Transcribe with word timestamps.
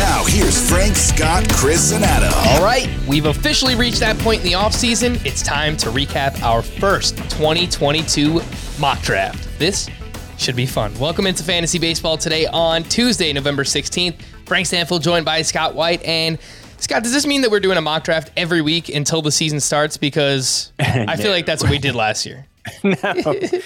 Now, 0.00 0.24
here's 0.24 0.70
Frank, 0.70 0.96
Scott, 0.96 1.46
Chris, 1.50 1.92
and 1.92 2.02
Adam. 2.02 2.32
All 2.34 2.64
right, 2.64 2.88
we've 3.06 3.26
officially 3.26 3.74
reached 3.74 4.00
that 4.00 4.18
point 4.20 4.40
in 4.40 4.46
the 4.46 4.54
offseason. 4.54 5.22
It's 5.26 5.42
time 5.42 5.76
to 5.76 5.90
recap 5.90 6.40
our 6.40 6.62
first 6.62 7.18
2022 7.28 8.40
mock 8.78 9.02
draft. 9.02 9.46
This 9.58 9.90
should 10.38 10.56
be 10.56 10.64
fun. 10.64 10.98
Welcome 10.98 11.26
into 11.26 11.42
Fantasy 11.42 11.78
Baseball 11.78 12.16
today 12.16 12.46
on 12.46 12.82
Tuesday, 12.84 13.30
November 13.34 13.62
16th. 13.62 14.22
Frank 14.46 14.66
Stampfl 14.66 15.02
joined 15.02 15.26
by 15.26 15.42
Scott 15.42 15.74
White. 15.74 16.02
And 16.04 16.38
Scott, 16.78 17.02
does 17.02 17.12
this 17.12 17.26
mean 17.26 17.42
that 17.42 17.50
we're 17.50 17.60
doing 17.60 17.76
a 17.76 17.82
mock 17.82 18.04
draft 18.04 18.30
every 18.38 18.62
week 18.62 18.88
until 18.88 19.20
the 19.20 19.30
season 19.30 19.60
starts? 19.60 19.98
Because 19.98 20.72
I 20.78 21.16
feel 21.18 21.30
like 21.30 21.44
that's 21.44 21.62
what 21.62 21.70
we 21.70 21.78
did 21.78 21.94
last 21.94 22.24
year. 22.24 22.46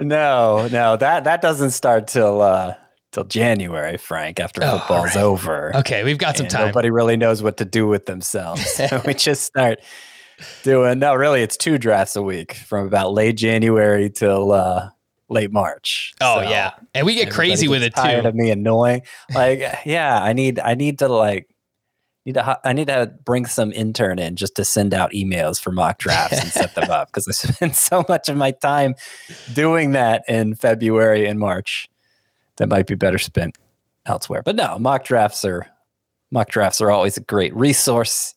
No, 0.00 0.66
no, 0.68 0.96
that 0.96 1.24
that 1.24 1.42
doesn't 1.42 1.70
start 1.70 2.08
till 2.08 2.40
uh 2.40 2.74
till 3.12 3.24
January, 3.24 3.96
Frank, 3.98 4.40
after 4.40 4.62
Oh, 4.64 4.78
football's 4.78 5.14
right. 5.14 5.22
over. 5.22 5.76
Okay, 5.76 6.02
we've 6.04 6.18
got 6.18 6.36
some 6.36 6.48
time. 6.48 6.66
Nobody 6.66 6.90
really 6.90 7.16
knows 7.16 7.42
what 7.42 7.58
to 7.58 7.64
do 7.64 7.86
with 7.86 8.06
themselves. 8.06 8.66
so 8.74 9.02
we 9.06 9.14
just 9.14 9.44
start 9.44 9.78
doing 10.64 10.98
no, 10.98 11.14
really 11.14 11.42
it's 11.42 11.56
two 11.56 11.78
drafts 11.78 12.16
a 12.16 12.22
week 12.22 12.54
from 12.54 12.86
about 12.86 13.12
late 13.12 13.36
January 13.36 14.10
till 14.10 14.50
uh 14.52 14.88
late 15.28 15.52
March. 15.52 16.12
Oh, 16.20 16.42
So 16.42 16.48
yeah. 16.50 16.72
And 16.94 17.06
we 17.06 17.14
get 17.14 17.30
crazy 17.30 17.68
with 17.68 17.82
it 17.82 17.94
tired 17.94 18.22
too. 18.22 18.28
of 18.28 18.34
me 18.34 18.50
annoying. 18.50 19.02
Like, 19.34 19.62
yeah, 19.86 20.20
I 20.22 20.32
need 20.32 20.58
I 20.58 20.74
need 20.74 20.98
to 20.98 21.08
like 21.08 21.48
need 22.26 22.34
to, 22.34 22.60
I 22.64 22.72
need 22.72 22.86
to 22.88 23.12
bring 23.24 23.46
some 23.46 23.72
intern 23.72 24.18
in 24.18 24.36
just 24.36 24.54
to 24.56 24.64
send 24.64 24.94
out 24.94 25.10
emails 25.12 25.60
for 25.60 25.72
mock 25.72 25.98
drafts 25.98 26.38
and 26.40 26.50
set 26.52 26.74
them 26.74 26.90
up 26.90 27.08
because 27.08 27.26
I 27.28 27.32
spend 27.52 27.74
so 27.76 28.04
much 28.08 28.28
of 28.28 28.36
my 28.36 28.50
time 28.52 28.94
doing 29.54 29.92
that 29.92 30.22
in 30.28 30.54
February 30.54 31.26
and 31.26 31.38
March 31.40 31.88
that 32.56 32.68
might 32.68 32.86
be 32.86 32.94
better 32.94 33.18
spent 33.18 33.56
elsewhere. 34.06 34.42
But 34.42 34.56
no, 34.56 34.78
mock 34.78 35.04
drafts 35.04 35.44
are 35.44 35.66
mock 36.30 36.48
drafts 36.50 36.80
are 36.80 36.90
always 36.90 37.16
a 37.16 37.22
great 37.22 37.54
resource, 37.54 38.34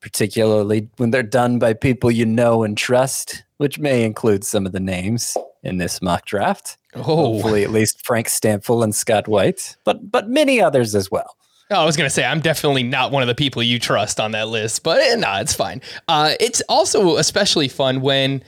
particularly 0.00 0.88
when 0.96 1.10
they're 1.10 1.22
done 1.22 1.58
by 1.58 1.72
people 1.72 2.10
you 2.10 2.26
know 2.26 2.62
and 2.62 2.76
trust, 2.76 3.44
which 3.56 3.78
may 3.78 4.04
include 4.04 4.44
some 4.44 4.66
of 4.66 4.72
the 4.72 4.80
names 4.80 5.36
in 5.62 5.78
this 5.78 6.00
mock 6.00 6.26
draft. 6.26 6.76
Oh, 6.94 7.02
Hopefully, 7.02 7.62
at 7.64 7.70
least 7.70 8.04
Frank 8.04 8.26
Stampfl 8.26 8.82
and 8.82 8.94
Scott 8.94 9.28
White, 9.28 9.76
but 9.84 10.10
but 10.10 10.28
many 10.28 10.60
others 10.60 10.94
as 10.94 11.10
well. 11.10 11.36
Oh, 11.70 11.82
I 11.82 11.84
was 11.84 11.96
gonna 11.96 12.10
say 12.10 12.24
I'm 12.24 12.40
definitely 12.40 12.82
not 12.82 13.12
one 13.12 13.22
of 13.22 13.28
the 13.28 13.34
people 13.34 13.62
you 13.62 13.78
trust 13.78 14.18
on 14.18 14.32
that 14.32 14.48
list, 14.48 14.82
but 14.82 15.00
eh, 15.00 15.14
nah, 15.14 15.38
it's 15.40 15.54
fine. 15.54 15.80
Uh, 16.08 16.34
it's 16.40 16.60
also 16.68 17.16
especially 17.16 17.68
fun 17.68 18.00
when 18.00 18.42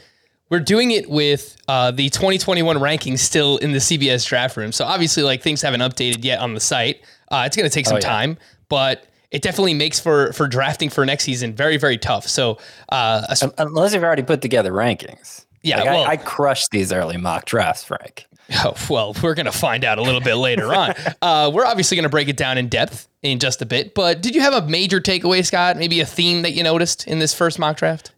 we're 0.52 0.60
doing 0.60 0.90
it 0.90 1.08
with 1.10 1.56
uh, 1.66 1.90
the 1.90 2.10
2021 2.10 2.76
rankings 2.76 3.20
still 3.20 3.56
in 3.56 3.72
the 3.72 3.78
CBS 3.78 4.26
draft 4.28 4.56
room. 4.56 4.70
So 4.70 4.84
obviously, 4.84 5.22
like 5.22 5.42
things 5.42 5.62
haven't 5.62 5.80
updated 5.80 6.22
yet 6.24 6.40
on 6.40 6.52
the 6.54 6.60
site. 6.60 7.00
Uh, 7.30 7.44
it's 7.46 7.56
gonna 7.56 7.70
take 7.70 7.86
some 7.86 7.94
Oh, 7.96 8.00
yeah. 8.00 8.06
time, 8.08 8.38
but 8.68 9.06
it 9.30 9.40
definitely 9.40 9.72
makes 9.74 9.98
for 9.98 10.32
for 10.34 10.46
drafting 10.46 10.90
for 10.90 11.06
next 11.06 11.24
season 11.24 11.54
very 11.54 11.78
very 11.78 11.96
tough. 11.96 12.28
So 12.28 12.58
uh, 12.90 13.26
es- 13.30 13.42
Unless 13.58 13.94
you've 13.94 14.04
already 14.04 14.22
put 14.22 14.42
together 14.42 14.70
rankings. 14.72 15.46
Yeah, 15.62 15.78
Like, 15.78 15.88
I- 15.88 15.92
well- 15.94 16.04
I, 16.04 16.16
crushed 16.18 16.70
these 16.70 16.92
early 16.92 17.16
mock 17.16 17.46
drafts, 17.46 17.84
Frank. 17.84 18.26
Oh, 18.64 18.74
well, 18.90 19.14
we're 19.22 19.34
going 19.34 19.46
to 19.46 19.52
find 19.52 19.84
out 19.84 19.96
a 19.98 20.02
little 20.02 20.20
bit 20.20 20.34
later 20.34 20.74
on. 20.74 20.92
Uh, 21.22 21.50
we're 21.54 21.64
obviously 21.64 21.94
going 21.96 22.02
to 22.02 22.08
break 22.10 22.28
it 22.28 22.36
down 22.36 22.58
in 22.58 22.68
depth 22.68 23.08
in 23.22 23.38
just 23.38 23.62
a 23.62 23.66
bit. 23.66 23.94
But 23.94 24.20
did 24.20 24.34
you 24.34 24.40
have 24.42 24.52
a 24.52 24.66
major 24.66 25.00
takeaway, 25.00 25.42
Scott? 25.46 25.76
Maybe 25.78 26.00
a 26.00 26.04
theme 26.04 26.42
that 26.42 26.50
you 26.50 26.62
noticed 26.64 27.06
in 27.06 27.20
this 27.20 27.32
first 27.32 27.58
mock 27.60 27.76
draft? 27.78 28.10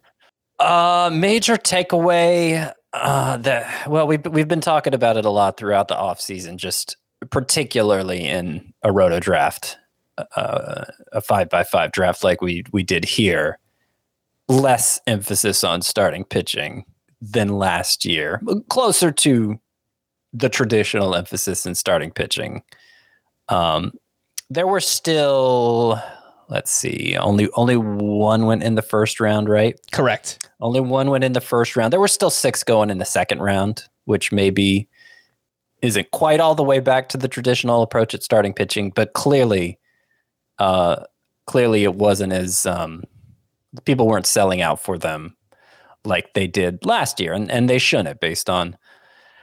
Uh, 0.59 1.09
major 1.13 1.55
takeaway. 1.55 2.71
Uh, 2.93 3.37
that 3.37 3.89
well, 3.89 4.07
we've 4.07 4.25
we've 4.27 4.47
been 4.47 4.61
talking 4.61 4.93
about 4.93 5.17
it 5.17 5.25
a 5.25 5.29
lot 5.29 5.57
throughout 5.57 5.89
the 5.89 5.97
off 5.97 6.21
season, 6.21 6.57
just 6.57 6.95
particularly 7.29 8.25
in 8.25 8.73
a 8.83 8.91
roto 8.91 9.19
draft, 9.19 9.77
uh, 10.35 10.85
a 11.11 11.19
five 11.21 11.49
by 11.49 11.63
five 11.63 11.91
draft 11.91 12.23
like 12.23 12.41
we 12.41 12.63
we 12.71 12.83
did 12.83 13.03
here. 13.03 13.59
Less 14.47 15.01
emphasis 15.07 15.63
on 15.63 15.81
starting 15.81 16.23
pitching 16.23 16.85
than 17.19 17.49
last 17.49 18.05
year, 18.05 18.41
closer 18.69 19.11
to 19.11 19.59
the 20.33 20.49
traditional 20.49 21.15
emphasis 21.15 21.65
in 21.65 21.75
starting 21.75 22.11
pitching. 22.11 22.61
Um, 23.49 23.93
there 24.49 24.67
were 24.67 24.79
still, 24.79 26.01
let's 26.49 26.71
see, 26.71 27.17
only 27.17 27.49
only 27.53 27.77
one 27.77 28.45
went 28.45 28.63
in 28.63 28.75
the 28.75 28.81
first 28.81 29.19
round, 29.19 29.49
right? 29.49 29.79
Correct. 29.91 30.49
Only 30.59 30.79
one 30.81 31.09
went 31.09 31.23
in 31.23 31.33
the 31.33 31.41
first 31.41 31.75
round. 31.75 31.91
There 31.91 31.99
were 31.99 32.07
still 32.07 32.29
six 32.29 32.63
going 32.63 32.89
in 32.89 32.97
the 32.97 33.05
second 33.05 33.41
round, 33.41 33.83
which 34.05 34.31
maybe 34.31 34.87
isn't 35.81 36.11
quite 36.11 36.39
all 36.39 36.55
the 36.55 36.63
way 36.63 36.79
back 36.79 37.09
to 37.09 37.17
the 37.17 37.27
traditional 37.27 37.81
approach 37.81 38.13
at 38.13 38.23
starting 38.23 38.53
pitching, 38.53 38.91
but 38.91 39.13
clearly, 39.13 39.79
uh, 40.59 41.03
clearly 41.45 41.83
it 41.83 41.95
wasn't 41.95 42.33
as 42.33 42.65
um, 42.65 43.03
people 43.85 44.07
weren't 44.07 44.25
selling 44.25 44.61
out 44.61 44.79
for 44.81 44.97
them 44.97 45.35
like 46.05 46.33
they 46.33 46.47
did 46.47 46.85
last 46.85 47.19
year, 47.19 47.33
and 47.33 47.51
and 47.51 47.69
they 47.69 47.79
shouldn't, 47.79 48.19
based 48.19 48.49
on 48.49 48.77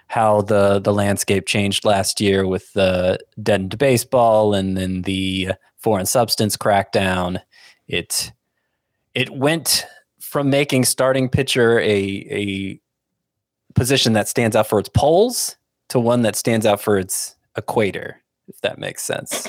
how 0.09 0.43
the 0.43 0.79
the 0.79 0.93
landscape 0.93 1.47
changed 1.47 1.85
last 1.85 2.21
year 2.21 2.47
with 2.47 2.73
the 2.75 3.19
deadened 3.43 3.79
baseball 3.79 4.55
and 4.55 4.77
then 4.77 5.03
the 5.03 5.53
foreign 5.83 6.07
substance 6.07 6.57
crackdown. 6.57 7.41
It 7.89 8.33
it 9.15 9.31
went 9.31 9.87
from 10.21 10.51
making 10.51 10.85
starting 10.85 11.29
pitcher 11.29 11.79
a 11.81 12.27
a 12.31 12.81
position 13.75 14.13
that 14.13 14.29
stands 14.29 14.57
out 14.57 14.67
for 14.67 14.79
its 14.79 14.89
poles 14.89 15.57
to 15.89 15.99
one 15.99 16.23
that 16.23 16.37
stands 16.37 16.65
out 16.65 16.81
for 16.81 16.99
its 16.99 17.37
equator, 17.57 18.23
if 18.49 18.61
that 18.63 18.79
makes 18.79 19.03
sense. 19.03 19.47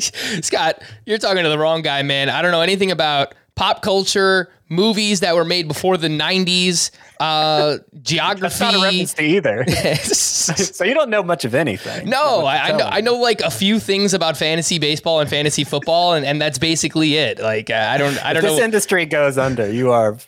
Scott, 0.46 0.82
you're 1.06 1.18
talking 1.18 1.42
to 1.42 1.48
the 1.48 1.58
wrong 1.58 1.82
guy, 1.82 2.02
man. 2.02 2.28
I 2.28 2.42
don't 2.42 2.52
know 2.52 2.60
anything 2.60 2.90
about 2.90 3.34
pop 3.54 3.82
culture, 3.82 4.50
movies 4.68 5.20
that 5.20 5.34
were 5.34 5.44
made 5.44 5.68
before 5.68 5.96
the 5.96 6.08
90s, 6.08 6.90
uh, 7.20 7.78
geography. 8.02 8.58
That's 8.58 8.60
not 8.60 8.74
a 8.74 8.82
reference 8.82 9.14
to 9.14 9.22
either. 9.22 9.64
so 9.96 10.84
you 10.84 10.94
don't 10.94 11.10
know 11.10 11.22
much 11.22 11.44
of 11.44 11.54
anything. 11.54 12.08
No, 12.08 12.44
I, 12.44 12.56
I 12.56 12.72
know 12.76 12.84
I 12.84 13.00
know 13.00 13.14
like 13.14 13.40
a 13.40 13.50
few 13.50 13.78
things 13.78 14.14
about 14.14 14.36
fantasy 14.36 14.78
baseball 14.78 15.20
and 15.20 15.30
fantasy 15.30 15.64
football, 15.64 16.14
and, 16.14 16.24
and 16.26 16.40
that's 16.40 16.58
basically 16.58 17.14
it. 17.14 17.38
Like 17.38 17.70
uh, 17.70 17.74
I 17.74 17.98
don't 17.98 18.24
I 18.24 18.32
don't 18.32 18.42
this 18.42 18.50
know. 18.50 18.56
This 18.56 18.64
industry 18.64 19.06
goes 19.06 19.38
under, 19.38 19.70
you 19.70 19.92
are 19.92 20.18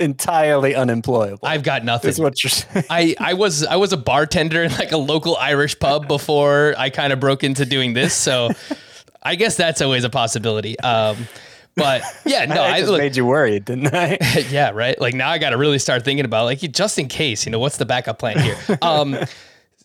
entirely 0.00 0.74
unemployable. 0.74 1.46
I've 1.46 1.62
got 1.62 1.84
nothing. 1.84 2.10
is 2.10 2.20
what 2.20 2.42
you're 2.42 2.50
saying. 2.50 2.86
I, 2.90 3.14
I 3.18 3.34
was 3.34 3.64
I 3.64 3.76
was 3.76 3.92
a 3.92 3.96
bartender 3.96 4.62
in 4.62 4.72
like 4.72 4.92
a 4.92 4.96
local 4.96 5.36
Irish 5.36 5.78
pub 5.78 6.08
before 6.08 6.74
I 6.76 6.90
kind 6.90 7.12
of 7.12 7.20
broke 7.20 7.44
into 7.44 7.64
doing 7.64 7.92
this. 7.94 8.14
So 8.14 8.50
I 9.22 9.36
guess 9.36 9.56
that's 9.56 9.80
always 9.80 10.04
a 10.04 10.10
possibility. 10.10 10.78
Um, 10.80 11.28
but 11.74 12.02
yeah, 12.24 12.44
no, 12.46 12.62
I 12.62 12.74
I 12.74 12.80
just 12.80 12.90
look, 12.90 12.98
made 12.98 13.16
you 13.16 13.26
worried, 13.26 13.64
didn't 13.64 13.94
I? 13.94 14.18
yeah, 14.50 14.70
right. 14.70 14.98
Like 15.00 15.14
now 15.14 15.30
I 15.30 15.38
got 15.38 15.50
to 15.50 15.56
really 15.56 15.78
start 15.78 16.04
thinking 16.04 16.24
about 16.24 16.44
like 16.44 16.60
just 16.60 16.98
in 16.98 17.08
case, 17.08 17.46
you 17.46 17.52
know, 17.52 17.58
what's 17.58 17.76
the 17.76 17.86
backup 17.86 18.18
plan 18.18 18.38
here? 18.38 18.56
Um, 18.82 19.16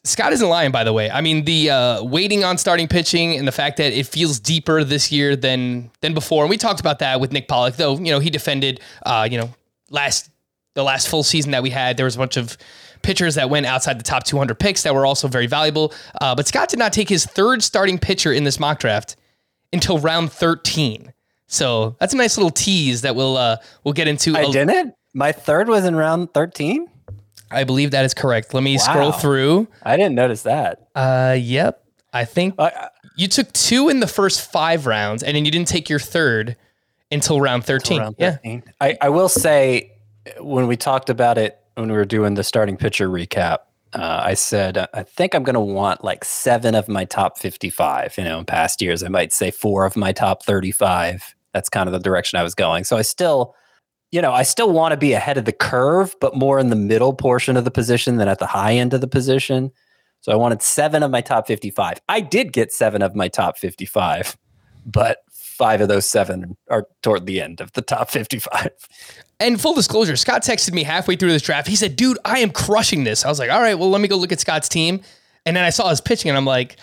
Scott 0.04 0.32
isn't 0.32 0.48
lying, 0.48 0.72
by 0.72 0.86
the 0.86 0.94
way. 0.94 1.12
I 1.12 1.20
mean, 1.20 1.44
the 1.44 1.70
uh, 1.70 2.04
waiting 2.04 2.44
on 2.44 2.58
starting 2.58 2.88
pitching 2.88 3.36
and 3.36 3.46
the 3.46 3.52
fact 3.52 3.78
that 3.78 3.92
it 3.92 4.08
feels 4.08 4.40
deeper 4.40 4.84
this 4.84 5.12
year 5.12 5.36
than 5.36 5.92
than 6.02 6.14
before. 6.14 6.44
And 6.44 6.50
we 6.50 6.58
talked 6.58 6.80
about 6.80 7.00
that 7.00 7.20
with 7.20 7.34
Nick 7.34 7.48
Pollack, 7.48 7.76
though. 7.76 7.98
You 7.98 8.12
know, 8.12 8.20
he 8.20 8.30
defended. 8.30 8.80
Uh, 9.06 9.28
you 9.30 9.38
know, 9.38 9.50
last 9.90 10.30
the 10.76 10.84
last 10.84 11.10
full 11.10 11.24
season 11.24 11.52
that 11.52 11.64
we 11.64 11.72
had, 11.72 11.98
there 11.98 12.06
was 12.06 12.16
a 12.16 12.20
bunch 12.20 12.38
of 12.38 12.58
pitchers 13.02 13.36
that 13.36 13.50
went 13.50 13.66
outside 13.66 14.00
the 14.00 14.04
top 14.04 14.24
200 14.24 14.56
picks 14.60 14.84
that 14.84 14.94
were 14.94 15.06
also 15.06 15.28
very 15.28 15.48
valuable. 15.48 15.94
Uh, 16.22 16.36
but 16.36 16.48
Scott 16.48 16.70
did 16.70 16.80
not 16.80 16.94
take 16.94 17.10
his 17.10 17.26
third 17.26 17.64
starting 17.64 17.98
pitcher 17.98 18.32
in 18.32 18.44
this 18.44 18.60
mock 18.60 18.80
draft 18.80 19.16
until 19.74 20.00
round 20.00 20.32
13. 20.32 21.14
So 21.48 21.96
that's 22.00 22.14
a 22.14 22.18
nice 22.18 22.38
little 22.38 22.52
tease 22.52 23.02
that 23.02 23.16
we'll 23.16 23.38
uh, 23.38 23.58
we'll 23.84 23.94
get 23.94 24.08
into. 24.08 24.36
I 24.36 24.42
a- 24.42 24.52
didn't. 24.52 24.94
My 25.14 25.32
third 25.32 25.68
was 25.68 25.86
in 25.86 25.96
round 25.96 26.34
13. 26.34 26.88
I 27.50 27.64
believe 27.64 27.92
that 27.92 28.06
is 28.06 28.14
correct. 28.14 28.54
Let 28.54 28.62
me 28.62 28.78
scroll 28.78 29.14
through. 29.14 29.68
I 29.82 29.96
didn't 29.96 30.16
notice 30.16 30.44
that. 30.44 30.90
Uh, 30.94 31.36
yep. 31.40 31.84
I 32.14 32.26
think 32.26 32.56
I- 32.60 32.90
you 33.16 33.28
took 33.28 33.52
two 33.54 33.90
in 33.90 34.00
the 34.00 34.08
first 34.08 34.52
five 34.52 34.86
rounds, 34.86 35.24
and 35.24 35.36
then 35.36 35.44
you 35.44 35.52
didn't 35.52 35.68
take 35.68 35.90
your 35.90 36.00
third 36.00 36.56
until 37.12 37.42
round 37.42 37.64
thirteen. 37.64 38.00
Around 38.00 38.16
yeah. 38.20 38.32
13. 38.32 38.64
I, 38.80 38.98
I 39.02 39.10
will 39.10 39.30
say, 39.30 39.92
when 40.40 40.68
we 40.68 40.78
talked 40.78 41.10
about 41.10 41.38
it, 41.38 41.60
when 41.76 41.90
we 41.90 41.98
were 41.98 42.06
doing 42.06 42.36
the 42.36 42.44
starting 42.44 42.78
pitcher 42.78 43.10
recap, 43.10 43.60
uh, 43.94 44.22
I 44.24 44.34
said, 44.34 44.78
uh, 44.78 44.88
I 44.94 45.04
think 45.04 45.34
I'm 45.34 45.44
going 45.44 45.56
to 45.56 45.60
want 45.60 46.04
like 46.04 46.26
seven 46.26 46.76
of 46.76 46.88
my 46.88 47.06
top 47.06 47.38
55. 47.38 48.16
You 48.18 48.24
know, 48.24 48.40
in 48.40 48.46
past 48.46 48.82
years, 48.82 49.04
I 49.04 49.08
might 49.08 49.34
say 49.34 49.52
four 49.52 49.86
of 49.86 49.96
my 49.96 50.12
top 50.12 50.44
35. 50.44 51.36
That's 51.58 51.70
kind 51.70 51.90
of 51.90 51.94
the 51.94 52.00
direction 52.00 52.38
I 52.38 52.44
was 52.44 52.54
going. 52.54 52.84
So 52.84 52.98
I 52.98 53.02
still, 53.02 53.56
you 54.12 54.22
know, 54.22 54.32
I 54.32 54.44
still 54.44 54.72
want 54.72 54.92
to 54.92 54.98
be 54.98 55.14
ahead 55.14 55.40
of 55.40 55.46
the 55.46 55.52
curve, 55.52 56.16
but 56.22 56.36
more 56.36 56.60
in 56.60 56.70
the 56.70 56.76
middle 56.76 57.14
portion 57.14 57.58
of 57.58 57.66
the 57.66 57.72
position 57.72 58.18
than 58.18 58.28
at 58.28 58.38
the 58.38 58.46
high 58.46 58.74
end 58.74 58.94
of 58.94 59.02
the 59.02 59.08
position. 59.08 59.72
So 60.22 60.32
I 60.32 60.36
wanted 60.36 60.62
seven 60.62 61.02
of 61.02 61.10
my 61.10 61.22
top 61.22 61.48
55. 61.48 62.00
I 62.08 62.20
did 62.20 62.54
get 62.54 62.72
seven 62.72 63.02
of 63.02 63.16
my 63.16 63.28
top 63.28 63.58
55, 63.58 64.38
but 64.86 65.18
five 65.32 65.82
of 65.82 65.88
those 65.88 66.06
seven 66.06 66.56
are 66.70 66.86
toward 67.02 67.26
the 67.26 67.42
end 67.42 67.60
of 67.60 67.72
the 67.74 67.82
top 67.82 68.12
55. 68.12 68.70
And 69.40 69.60
full 69.60 69.74
disclosure, 69.74 70.16
Scott 70.16 70.44
texted 70.44 70.74
me 70.74 70.84
halfway 70.84 71.16
through 71.16 71.32
this 71.32 71.42
draft. 71.42 71.68
He 71.68 71.76
said, 71.76 71.96
"Dude, 71.96 72.20
I 72.24 72.40
am 72.40 72.52
crushing 72.52 73.04
this." 73.04 73.26
I 73.26 73.30
was 73.30 73.40
like, 73.40 73.50
"All 73.50 73.62
right, 73.62 73.80
well, 73.80 73.90
let 73.90 74.00
me 74.00 74.08
go 74.08 74.16
look 74.16 74.32
at 74.32 74.40
Scott's 74.40 74.70
team." 74.70 75.02
And 75.48 75.56
then 75.56 75.64
I 75.64 75.72
saw 75.72 75.90
his 75.90 76.02
pitching, 76.02 76.30
and 76.30 76.38
I'm 76.38 76.46
like, 76.46 76.78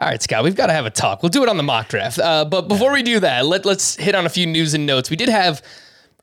"All 0.00 0.08
right, 0.08 0.22
Scott, 0.22 0.44
we've 0.44 0.56
got 0.56 0.66
to 0.66 0.72
have 0.72 0.86
a 0.86 0.90
talk. 0.90 1.22
We'll 1.22 1.30
do 1.30 1.42
it 1.42 1.48
on 1.48 1.56
the 1.56 1.62
mock 1.62 1.88
draft." 1.88 2.18
Uh, 2.18 2.44
but 2.44 2.68
before 2.68 2.92
we 2.92 3.02
do 3.02 3.20
that, 3.20 3.46
let 3.46 3.64
let's 3.64 3.96
hit 3.96 4.14
on 4.14 4.26
a 4.26 4.30
few 4.30 4.46
news 4.46 4.74
and 4.74 4.86
notes. 4.86 5.10
We 5.10 5.16
did 5.16 5.28
have. 5.28 5.62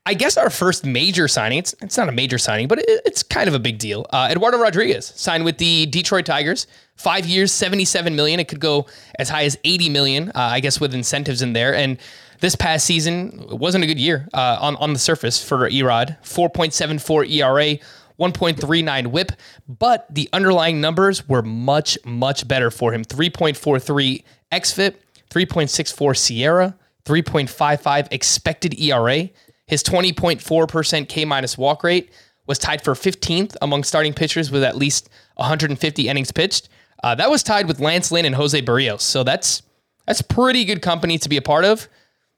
I 0.05 0.13
guess 0.13 0.37
our 0.37 0.49
first 0.49 0.85
major 0.85 1.27
signing. 1.27 1.57
It's, 1.59 1.75
it's 1.81 1.97
not 1.97 2.07
a 2.07 2.13
major 2.13 2.37
signing, 2.37 2.69
but 2.69 2.79
it, 2.79 3.01
it's 3.05 3.23
kind 3.23 3.49
of 3.49 3.53
a 3.53 3.59
big 3.59 3.77
deal. 3.77 4.05
Uh, 4.09 4.29
Eduardo 4.31 4.57
Rodriguez 4.57 5.11
signed 5.17 5.43
with 5.43 5.57
the 5.57 5.85
Detroit 5.87 6.25
Tigers. 6.25 6.65
Five 6.95 7.25
years, 7.25 7.51
seventy-seven 7.51 8.15
million. 8.15 8.39
It 8.39 8.47
could 8.47 8.61
go 8.61 8.85
as 9.19 9.27
high 9.27 9.43
as 9.43 9.57
eighty 9.65 9.89
million. 9.89 10.29
Uh, 10.29 10.31
I 10.35 10.61
guess 10.61 10.79
with 10.79 10.93
incentives 10.93 11.41
in 11.41 11.51
there. 11.51 11.75
And 11.75 11.97
this 12.39 12.55
past 12.55 12.85
season 12.85 13.47
wasn't 13.49 13.83
a 13.83 13.87
good 13.87 13.99
year 13.99 14.29
uh, 14.33 14.57
on 14.61 14.77
on 14.77 14.93
the 14.93 14.99
surface 14.99 15.43
for 15.43 15.69
Erod. 15.69 16.15
Four 16.25 16.49
point 16.49 16.73
seven 16.73 16.99
four 16.99 17.25
ERA. 17.25 17.77
1.39 18.19 19.07
whip, 19.07 19.31
but 19.67 20.07
the 20.13 20.29
underlying 20.33 20.81
numbers 20.81 21.27
were 21.27 21.41
much, 21.41 21.97
much 22.03 22.47
better 22.47 22.71
for 22.71 22.93
him. 22.93 23.03
3.43 23.03 24.23
XFIP, 24.51 24.95
3.64 25.29 26.17
SIERA, 26.17 26.75
3.55 27.05 28.07
expected 28.11 28.79
ERA. 28.79 29.29
His 29.67 29.83
20.4% 29.83 31.09
K 31.09 31.25
minus 31.25 31.57
walk 31.57 31.83
rate 31.83 32.09
was 32.47 32.57
tied 32.57 32.83
for 32.83 32.93
15th 32.93 33.55
among 33.61 33.83
starting 33.83 34.13
pitchers 34.13 34.49
with 34.49 34.63
at 34.63 34.75
least 34.75 35.09
150 35.35 36.07
innings 36.07 36.31
pitched. 36.31 36.69
Uh, 37.03 37.13
that 37.15 37.29
was 37.29 37.43
tied 37.43 37.67
with 37.67 37.79
Lance 37.79 38.11
Lynn 38.11 38.25
and 38.25 38.35
Jose 38.35 38.59
Berrios. 38.61 39.01
So 39.01 39.23
that's 39.23 39.61
that's 40.07 40.21
pretty 40.21 40.65
good 40.65 40.81
company 40.81 41.17
to 41.19 41.29
be 41.29 41.37
a 41.37 41.41
part 41.41 41.65
of. 41.65 41.87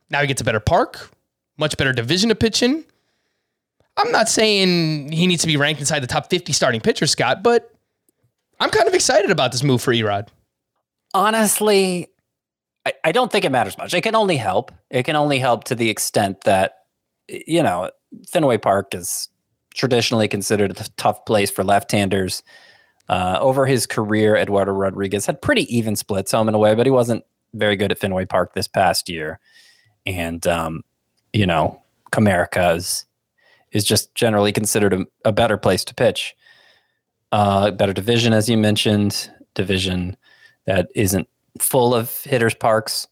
Now 0.09 0.21
he 0.21 0.27
gets 0.27 0.41
a 0.41 0.43
better 0.43 0.59
park, 0.59 1.11
much 1.57 1.77
better 1.77 1.93
division 1.93 2.29
to 2.29 2.35
pitch 2.35 2.63
in. 2.63 2.83
I'm 3.99 4.11
not 4.11 4.29
saying 4.29 5.11
he 5.11 5.27
needs 5.27 5.41
to 5.41 5.47
be 5.47 5.57
ranked 5.57 5.81
inside 5.81 5.99
the 5.99 6.07
top 6.07 6.29
50 6.29 6.53
starting 6.53 6.79
pitchers, 6.79 7.11
Scott, 7.11 7.43
but 7.43 7.73
I'm 8.59 8.69
kind 8.69 8.87
of 8.87 8.93
excited 8.93 9.29
about 9.29 9.51
this 9.51 9.61
move 9.61 9.81
for 9.81 9.93
Erod. 9.93 10.29
Honestly, 11.13 12.07
I, 12.85 12.93
I 13.03 13.11
don't 13.11 13.31
think 13.31 13.43
it 13.43 13.51
matters 13.51 13.77
much. 13.77 13.93
It 13.93 14.01
can 14.01 14.15
only 14.15 14.37
help. 14.37 14.71
It 14.89 15.03
can 15.03 15.17
only 15.17 15.37
help 15.39 15.65
to 15.65 15.75
the 15.75 15.89
extent 15.89 16.41
that, 16.45 16.75
you 17.27 17.61
know, 17.61 17.91
Fenway 18.29 18.57
Park 18.57 18.95
is 18.95 19.27
traditionally 19.75 20.29
considered 20.29 20.71
a 20.71 20.89
tough 20.95 21.25
place 21.25 21.51
for 21.51 21.63
left-handers. 21.63 22.41
Uh, 23.09 23.37
over 23.41 23.65
his 23.65 23.85
career, 23.85 24.35
Eduardo 24.35 24.71
Rodriguez 24.71 25.25
had 25.25 25.41
pretty 25.41 25.63
even 25.75 25.95
splits 25.95 26.31
home 26.31 26.47
and 26.47 26.55
away, 26.55 26.73
but 26.73 26.85
he 26.85 26.91
wasn't 26.91 27.23
very 27.53 27.75
good 27.75 27.91
at 27.91 27.99
Fenway 27.99 28.25
Park 28.25 28.53
this 28.53 28.67
past 28.67 29.09
year. 29.09 29.39
And, 30.05 30.45
um, 30.47 30.83
you 31.33 31.45
know, 31.45 31.81
Comerica 32.11 33.05
is, 33.71 33.83
just 33.83 34.13
generally 34.15 34.51
considered 34.51 34.93
a, 34.93 35.05
a 35.25 35.31
better 35.31 35.57
place 35.57 35.83
to 35.85 35.95
pitch. 35.95 36.35
Uh, 37.31 37.71
better 37.71 37.93
division, 37.93 38.33
as 38.33 38.49
you 38.49 38.57
mentioned, 38.57 39.31
division 39.53 40.17
that 40.65 40.89
isn't 40.95 41.27
full 41.59 41.93
of 41.93 42.11
hitters 42.23 42.55
parks. 42.55 43.07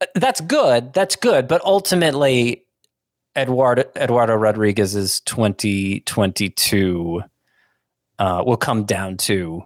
Uh, 0.00 0.06
That's 0.14 0.40
good. 0.40 0.92
That's 0.92 1.16
good. 1.16 1.48
But 1.48 1.64
ultimately, 1.64 2.64
Eduardo 3.36 3.84
Eduardo 3.96 4.34
Rodriguez's 4.34 5.20
2022 5.20 7.22
uh, 8.18 8.42
will 8.44 8.56
come 8.56 8.84
down 8.84 9.16
to 9.18 9.62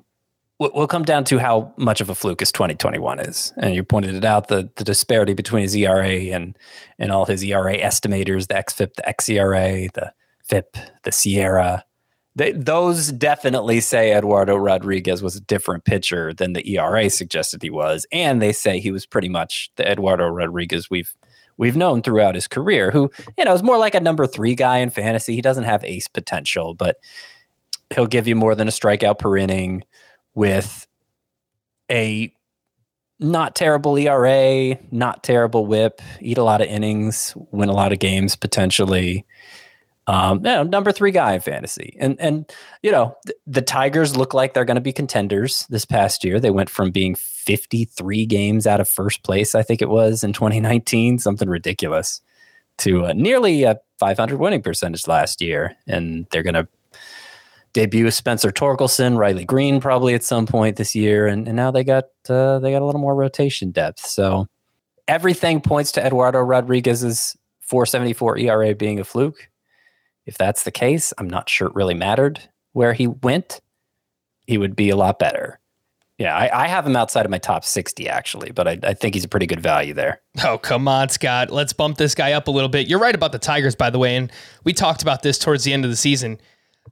will 0.70 0.87
come 0.87 1.05
down 1.05 1.25
to 1.25 1.38
how 1.38 1.73
much 1.76 2.00
of 2.00 2.11
a 2.11 2.14
fluke 2.14 2.41
his 2.41 2.53
2021 2.53 3.20
is. 3.20 3.53
And 3.56 3.75
you 3.75 3.82
pointed 3.82 4.14
it 4.14 4.25
out 4.25 4.49
the 4.49 4.70
the 4.76 4.85
disparity 4.85 5.35
between 5.35 5.62
his 5.62 5.75
ERA 5.75 6.09
and 6.09 6.56
and 6.99 7.11
all 7.11 7.25
his 7.25 7.43
ERA 7.43 7.79
estimators, 7.79 8.49
the 8.49 8.55
XFIP, 8.55 8.94
the 8.94 9.03
XERA, 9.03 9.93
the 9.93 10.12
FIP, 10.43 10.76
the 11.05 11.11
SIERA. 11.11 11.82
They, 12.35 12.53
those 12.53 13.12
definitely 13.12 13.81
say 13.81 14.17
Eduardo 14.17 14.56
Rodriguez 14.56 15.23
was 15.23 15.37
a 15.37 15.41
different 15.41 15.85
pitcher 15.85 16.32
than 16.32 16.55
the 16.55 16.67
ERA 16.67 17.11
suggested 17.11 17.62
he 17.62 17.69
was, 17.69 18.06
and 18.11 18.41
they 18.41 18.53
say 18.53 18.81
he 18.81 18.91
was 18.91 19.05
pretty 19.05 19.29
much 19.29 19.70
the 19.76 19.87
Eduardo 19.87 20.29
Rodriguez 20.29 20.88
we've 20.91 21.14
we've 21.59 21.76
known 21.76 22.03
throughout 22.03 22.35
his 22.35 22.49
career. 22.49 22.91
Who 22.91 23.11
you 23.37 23.44
know 23.44 23.52
is 23.52 23.62
more 23.62 23.78
like 23.78 23.95
a 23.95 24.00
number 24.00 24.26
three 24.26 24.54
guy 24.54 24.78
in 24.78 24.90
fantasy. 24.90 25.35
He 25.35 25.42
doesn't 25.42 25.64
have 25.64 25.85
ace 25.85 26.09
potential, 26.09 26.75
but 26.75 26.97
he'll 27.95 28.07
give 28.07 28.26
you 28.26 28.35
more 28.35 28.54
than 28.54 28.69
a 28.69 28.73
strikeout 28.73 29.19
per 29.19 29.37
inning 29.37 29.85
with 30.34 30.86
a 31.90 32.32
not 33.18 33.54
terrible 33.54 33.96
ERA, 33.96 34.78
not 34.90 35.22
terrible 35.22 35.66
WHIP, 35.66 36.00
eat 36.20 36.38
a 36.38 36.42
lot 36.42 36.60
of 36.60 36.68
innings, 36.68 37.34
win 37.50 37.68
a 37.68 37.74
lot 37.74 37.92
of 37.92 37.98
games 37.98 38.36
potentially. 38.36 39.24
Um, 40.08 40.38
you 40.38 40.44
know, 40.44 40.62
number 40.64 40.90
three 40.90 41.12
guy 41.12 41.34
in 41.34 41.40
fantasy, 41.40 41.96
and 42.00 42.20
and 42.20 42.50
you 42.82 42.90
know 42.90 43.16
th- 43.24 43.38
the 43.46 43.62
Tigers 43.62 44.16
look 44.16 44.34
like 44.34 44.52
they're 44.52 44.64
going 44.64 44.74
to 44.74 44.80
be 44.80 44.92
contenders 44.92 45.64
this 45.70 45.84
past 45.84 46.24
year. 46.24 46.40
They 46.40 46.50
went 46.50 46.68
from 46.68 46.90
being 46.90 47.14
53 47.14 48.26
games 48.26 48.66
out 48.66 48.80
of 48.80 48.88
first 48.88 49.22
place, 49.22 49.54
I 49.54 49.62
think 49.62 49.80
it 49.80 49.88
was 49.88 50.24
in 50.24 50.32
2019, 50.32 51.18
something 51.18 51.48
ridiculous, 51.48 52.20
to 52.78 53.06
uh, 53.06 53.12
nearly 53.14 53.62
a 53.62 53.80
500 53.98 54.38
winning 54.38 54.62
percentage 54.62 55.06
last 55.06 55.40
year, 55.40 55.76
and 55.86 56.26
they're 56.30 56.42
going 56.42 56.54
to 56.54 56.66
debut 57.73 58.05
with 58.05 58.14
Spencer 58.14 58.50
Torkelson, 58.50 59.17
Riley 59.17 59.45
Greene 59.45 59.81
probably 59.81 60.14
at 60.14 60.25
some 60.25 60.47
point 60.47 60.76
this 60.76 60.95
year, 60.95 61.26
and, 61.26 61.47
and 61.47 61.57
now 61.57 61.71
they 61.71 61.85
got 61.85 62.05
uh, 62.29 62.59
they 62.59 62.73
got 62.73 62.83
a 62.83 62.87
little 62.87 63.00
more 63.00 63.14
rotation 63.14 63.71
depth. 63.71 64.00
So 64.00 64.47
everything 65.09 65.61
points 65.61 65.93
to 65.93 66.05
Eduardo 66.05 66.41
Rodriguez's 66.41 67.37
474 67.61 68.38
ERA 68.38 68.75
being 68.75 69.00
a 69.00 69.05
fluke. 69.05 69.49
If 70.26 70.38
that's 70.38 70.64
the 70.64 70.71
case, 70.71 71.12
I'm 71.19 71.29
not 71.29 71.49
sure 71.49 71.69
it 71.69 71.75
really 71.75 71.95
mattered 71.95 72.41
where 72.73 72.93
he 72.93 73.07
went. 73.07 73.61
He 74.47 74.59
would 74.59 74.76
be 74.76 74.91
a 74.91 74.97
lot 74.97 75.19
better. 75.19 75.59
Yeah, 76.19 76.37
I, 76.37 76.64
I 76.64 76.69
have 76.69 76.87
him 76.87 76.95
outside 76.95 77.25
of 77.25 77.31
my 77.31 77.38
top 77.38 77.64
60 77.64 78.09
actually, 78.09 78.52
but 78.52 78.69
I, 78.69 78.79
I 78.83 78.95
think 78.95 79.14
he's 79.14 79.25
a 79.25 79.29
pretty 79.29 79.47
good 79.47 79.61
value 79.61 79.95
there. 79.95 80.21
Oh, 80.45 80.57
come 80.57 80.87
on, 80.87 81.09
Scott. 81.09 81.50
Let's 81.50 81.73
bump 81.73 81.97
this 81.97 82.14
guy 82.14 82.33
up 82.33 82.47
a 82.47 82.50
little 82.50 82.69
bit. 82.69 82.87
You're 82.87 83.00
right 83.00 83.14
about 83.14 83.33
the 83.33 83.38
Tigers, 83.38 83.75
by 83.75 83.91
the 83.91 83.99
way. 83.99 84.17
And 84.17 84.31
we 84.64 84.73
talked 84.73 85.02
about 85.02 85.23
this 85.23 85.38
towards 85.38 85.64
the 85.64 85.73
end 85.73 85.85
of 85.85 85.91
the 85.91 85.97
season. 85.97 86.38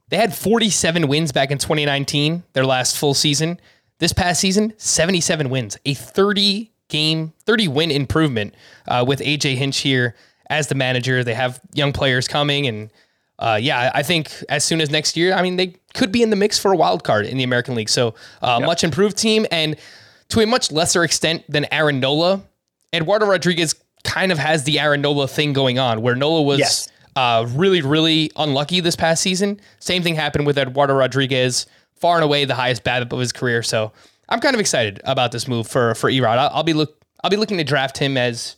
They 0.09 0.17
had 0.17 0.35
47 0.35 1.07
wins 1.07 1.31
back 1.31 1.51
in 1.51 1.57
2019, 1.57 2.43
their 2.53 2.65
last 2.65 2.97
full 2.97 3.13
season. 3.13 3.59
This 3.99 4.13
past 4.13 4.41
season, 4.41 4.73
77 4.77 5.49
wins, 5.49 5.77
a 5.85 5.93
30 5.93 6.71
game, 6.89 7.33
30 7.45 7.67
win 7.69 7.91
improvement 7.91 8.55
uh, 8.87 9.05
with 9.07 9.19
AJ 9.19 9.55
Hinch 9.55 9.77
here 9.79 10.15
as 10.49 10.67
the 10.67 10.75
manager. 10.75 11.23
They 11.23 11.33
have 11.35 11.61
young 11.73 11.93
players 11.93 12.27
coming. 12.27 12.67
And 12.67 12.89
uh, 13.39 13.57
yeah, 13.61 13.91
I 13.93 14.03
think 14.03 14.31
as 14.49 14.63
soon 14.63 14.81
as 14.81 14.89
next 14.89 15.15
year, 15.15 15.33
I 15.33 15.41
mean, 15.41 15.55
they 15.55 15.75
could 15.93 16.11
be 16.11 16.23
in 16.23 16.29
the 16.29 16.35
mix 16.35 16.57
for 16.59 16.73
a 16.73 16.75
wild 16.75 17.03
card 17.03 17.25
in 17.25 17.37
the 17.37 17.43
American 17.43 17.75
League. 17.75 17.89
So 17.89 18.15
uh, 18.41 18.59
much 18.59 18.83
improved 18.83 19.17
team. 19.17 19.45
And 19.51 19.77
to 20.29 20.41
a 20.41 20.45
much 20.47 20.71
lesser 20.71 21.03
extent 21.03 21.43
than 21.47 21.65
Aaron 21.71 21.99
Nola, 21.99 22.41
Eduardo 22.93 23.27
Rodriguez 23.27 23.75
kind 24.03 24.31
of 24.31 24.37
has 24.39 24.63
the 24.63 24.79
Aaron 24.79 25.01
Nola 25.01 25.27
thing 25.27 25.53
going 25.53 25.79
on, 25.79 26.01
where 26.01 26.15
Nola 26.15 26.41
was 26.41 26.59
Yes. 26.59 26.89
Uh, 27.15 27.45
really, 27.49 27.81
really 27.81 28.31
unlucky 28.37 28.79
this 28.79 28.95
past 28.95 29.21
season. 29.21 29.59
Same 29.79 30.01
thing 30.01 30.15
happened 30.15 30.45
with 30.45 30.57
Eduardo 30.57 30.93
Rodriguez, 30.93 31.65
far 31.95 32.15
and 32.15 32.23
away 32.23 32.45
the 32.45 32.55
highest 32.55 32.83
BABIP 32.83 33.11
of 33.11 33.19
his 33.19 33.31
career. 33.31 33.61
So 33.63 33.91
I'm 34.29 34.39
kind 34.39 34.53
of 34.53 34.59
excited 34.61 35.01
about 35.03 35.31
this 35.31 35.47
move 35.47 35.67
for 35.67 35.93
for 35.95 36.09
Erod. 36.09 36.37
I'll, 36.37 36.49
I'll 36.53 36.63
be 36.63 36.73
look 36.73 37.03
I'll 37.23 37.29
be 37.29 37.37
looking 37.37 37.57
to 37.57 37.63
draft 37.63 37.97
him 37.97 38.17
as 38.17 38.55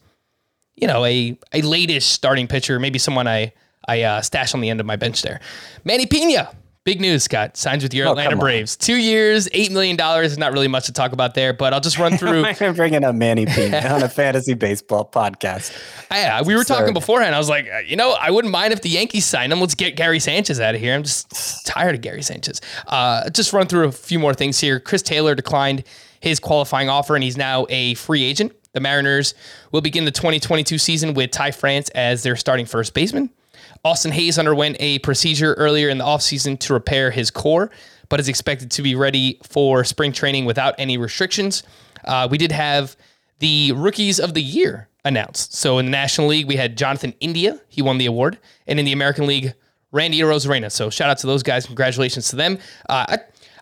you 0.75 0.87
know 0.87 1.03
a 1.03 1.37
a 1.51 1.61
latish 1.61 2.03
starting 2.03 2.47
pitcher, 2.47 2.79
maybe 2.79 2.99
someone 2.99 3.27
I 3.27 3.53
I 3.87 4.03
uh, 4.03 4.21
stash 4.21 4.53
on 4.53 4.61
the 4.61 4.69
end 4.69 4.79
of 4.79 4.85
my 4.85 4.95
bench 4.95 5.23
there. 5.23 5.39
Manny 5.83 6.05
Piña. 6.05 6.53
Big 6.85 6.99
news, 6.99 7.23
Scott. 7.23 7.55
Signs 7.55 7.81
with 7.81 7.93
your 7.93 8.07
Oh, 8.07 8.11
Atlanta. 8.11 8.35
Braves. 8.35 8.75
Two 8.75 8.95
years, 8.97 9.47
$8 9.49 9.71
million. 9.71 9.97
Is 10.25 10.37
not 10.37 10.51
really 10.51 10.67
much 10.67 10.87
to 10.87 10.91
talk 10.91 11.13
about 11.13 11.33
there, 11.33 11.53
but 11.53 11.73
I'll 11.73 11.79
just 11.79 11.97
run 11.97 12.17
through. 12.17 12.43
I'm 12.43 12.75
bringing 12.75 13.05
up 13.05 13.15
Manny 13.15 13.45
P 13.45 13.73
on 13.73 14.03
a 14.03 14.09
fantasy 14.09 14.53
baseball 14.53 15.09
podcast. 15.09 15.71
Yeah, 16.11 16.41
we 16.41 16.55
were 16.55 16.65
talking 16.65 16.93
beforehand. 16.93 17.35
I 17.35 17.37
was 17.37 17.47
like, 17.47 17.69
uh, 17.73 17.79
you 17.79 17.95
know, 17.95 18.11
I 18.19 18.31
wouldn't 18.31 18.51
mind 18.51 18.73
if 18.73 18.81
the 18.81 18.89
Yankees 18.89 19.23
signed 19.25 19.53
him. 19.53 19.61
Let's 19.61 19.75
get 19.75 19.95
Gary 19.95 20.19
Sanchez 20.19 20.59
out 20.59 20.75
of 20.75 20.81
here. 20.81 20.93
I'm 20.93 21.03
just 21.03 21.65
tired 21.65 21.95
of 21.95 22.01
Gary 22.01 22.21
Sanchez. 22.21 22.59
Uh, 22.87 23.29
just 23.29 23.53
run 23.53 23.67
through 23.67 23.87
a 23.87 23.91
few 23.93 24.19
more 24.19 24.33
things 24.33 24.59
here. 24.59 24.81
Chris 24.81 25.01
Taylor 25.01 25.35
declined 25.35 25.85
his 26.19 26.37
qualifying 26.41 26.89
offer, 26.89 27.15
and 27.15 27.23
he's 27.23 27.37
now 27.37 27.65
a 27.69 27.93
free 27.93 28.23
agent. 28.23 28.51
The 28.73 28.81
Mariners 28.81 29.35
will 29.71 29.81
begin 29.81 30.03
the 30.03 30.11
2022 30.11 30.77
season 30.79 31.13
with 31.13 31.31
Ty 31.31 31.51
France 31.51 31.89
as 31.91 32.23
their 32.23 32.35
starting 32.35 32.65
first 32.65 32.93
baseman. 32.93 33.29
Austin 33.83 34.11
Hays 34.11 34.39
underwent 34.39 34.77
a 34.79 34.99
procedure 34.99 35.53
earlier 35.55 35.89
in 35.89 35.97
the 35.97 36.05
offseason 36.05 36.57
to 36.59 36.73
repair 36.73 37.11
his 37.11 37.29
core, 37.29 37.69
but 38.09 38.19
is 38.19 38.29
expected 38.29 38.71
to 38.71 38.81
be 38.81 38.95
ready 38.95 39.39
for 39.43 39.83
spring 39.83 40.13
training 40.13 40.45
without 40.45 40.75
any 40.77 40.97
restrictions. 40.97 41.63
Uh, 42.05 42.27
we 42.29 42.37
did 42.37 42.51
have 42.51 42.95
the 43.39 43.73
rookies 43.73 44.19
of 44.19 44.33
the 44.33 44.41
year 44.41 44.87
announced. 45.03 45.53
So 45.53 45.79
in 45.79 45.85
the 45.85 45.91
National 45.91 46.27
League, 46.27 46.47
we 46.47 46.55
had 46.55 46.77
Jonathan 46.77 47.13
India. 47.19 47.59
He 47.67 47.81
won 47.81 47.97
the 47.97 48.05
award. 48.05 48.39
And 48.67 48.79
in 48.79 48.85
the 48.85 48.93
American 48.93 49.27
League, 49.27 49.53
Randy 49.91 50.19
Arozarena. 50.21 50.71
So 50.71 50.89
shout 50.89 51.09
out 51.09 51.17
to 51.19 51.27
those 51.27 51.43
guys. 51.43 51.65
Congratulations 51.65 52.29
to 52.29 52.37
them. 52.37 52.57
Uh, 52.89 53.05
I, 53.09 53.17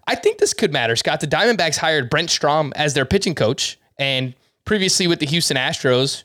I 0.08 0.16
think 0.16 0.38
this 0.38 0.54
could 0.54 0.72
matter, 0.72 0.96
Scott. 0.96 1.20
The 1.20 1.28
Diamondbacks 1.28 1.78
hired 1.78 2.10
Brent 2.12 2.30
Strom 2.30 2.74
as 2.76 2.94
their 2.94 3.06
pitching 3.06 3.34
coach. 3.34 3.80
And 3.98 4.36
previously 4.66 5.08
with 5.08 5.20
the 5.20 5.26
Houston 5.26 5.58
Astros, 5.58 6.24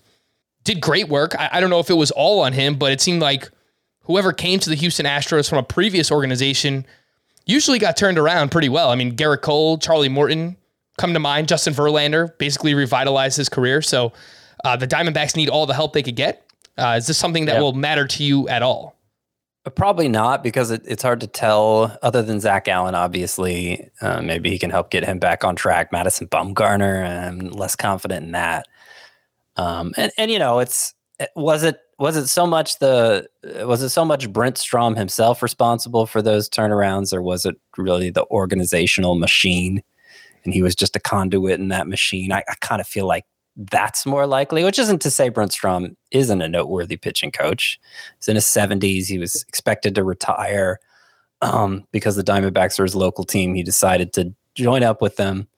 did 0.65 0.81
great 0.81 1.09
work. 1.09 1.35
I, 1.39 1.49
I 1.53 1.61
don't 1.61 1.71
know 1.71 1.81
if 1.81 1.89
it 1.89 1.95
was 1.95 2.11
all 2.11 2.41
on 2.41 2.53
him, 2.53 2.75
but 2.75 2.93
it 2.93 3.01
seemed 3.01 3.23
like 3.23 3.51
whoever 4.07 4.33
came 4.33 4.59
to 4.61 4.71
the 4.71 4.77
Houston 4.77 5.07
Astros 5.07 5.49
from 5.49 5.59
a 5.59 5.63
previous 5.63 6.11
organization 6.11 6.87
usually 7.45 7.79
got 7.79 7.97
turned 7.97 8.19
around 8.19 8.51
pretty 8.51 8.69
well. 8.69 8.91
I 8.91 8.95
mean, 8.97 9.15
Gerrit 9.17 9.43
Cole, 9.43 9.79
Charlie 9.79 10.09
Morton 10.09 10.57
come 10.99 11.13
to 11.13 11.21
mind. 11.21 11.49
Justin 11.49 11.75
Verlander 11.75 12.37
basically 12.39 12.75
revitalized 12.75 13.37
his 13.37 13.49
career. 13.49 13.83
So 13.83 14.13
uh, 14.65 14.77
the 14.77 14.87
Diamondbacks 14.87 15.37
need 15.37 15.49
all 15.49 15.67
the 15.67 15.75
help 15.75 15.93
they 15.93 16.03
could 16.03 16.17
get. 16.17 16.43
Uh, 16.79 16.95
is 16.99 17.07
this 17.07 17.19
something 17.19 17.45
that 17.47 17.57
Yeah. 17.57 17.61
will 17.61 17.73
matter 17.73 18.07
to 18.07 18.25
you 18.25 18.49
at 18.49 18.63
all? 18.63 18.95
Probably 19.75 20.09
not 20.09 20.45
because 20.45 20.71
it, 20.71 20.83
it's 20.87 21.03
hard 21.03 21.21
to 21.21 21.27
tell. 21.27 21.99
Other 22.01 22.23
than 22.23 22.39
Zac 22.39 22.67
Gallen, 22.67 22.95
obviously, 22.95 23.91
uh, 24.01 24.21
maybe 24.23 24.49
he 24.49 24.59
can 24.61 24.71
help 24.71 24.91
get 24.91 25.05
him 25.05 25.19
back 25.19 25.43
on 25.43 25.57
track. 25.57 25.91
Madison 25.91 26.29
Bumgarner, 26.29 27.27
I'm 27.27 27.39
less 27.51 27.75
confident 27.75 28.27
in 28.27 28.33
that. 28.33 28.67
Um, 29.57 29.93
and 29.97 30.13
and 30.17 30.31
you 30.31 30.39
know, 30.39 30.61
it's 30.61 30.95
was 31.35 31.65
it 31.65 31.81
was 31.99 32.17
it 32.17 32.27
so 32.27 32.47
much 32.47 32.79
the 32.79 33.27
was 33.65 33.83
it 33.83 33.89
so 33.91 34.05
much 34.05 34.31
Brent 34.33 34.59
Strom 34.59 34.97
himself 34.97 35.43
responsible 35.43 36.07
for 36.07 36.21
those 36.21 36.49
turnarounds, 36.49 37.13
or 37.13 37.23
was 37.23 37.47
it 37.47 37.57
really 37.77 38.11
the 38.11 38.27
organizational 38.27 39.15
machine? 39.15 39.83
And 40.45 40.53
he 40.53 40.63
was 40.63 40.75
just 40.75 40.95
a 40.95 41.01
conduit 41.01 41.59
in 41.59 41.69
that 41.69 41.89
machine. 41.89 42.33
I, 42.33 42.45
I 42.49 42.55
kind 42.61 42.81
of 42.81 42.87
feel 42.87 43.07
like 43.07 43.25
that's 43.57 44.05
more 44.05 44.27
likely, 44.27 44.63
which 44.63 44.79
isn't 44.79 45.01
to 45.03 45.11
say 45.11 45.29
Brent 45.29 45.53
Strom 45.53 45.97
isn't 46.11 46.43
a 46.43 46.49
noteworthy 46.49 46.97
pitching 46.97 47.33
coach. 47.33 47.81
He's 48.19 48.29
in 48.29 48.35
his 48.35 48.45
70s. 48.45 49.07
He 49.07 49.19
was 49.19 49.45
expected 49.49 49.95
to 49.95 50.05
retire 50.05 50.79
um, 51.41 51.85
because 51.91 52.17
the 52.17 52.23
Diamondbacks 52.23 52.79
are 52.79 52.85
his 52.85 52.95
local 52.95 53.25
team. 53.25 53.55
He 53.55 53.63
decided 53.63 54.13
to 54.13 54.35
join 54.55 54.83
up 54.83 55.01
with 55.01 55.17
them 55.17 55.49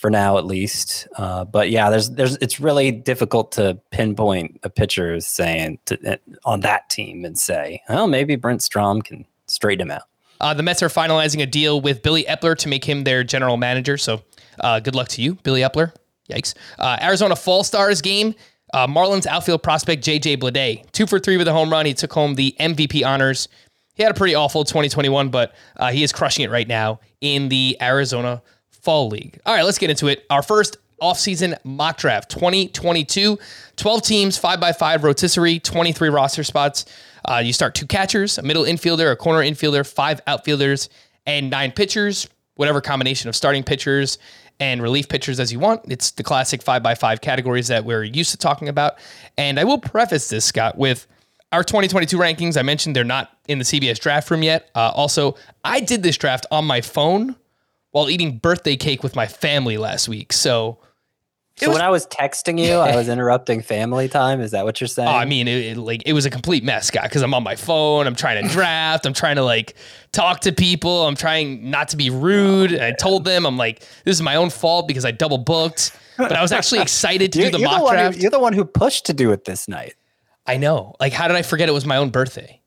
for 0.00 0.08
now, 0.08 0.38
at 0.38 0.46
least. 0.46 1.06
Uh, 1.16 1.44
but 1.44 1.68
yeah, 1.68 1.90
there's 1.90 2.10
there's 2.10 2.36
it's 2.36 2.58
really 2.58 2.90
difficult 2.90 3.52
to 3.52 3.78
pinpoint 3.90 4.58
a 4.62 4.70
pitcher 4.70 5.20
saying 5.20 5.78
to, 5.84 6.18
on 6.44 6.60
that 6.60 6.88
team 6.88 7.24
and 7.26 7.38
say, 7.38 7.82
well, 7.88 8.08
maybe 8.08 8.34
Brent 8.34 8.62
Strom 8.62 9.02
can 9.02 9.26
straighten 9.46 9.86
him 9.86 9.90
out. 9.90 10.04
Uh, 10.40 10.54
the 10.54 10.62
Mets 10.62 10.82
are 10.82 10.88
finalizing 10.88 11.42
a 11.42 11.46
deal 11.46 11.82
with 11.82 12.02
Billy 12.02 12.24
Eppler 12.24 12.56
to 12.56 12.68
make 12.68 12.82
him 12.82 13.04
their 13.04 13.22
general 13.22 13.58
manager. 13.58 13.98
So 13.98 14.22
uh, 14.60 14.80
good 14.80 14.94
luck 14.94 15.08
to 15.08 15.22
you, 15.22 15.34
Billy 15.34 15.60
Eppler. 15.60 15.92
Yikes. 16.30 16.54
Uh, 16.78 16.96
Arizona 17.02 17.36
Fall 17.36 17.62
Stars 17.62 18.00
game. 18.00 18.34
Uh, 18.72 18.86
Marlins 18.86 19.26
outfield 19.26 19.62
prospect 19.62 20.02
JJ 20.02 20.38
Bleday, 20.38 20.90
two 20.92 21.06
for 21.06 21.18
three 21.18 21.36
with 21.36 21.48
a 21.48 21.52
home 21.52 21.70
run. 21.70 21.84
He 21.84 21.92
took 21.92 22.12
home 22.12 22.36
the 22.36 22.56
MVP 22.58 23.04
honors. 23.04 23.48
He 23.94 24.02
had 24.02 24.12
a 24.12 24.14
pretty 24.14 24.34
awful 24.34 24.64
2021, 24.64 25.28
but 25.28 25.54
uh, 25.76 25.90
he 25.90 26.02
is 26.02 26.12
crushing 26.12 26.44
it 26.44 26.50
right 26.50 26.68
now 26.68 27.00
in 27.20 27.50
the 27.50 27.76
Arizona 27.82 28.40
Fall 28.80 29.08
League. 29.08 29.38
All 29.46 29.54
right, 29.54 29.62
let's 29.62 29.78
get 29.78 29.90
into 29.90 30.08
it. 30.08 30.24
Our 30.30 30.42
first 30.42 30.76
offseason 31.00 31.56
mock 31.64 31.96
draft 31.96 32.30
2022 32.30 33.38
12 33.76 34.02
teams 34.02 34.38
5x5 34.38 35.02
rotisserie 35.02 35.58
23 35.58 36.08
roster 36.10 36.44
spots. 36.44 36.84
Uh, 37.24 37.40
you 37.42 37.52
start 37.52 37.74
two 37.74 37.86
catchers 37.86 38.38
a 38.38 38.42
middle 38.42 38.64
infielder 38.64 39.10
a 39.10 39.16
corner 39.16 39.40
infielder 39.40 39.86
five 39.90 40.20
outfielders 40.26 40.88
and 41.26 41.50
nine 41.50 41.72
pitchers. 41.72 42.28
Whatever 42.56 42.82
combination 42.82 43.30
of 43.30 43.36
starting 43.36 43.62
pitchers 43.62 44.18
and 44.58 44.82
relief 44.82 45.08
pitchers 45.08 45.40
as 45.40 45.50
you 45.50 45.58
want. 45.58 45.80
It's 45.88 46.10
the 46.10 46.22
classic 46.22 46.62
5x5 46.62 47.22
categories 47.22 47.68
that 47.68 47.86
we're 47.86 48.04
used 48.04 48.32
to 48.32 48.36
talking 48.36 48.68
about. 48.68 48.98
And 49.38 49.58
i 49.58 49.64
will 49.64 49.78
preface 49.78 50.28
this 50.28 50.44
scott 50.44 50.76
with 50.76 51.06
our 51.52 51.64
2022 51.64 52.18
rankings. 52.18 52.58
I 52.58 52.62
mentioned 52.62 52.94
they're 52.94 53.04
not 53.04 53.30
in 53.48 53.58
the 53.58 53.64
cbs 53.64 53.98
draft 53.98 54.30
room 54.30 54.42
yet. 54.42 54.70
Uh, 54.74 54.92
also 54.94 55.36
i 55.64 55.80
did 55.80 56.02
this 56.02 56.18
draft 56.18 56.44
on 56.50 56.66
my 56.66 56.82
phone 56.82 57.36
while 57.92 58.08
eating 58.10 58.38
birthday 58.38 58.76
cake 58.76 59.02
with 59.02 59.16
my 59.16 59.26
family 59.26 59.76
last 59.76 60.08
week 60.08 60.32
so 60.32 60.78
So 61.56 61.68
was- 61.68 61.74
when 61.76 61.82
I 61.84 61.90
was 61.90 62.06
texting 62.06 62.58
you, 62.58 62.74
I 62.74 62.96
was 62.96 63.08
interrupting 63.08 63.60
family 63.62 64.08
time. 64.08 64.40
Is 64.40 64.52
that 64.52 64.64
what 64.64 64.80
you're 64.80 64.88
saying? 64.88 65.08
Oh, 65.08 65.12
I 65.12 65.24
mean, 65.26 65.46
it, 65.46 65.72
it, 65.72 65.76
like 65.76 66.02
it 66.06 66.14
was 66.14 66.24
a 66.24 66.30
complete 66.30 66.64
mess, 66.64 66.86
Scott. 66.86 67.02
Because 67.02 67.20
I'm 67.22 67.34
on 67.34 67.42
my 67.42 67.54
phone, 67.56 68.06
I'm 68.06 68.14
trying 68.14 68.42
to 68.42 68.48
draft, 68.48 69.04
I'm 69.04 69.12
trying 69.12 69.36
to 69.36 69.42
like 69.42 69.74
talk 70.12 70.40
to 70.42 70.52
people, 70.52 71.06
I'm 71.06 71.16
trying 71.16 71.68
not 71.70 71.88
to 71.88 71.96
be 71.98 72.08
rude. 72.08 72.72
I 72.78 72.92
told 72.92 73.24
them, 73.24 73.44
I'm 73.44 73.58
like, 73.58 73.80
this 74.04 74.16
is 74.16 74.22
my 74.22 74.36
own 74.36 74.48
fault 74.50 74.88
because 74.88 75.04
I 75.04 75.10
double 75.10 75.36
booked. 75.38 75.92
But 76.16 76.32
I 76.32 76.40
was 76.40 76.52
actually 76.52 76.80
excited 76.88 77.32
to 77.34 77.38
do 77.42 77.50
the 77.50 77.58
mock 77.58 77.82
who- 77.82 77.90
draft. 77.90 78.18
you're 78.18 78.30
the 78.30 78.40
one 78.40 78.52
who 78.54 78.64
pushed 78.64 79.06
to 79.06 79.12
do 79.12 79.30
it 79.32 79.44
this 79.44 79.68
night. 79.68 79.94
I 80.46 80.56
know. 80.56 80.94
Like, 81.00 81.12
how 81.12 81.28
did 81.28 81.36
I 81.36 81.42
forget 81.42 81.68
it 81.68 81.72
was 81.72 81.84
my 81.84 81.96
own 81.98 82.08
birthday? 82.10 82.59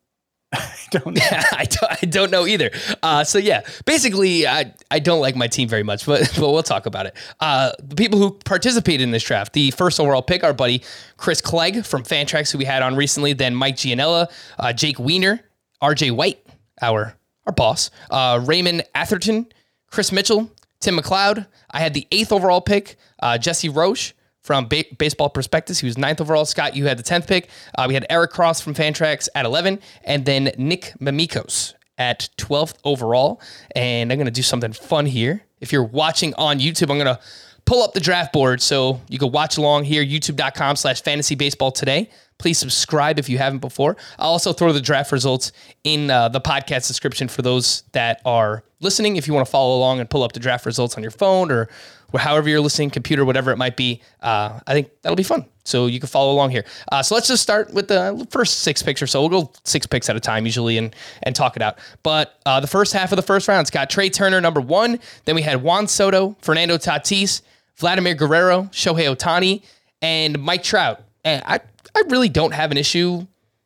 Don't 0.91 1.19
I, 1.19 1.65
don't, 1.65 1.91
I 2.03 2.05
don't 2.05 2.31
know 2.31 2.45
either. 2.45 2.69
Uh, 3.01 3.24
so 3.24 3.39
yeah, 3.39 3.62
basically, 3.86 4.45
I, 4.45 4.74
I 4.91 5.00
don't 5.00 5.22
like 5.22 5.36
my 5.36 5.48
team 5.48 5.67
very 5.67 5.81
much, 5.81 6.05
but 6.05 6.31
but 6.39 6.51
we'll 6.51 6.62
talk 6.62 6.86
about 6.86 7.07
it. 7.07 7.15
Uh, 7.39 7.72
the 7.79 7.95
people 7.95 8.19
who 8.19 8.31
participated 8.31 9.01
in 9.01 9.10
this 9.10 9.24
draft, 9.24 9.53
the 9.53 9.72
first 9.72 10.00
overall 10.00 10.22
pick, 10.22 10.43
our 10.43 10.53
buddy 10.53 10.83
Chris 11.17 11.41
Clegg 11.41 11.83
from 11.83 12.03
Fantrax, 12.03 12.51
who 12.51 12.60
we 12.60 12.65
had 12.65 12.83
on 12.83 12.95
recently, 12.95 13.33
then 13.33 13.55
Mike 13.55 13.75
Gianella, 13.75 14.31
uh, 14.60 14.72
Jake 14.72 15.00
Weiner, 15.00 15.41
R.J. 15.81 16.12
White, 16.12 16.45
our 16.81 17.15
our 17.48 17.53
boss, 17.53 17.89
uh, 18.12 18.39
Raymond 18.43 18.83
Atherton, 18.93 19.48
Chris 19.89 20.12
Mitchell, 20.12 20.51
Tim 20.79 20.98
McLeod. 20.98 21.48
I 21.72 21.79
had 21.79 21.95
the 21.95 22.07
eighth 22.12 22.31
overall 22.31 22.62
pick, 22.62 22.98
uh, 23.19 23.39
Jesse 23.39 23.69
Roche 23.69 24.13
from 24.43 24.67
ba- 24.67 24.85
Baseball 24.97 25.29
Prospectus. 25.29 25.79
He 25.79 25.88
was 25.88 25.97
ninth 25.97 26.21
overall. 26.21 26.45
Scott, 26.45 26.75
you 26.75 26.85
had 26.85 26.97
the 26.97 27.03
10th 27.03 27.27
pick. 27.27 27.50
Uh, 27.75 27.85
we 27.88 27.93
had 27.93 28.05
Eric 28.09 28.31
Cross 28.31 28.62
from 28.62 28.73
Fantrax 28.75 29.29
at 29.33 29.45
11, 29.45 29.79
and 30.03 30.25
then 30.25 30.51
Nick 30.57 30.93
Mamikos 31.00 31.73
at 31.97 32.29
12th 32.38 32.75
overall. 32.83 33.41
And 33.75 34.12
I'm 34.12 34.17
going 34.17 34.25
to 34.25 34.31
do 34.31 34.41
something 34.41 34.73
fun 34.73 35.05
here. 35.05 35.43
If 35.62 35.71
you're 35.71 35.83
watching 35.83 36.33
on 36.35 36.59
YouTube, 36.59 36.91
I'm 36.91 37.00
going 37.00 37.05
to 37.15 37.19
pull 37.65 37.81
up 37.81 37.93
the 37.93 38.00
draft 38.00 38.33
board 38.33 38.62
so 38.62 39.00
you 39.07 39.17
can 39.17 39.31
watch 39.31 39.57
along 39.57 39.85
here, 39.85 40.03
youtube.com 40.03 40.75
slash 40.75 41.01
fantasy 41.01 41.35
baseball 41.35 41.71
today. 41.71 42.09
Please 42.38 42.57
subscribe 42.57 43.19
if 43.19 43.29
you 43.29 43.38
haven't 43.38 43.59
before. 43.59 43.95
I'll 44.19 44.31
also 44.31 44.51
throw 44.51 44.73
the 44.73 44.81
draft 44.81 45.13
results 45.13 45.53
in 45.85 46.09
uh, 46.09 46.27
the 46.27 46.41
podcast 46.41 46.88
description 46.88 47.29
for 47.29 47.41
those 47.41 47.83
that 47.93 48.21
are 48.25 48.63
listening. 48.81 49.15
If 49.15 49.27
you 49.27 49.33
want 49.33 49.45
to 49.47 49.51
follow 49.51 49.77
along 49.77 50.01
and 50.01 50.09
pull 50.09 50.23
up 50.23 50.33
the 50.33 50.41
draft 50.41 50.65
results 50.65 50.97
on 50.97 51.03
your 51.03 51.12
phone 51.12 51.51
or 51.51 51.69
or 52.02 52.02
however 52.20 52.50
you're 52.50 52.62
listening, 52.62 52.89
computer, 52.89 53.25
whatever 53.25 53.51
it 53.51 53.58
might 53.58 53.75
be, 53.75 54.01
uh, 54.22 54.60
I 54.67 54.74
think 54.74 54.89
that'll 55.01 55.15
be 55.15 55.24
fun. 55.24 55.46
So 55.65 55.86
you 55.88 56.00
can 56.00 56.08
follow 56.08 56.34
along 56.34 56.51
here. 56.51 56.65
Uh, 56.91 57.01
so 57.01 57.15
let's 57.15 57.27
just 57.27 57.41
start 57.41 57.74
with 57.74 57.88
the 57.88 58.27
first 58.29 58.60
six 58.60 58.84
picks 58.84 59.01
or 59.01 59.08
so. 59.08 59.22
We'll 59.22 59.43
go 59.43 59.51
six 59.63 59.86
picks 59.86 60.10
at 60.10 60.15
a 60.15 60.20
time 60.20 60.46
usually 60.46 60.77
and 60.77 60.96
and 61.24 61.36
talk 61.36 61.55
it 61.55 61.62
out. 61.62 61.79
But 62.03 62.39
uh, 62.46 62.60
the 62.60 62.67
first 62.67 62.93
half 62.93 63.12
of 63.12 63.15
the 63.15 63.22
first 63.22 63.48
round, 63.48 63.62
it's 63.62 63.72
got 63.72 63.89
Trea 63.89 64.10
Turner 64.10 64.41
number 64.41 64.62
one. 64.62 65.00
Then 65.25 65.36
we 65.36 65.41
had 65.41 65.63
Juan 65.63 65.88
Soto, 65.88 66.36
Fernando 66.41 66.77
Tatis, 66.77 67.41
Vladimir 67.77 68.13
Guerrero, 68.13 68.63
Shohei 68.72 69.15
Ohtani, 69.15 69.63
and 70.01 70.39
Mike 70.39 70.63
Trout. 70.63 71.01
And 71.24 71.41
I 71.46 71.62
I 71.96 72.03
really 72.10 72.29
don't 72.29 72.53
have 72.53 72.72
an 72.72 72.77
issue 72.77 73.25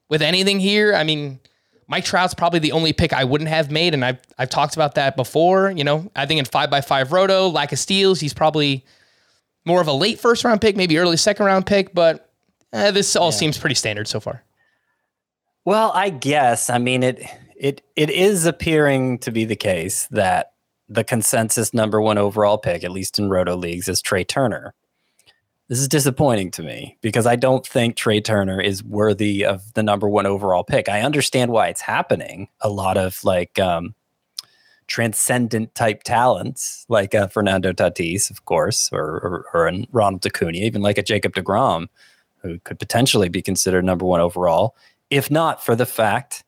with 0.09 0.21
anything 0.21 0.59
here. 0.59 0.93
I 0.93 1.03
mean, 1.03 1.39
Mike 1.87 2.03
Trout's 2.03 2.33
probably 2.33 2.59
the 2.59 2.73
only 2.73 2.91
pick 2.91 3.13
I 3.13 3.23
wouldn't 3.23 3.49
have 3.49 3.71
made, 3.71 3.93
and 3.93 4.03
I've 4.03 4.19
I've 4.37 4.49
talked 4.49 4.75
about 4.75 4.95
that 4.95 5.15
before. 5.15 5.71
You 5.71 5.83
know, 5.83 6.11
I 6.15 6.25
think 6.25 6.39
in 6.39 6.45
five 6.45 6.69
by 6.69 6.81
five 6.81 7.11
roto, 7.11 7.47
lack 7.47 7.71
of 7.71 7.79
steals, 7.79 8.19
he's 8.19 8.33
probably 8.33 8.85
more 9.65 9.81
of 9.81 9.87
a 9.87 9.93
late 9.93 10.19
first 10.19 10.43
round 10.43 10.61
pick, 10.61 10.75
maybe 10.75 10.97
early 10.97 11.17
second 11.17 11.45
round 11.45 11.65
pick, 11.65 11.93
but 11.93 12.29
eh, 12.73 12.91
this 12.91 13.15
all 13.15 13.31
seems 13.31 13.57
pretty 13.57 13.75
standard 13.75 14.07
so 14.07 14.19
far. 14.19 14.43
Well, 15.65 15.91
I 15.93 16.09
guess. 16.09 16.69
I 16.69 16.77
mean 16.77 17.03
it 17.03 17.23
it 17.55 17.81
it 17.95 18.09
is 18.09 18.45
appearing 18.45 19.19
to 19.19 19.31
be 19.31 19.45
the 19.45 19.55
case 19.55 20.07
that 20.11 20.53
the 20.89 21.03
consensus 21.03 21.73
number 21.73 22.01
one 22.01 22.17
overall 22.17 22.57
pick, 22.57 22.83
at 22.83 22.91
least 22.91 23.19
in 23.19 23.29
roto 23.29 23.55
leagues, 23.55 23.87
is 23.87 24.01
Trea 24.01 24.23
Turner. 24.23 24.73
This 25.69 25.79
is 25.79 25.89
disappointing 25.89 26.51
to 26.51 26.63
me 26.63 26.97
because 27.01 27.25
I 27.25 27.35
don't 27.35 27.67
think 27.67 27.97
Trea 27.97 28.21
Turner 28.21 28.61
is 28.61 28.83
worthy 28.83 29.43
of 29.43 29.73
the 29.73 29.83
number 29.83 30.07
one 30.07 30.25
overall 30.25 30.63
pick. 30.63 30.87
I 30.87 31.01
understand 31.01 31.51
why 31.51 31.67
it's 31.67 31.81
happening. 31.81 32.47
A 32.61 32.69
lot 32.69 32.95
of 32.95 33.21
like 33.25 33.59
um, 33.59 33.93
transcendent 34.87 35.75
type 35.75 36.03
talents, 36.03 36.85
like 36.87 37.13
uh, 37.13 37.27
Fernando 37.27 37.73
Tatis, 37.73 38.31
of 38.31 38.45
course, 38.45 38.89
or, 38.93 39.03
or, 39.03 39.45
or 39.53 39.71
Ronald 39.91 40.25
Acuna, 40.25 40.57
even 40.57 40.81
like 40.81 40.97
a 40.97 41.03
Jacob 41.03 41.33
DeGrom, 41.33 41.87
who 42.37 42.59
could 42.59 42.79
potentially 42.79 43.27
be 43.27 43.41
considered 43.41 43.83
number 43.83 44.05
one 44.05 44.21
overall, 44.21 44.73
if 45.09 45.29
not 45.29 45.63
for 45.63 45.75
the 45.75 45.85
fact 45.85 46.45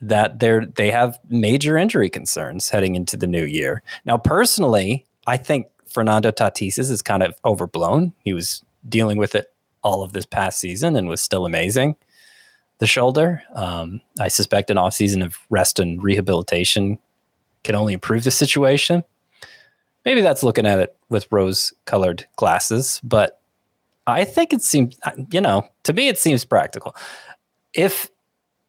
that 0.00 0.38
they're 0.38 0.64
they 0.64 0.92
have 0.92 1.18
major 1.28 1.76
injury 1.76 2.08
concerns 2.08 2.68
heading 2.68 2.94
into 2.94 3.16
the 3.16 3.26
new 3.26 3.44
year. 3.44 3.82
Now, 4.04 4.16
personally, 4.16 5.06
I 5.26 5.36
think 5.36 5.66
Fernando 5.90 6.30
Tatis 6.30 6.78
is 6.78 7.02
kind 7.02 7.22
of 7.22 7.34
overblown. 7.44 8.12
He 8.24 8.32
was 8.32 8.62
dealing 8.88 9.18
with 9.18 9.34
it 9.34 9.52
all 9.82 10.02
of 10.02 10.12
this 10.12 10.26
past 10.26 10.60
season 10.60 10.96
and 10.96 11.08
was 11.08 11.20
still 11.20 11.46
amazing. 11.46 11.96
The 12.78 12.86
shoulder, 12.86 13.42
um, 13.54 14.00
I 14.20 14.28
suspect 14.28 14.70
an 14.70 14.76
offseason 14.76 15.24
of 15.24 15.38
rest 15.50 15.78
and 15.80 16.02
rehabilitation 16.02 16.98
can 17.64 17.74
only 17.74 17.92
improve 17.92 18.24
the 18.24 18.30
situation. 18.30 19.02
Maybe 20.04 20.20
that's 20.20 20.42
looking 20.42 20.66
at 20.66 20.78
it 20.78 20.96
with 21.08 21.26
rose 21.30 21.72
colored 21.86 22.26
glasses, 22.36 23.00
but 23.02 23.40
I 24.06 24.24
think 24.24 24.52
it 24.52 24.62
seems, 24.62 24.96
you 25.30 25.40
know, 25.40 25.68
to 25.82 25.92
me, 25.92 26.08
it 26.08 26.18
seems 26.18 26.44
practical. 26.44 26.94
If 27.74 28.08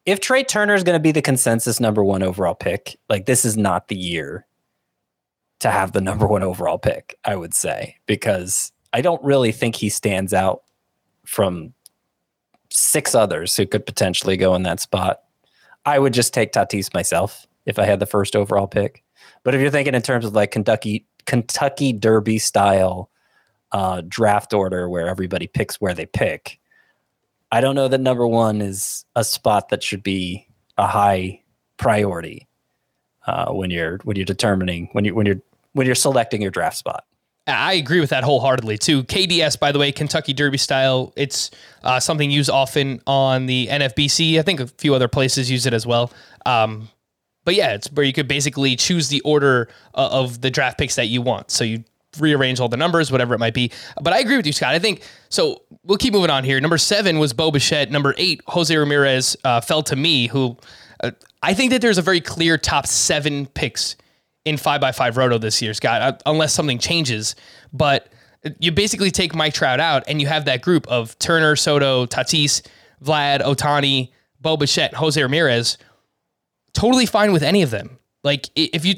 if 0.06 0.20
Trea 0.20 0.44
Turner 0.44 0.74
is 0.74 0.84
going 0.84 0.96
to 0.96 1.02
be 1.02 1.12
the 1.12 1.22
consensus 1.22 1.80
number 1.80 2.04
one 2.04 2.24
overall 2.24 2.56
pick, 2.56 2.98
like 3.10 3.26
this 3.26 3.46
is 3.46 3.56
not 3.56 3.90
the 3.90 3.96
year 3.96 4.48
to 5.60 5.70
have 5.70 5.92
the 5.92 6.02
number 6.02 6.26
one 6.26 6.44
overall 6.44 6.78
pick, 6.78 7.18
I 7.26 7.36
would 7.36 7.54
say, 7.54 7.98
because 8.06 8.72
I 8.94 9.02
don't 9.02 9.24
really 9.24 9.52
think 9.52 9.76
he 9.76 9.90
stands 9.90 10.34
out 10.34 10.64
from 11.26 11.74
six 12.72 13.14
others 13.14 13.56
who 13.56 13.66
could 13.66 13.86
potentially 13.86 14.38
go 14.38 14.56
in 14.56 14.64
that 14.64 14.80
spot. 14.80 15.22
I 15.86 16.00
would 16.00 16.14
just 16.14 16.34
take 16.34 16.52
Tatis 16.52 16.94
myself 16.94 17.48
if 17.66 17.78
I 17.80 17.86
had 17.86 18.00
the 18.00 18.06
first 18.06 18.36
overall 18.36 18.68
pick. 18.68 19.04
But 19.44 19.56
if 19.56 19.62
you're 19.62 19.72
thinking 19.72 19.96
in 19.96 20.02
terms 20.02 20.26
of 20.26 20.34
like 20.34 20.52
Kentucky 20.52 21.06
Kentucky 21.26 21.94
Derby 21.94 22.40
style 22.40 23.10
uh, 23.72 24.02
draft 24.08 24.54
order 24.54 24.90
where 24.90 25.08
everybody 25.08 25.48
picks 25.48 25.80
where 25.80 25.94
they 25.94 26.06
pick, 26.06 26.60
I 27.52 27.62
don't 27.62 27.76
know 27.76 27.88
that 27.88 28.02
number 28.02 28.28
one 28.28 28.62
is 28.62 29.06
a 29.16 29.24
spot 29.24 29.70
that 29.70 29.84
should 29.84 30.04
be 30.04 30.48
a 30.78 30.88
high 30.88 31.42
priority 31.78 32.48
uh, 33.28 33.52
when 33.52 33.70
you're 33.70 34.00
when 34.04 34.16
you're 34.16 34.26
determining 34.26 34.90
when 34.94 35.06
you 35.06 35.16
when 35.16 35.26
you're 35.26 35.42
when 35.74 35.86
you're 35.86 35.96
selecting 35.96 36.42
your 36.42 36.52
draft 36.52 36.78
spot. 36.78 37.06
I 37.48 37.74
agree 37.74 38.00
with 38.00 38.12
that 38.12 38.24
wholeheartedly 38.24 38.78
too. 38.78 39.04
KDS, 39.04 39.60
by 39.60 39.72
the 39.72 39.80
way, 39.80 39.92
Kentucky 39.92 40.34
Derby 40.34 40.58
style. 40.58 41.14
It's 41.16 41.52
uh, 41.84 42.00
something 42.00 42.30
used 42.30 42.50
often 42.50 43.02
on 43.08 43.48
the 43.48 43.68
NFBC. 43.68 44.38
I 44.38 44.44
think 44.44 44.60
a 44.60 44.68
few 44.68 44.94
other 44.94 45.08
places 45.08 45.50
use 45.50 45.66
it 45.66 45.74
as 45.74 45.86
well. 45.88 46.12
Um, 46.46 46.90
but 47.46 47.56
yeah, 47.56 47.74
it's 47.74 47.92
where 47.92 48.06
you 48.06 48.14
could 48.14 48.28
basically 48.28 48.76
choose 48.76 49.10
the 49.10 49.22
order 49.22 49.70
uh, 49.96 50.10
of 50.12 50.42
the 50.42 50.52
draft 50.52 50.78
picks 50.78 50.96
that 50.96 51.08
you 51.08 51.22
want. 51.22 51.50
So 51.50 51.64
you 51.64 51.84
rearrange 52.20 52.60
all 52.60 52.70
the 52.70 52.78
numbers, 52.78 53.12
whatever 53.12 53.34
it 53.34 53.40
might 53.40 53.54
be. 53.54 53.72
But 54.02 54.14
I 54.14 54.20
agree 54.20 54.38
with 54.38 54.46
you, 54.46 54.54
Scott. 54.54 54.74
I 54.74 54.80
think 54.80 55.04
so. 55.30 55.64
We'll 55.84 55.98
keep 55.98 56.14
moving 56.14 56.30
on 56.30 56.44
here. 56.44 56.60
Number 56.60 56.78
seven 56.78 57.20
was 57.20 57.34
Bo 57.34 57.52
Bichette. 57.52 57.92
Number 57.92 58.14
eight, 58.18 58.42
Jose 58.48 58.76
Ramirez 58.76 59.38
uh, 59.44 59.62
fell 59.62 59.84
to 59.84 59.96
me. 59.96 60.28
Who 60.28 60.58
uh, 61.04 61.12
I 61.42 61.54
think 61.54 61.72
that 61.72 61.82
there's 61.82 61.98
a 61.98 62.04
very 62.04 62.22
clear 62.22 62.58
top 62.58 62.88
seven 62.88 63.46
picks 63.48 63.96
in 64.46 64.58
five 64.58 64.82
by 64.82 64.92
five 64.92 65.18
roto 65.18 65.38
this 65.38 65.62
year, 65.62 65.74
Scott, 65.74 66.02
uh, 66.02 66.18
unless 66.26 66.54
something 66.54 66.80
changes. 66.80 67.36
But 67.74 68.12
you 68.60 68.72
basically 68.72 69.12
take 69.12 69.36
Mike 69.36 69.54
Trout 69.54 69.80
out, 69.80 70.04
and 70.08 70.22
you 70.22 70.28
have 70.28 70.46
that 70.46 70.62
group 70.62 70.88
of 70.88 71.18
Turner, 71.20 71.56
Soto, 71.56 72.06
Tatis, 72.06 72.62
Vlad, 73.04 73.42
Ohtani, 73.42 74.12
Bo 74.40 74.58
Bichette, 74.58 74.94
Jose 74.94 75.22
Ramirez. 75.22 75.78
Totally 76.74 77.06
fine 77.06 77.34
with 77.34 77.44
any 77.44 77.62
of 77.62 77.72
them. 77.72 78.00
Like 78.24 78.48
if 78.56 78.86
you 78.86 78.96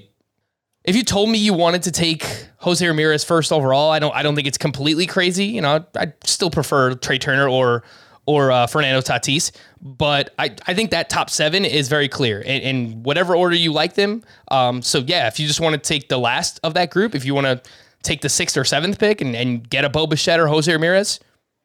if 0.83 0.95
you 0.95 1.03
told 1.03 1.29
me 1.29 1.37
you 1.37 1.53
wanted 1.53 1.83
to 1.83 1.91
take 1.91 2.25
Jose 2.57 2.85
Ramirez 2.85 3.23
first 3.23 3.51
overall, 3.51 3.91
I 3.91 3.99
don't 3.99 4.15
I 4.15 4.23
don't 4.23 4.35
think 4.35 4.47
it's 4.47 4.57
completely 4.57 5.05
crazy. 5.05 5.45
You 5.45 5.61
know, 5.61 5.85
I 5.95 6.13
still 6.23 6.49
prefer 6.49 6.95
Trea 6.95 7.19
Turner 7.19 7.47
or 7.47 7.83
or 8.25 8.51
uh, 8.51 8.67
Fernando 8.67 9.01
Tatis, 9.01 9.51
but 9.81 10.33
I, 10.37 10.55
I 10.67 10.73
think 10.73 10.91
that 10.91 11.09
top 11.09 11.29
seven 11.29 11.65
is 11.65 11.89
very 11.89 12.07
clear 12.07 12.41
in, 12.41 12.61
in 12.61 13.03
whatever 13.03 13.35
order 13.35 13.55
you 13.55 13.73
like 13.73 13.95
them. 13.95 14.23
Um, 14.49 14.81
so 14.81 14.99
yeah, 14.99 15.27
if 15.27 15.39
you 15.39 15.47
just 15.47 15.59
want 15.59 15.73
to 15.73 15.79
take 15.79 16.09
the 16.09 16.19
last 16.19 16.59
of 16.63 16.73
that 16.75 16.91
group, 16.91 17.15
if 17.15 17.25
you 17.25 17.33
want 17.33 17.47
to 17.47 17.61
take 18.03 18.21
the 18.21 18.29
sixth 18.29 18.57
or 18.57 18.63
seventh 18.63 18.99
pick 18.99 19.21
and, 19.21 19.35
and 19.35 19.67
get 19.69 19.85
a 19.85 19.89
Bo 19.89 20.07
Bichette 20.07 20.39
or 20.39 20.47
Jose 20.47 20.71
Ramirez, 20.71 21.19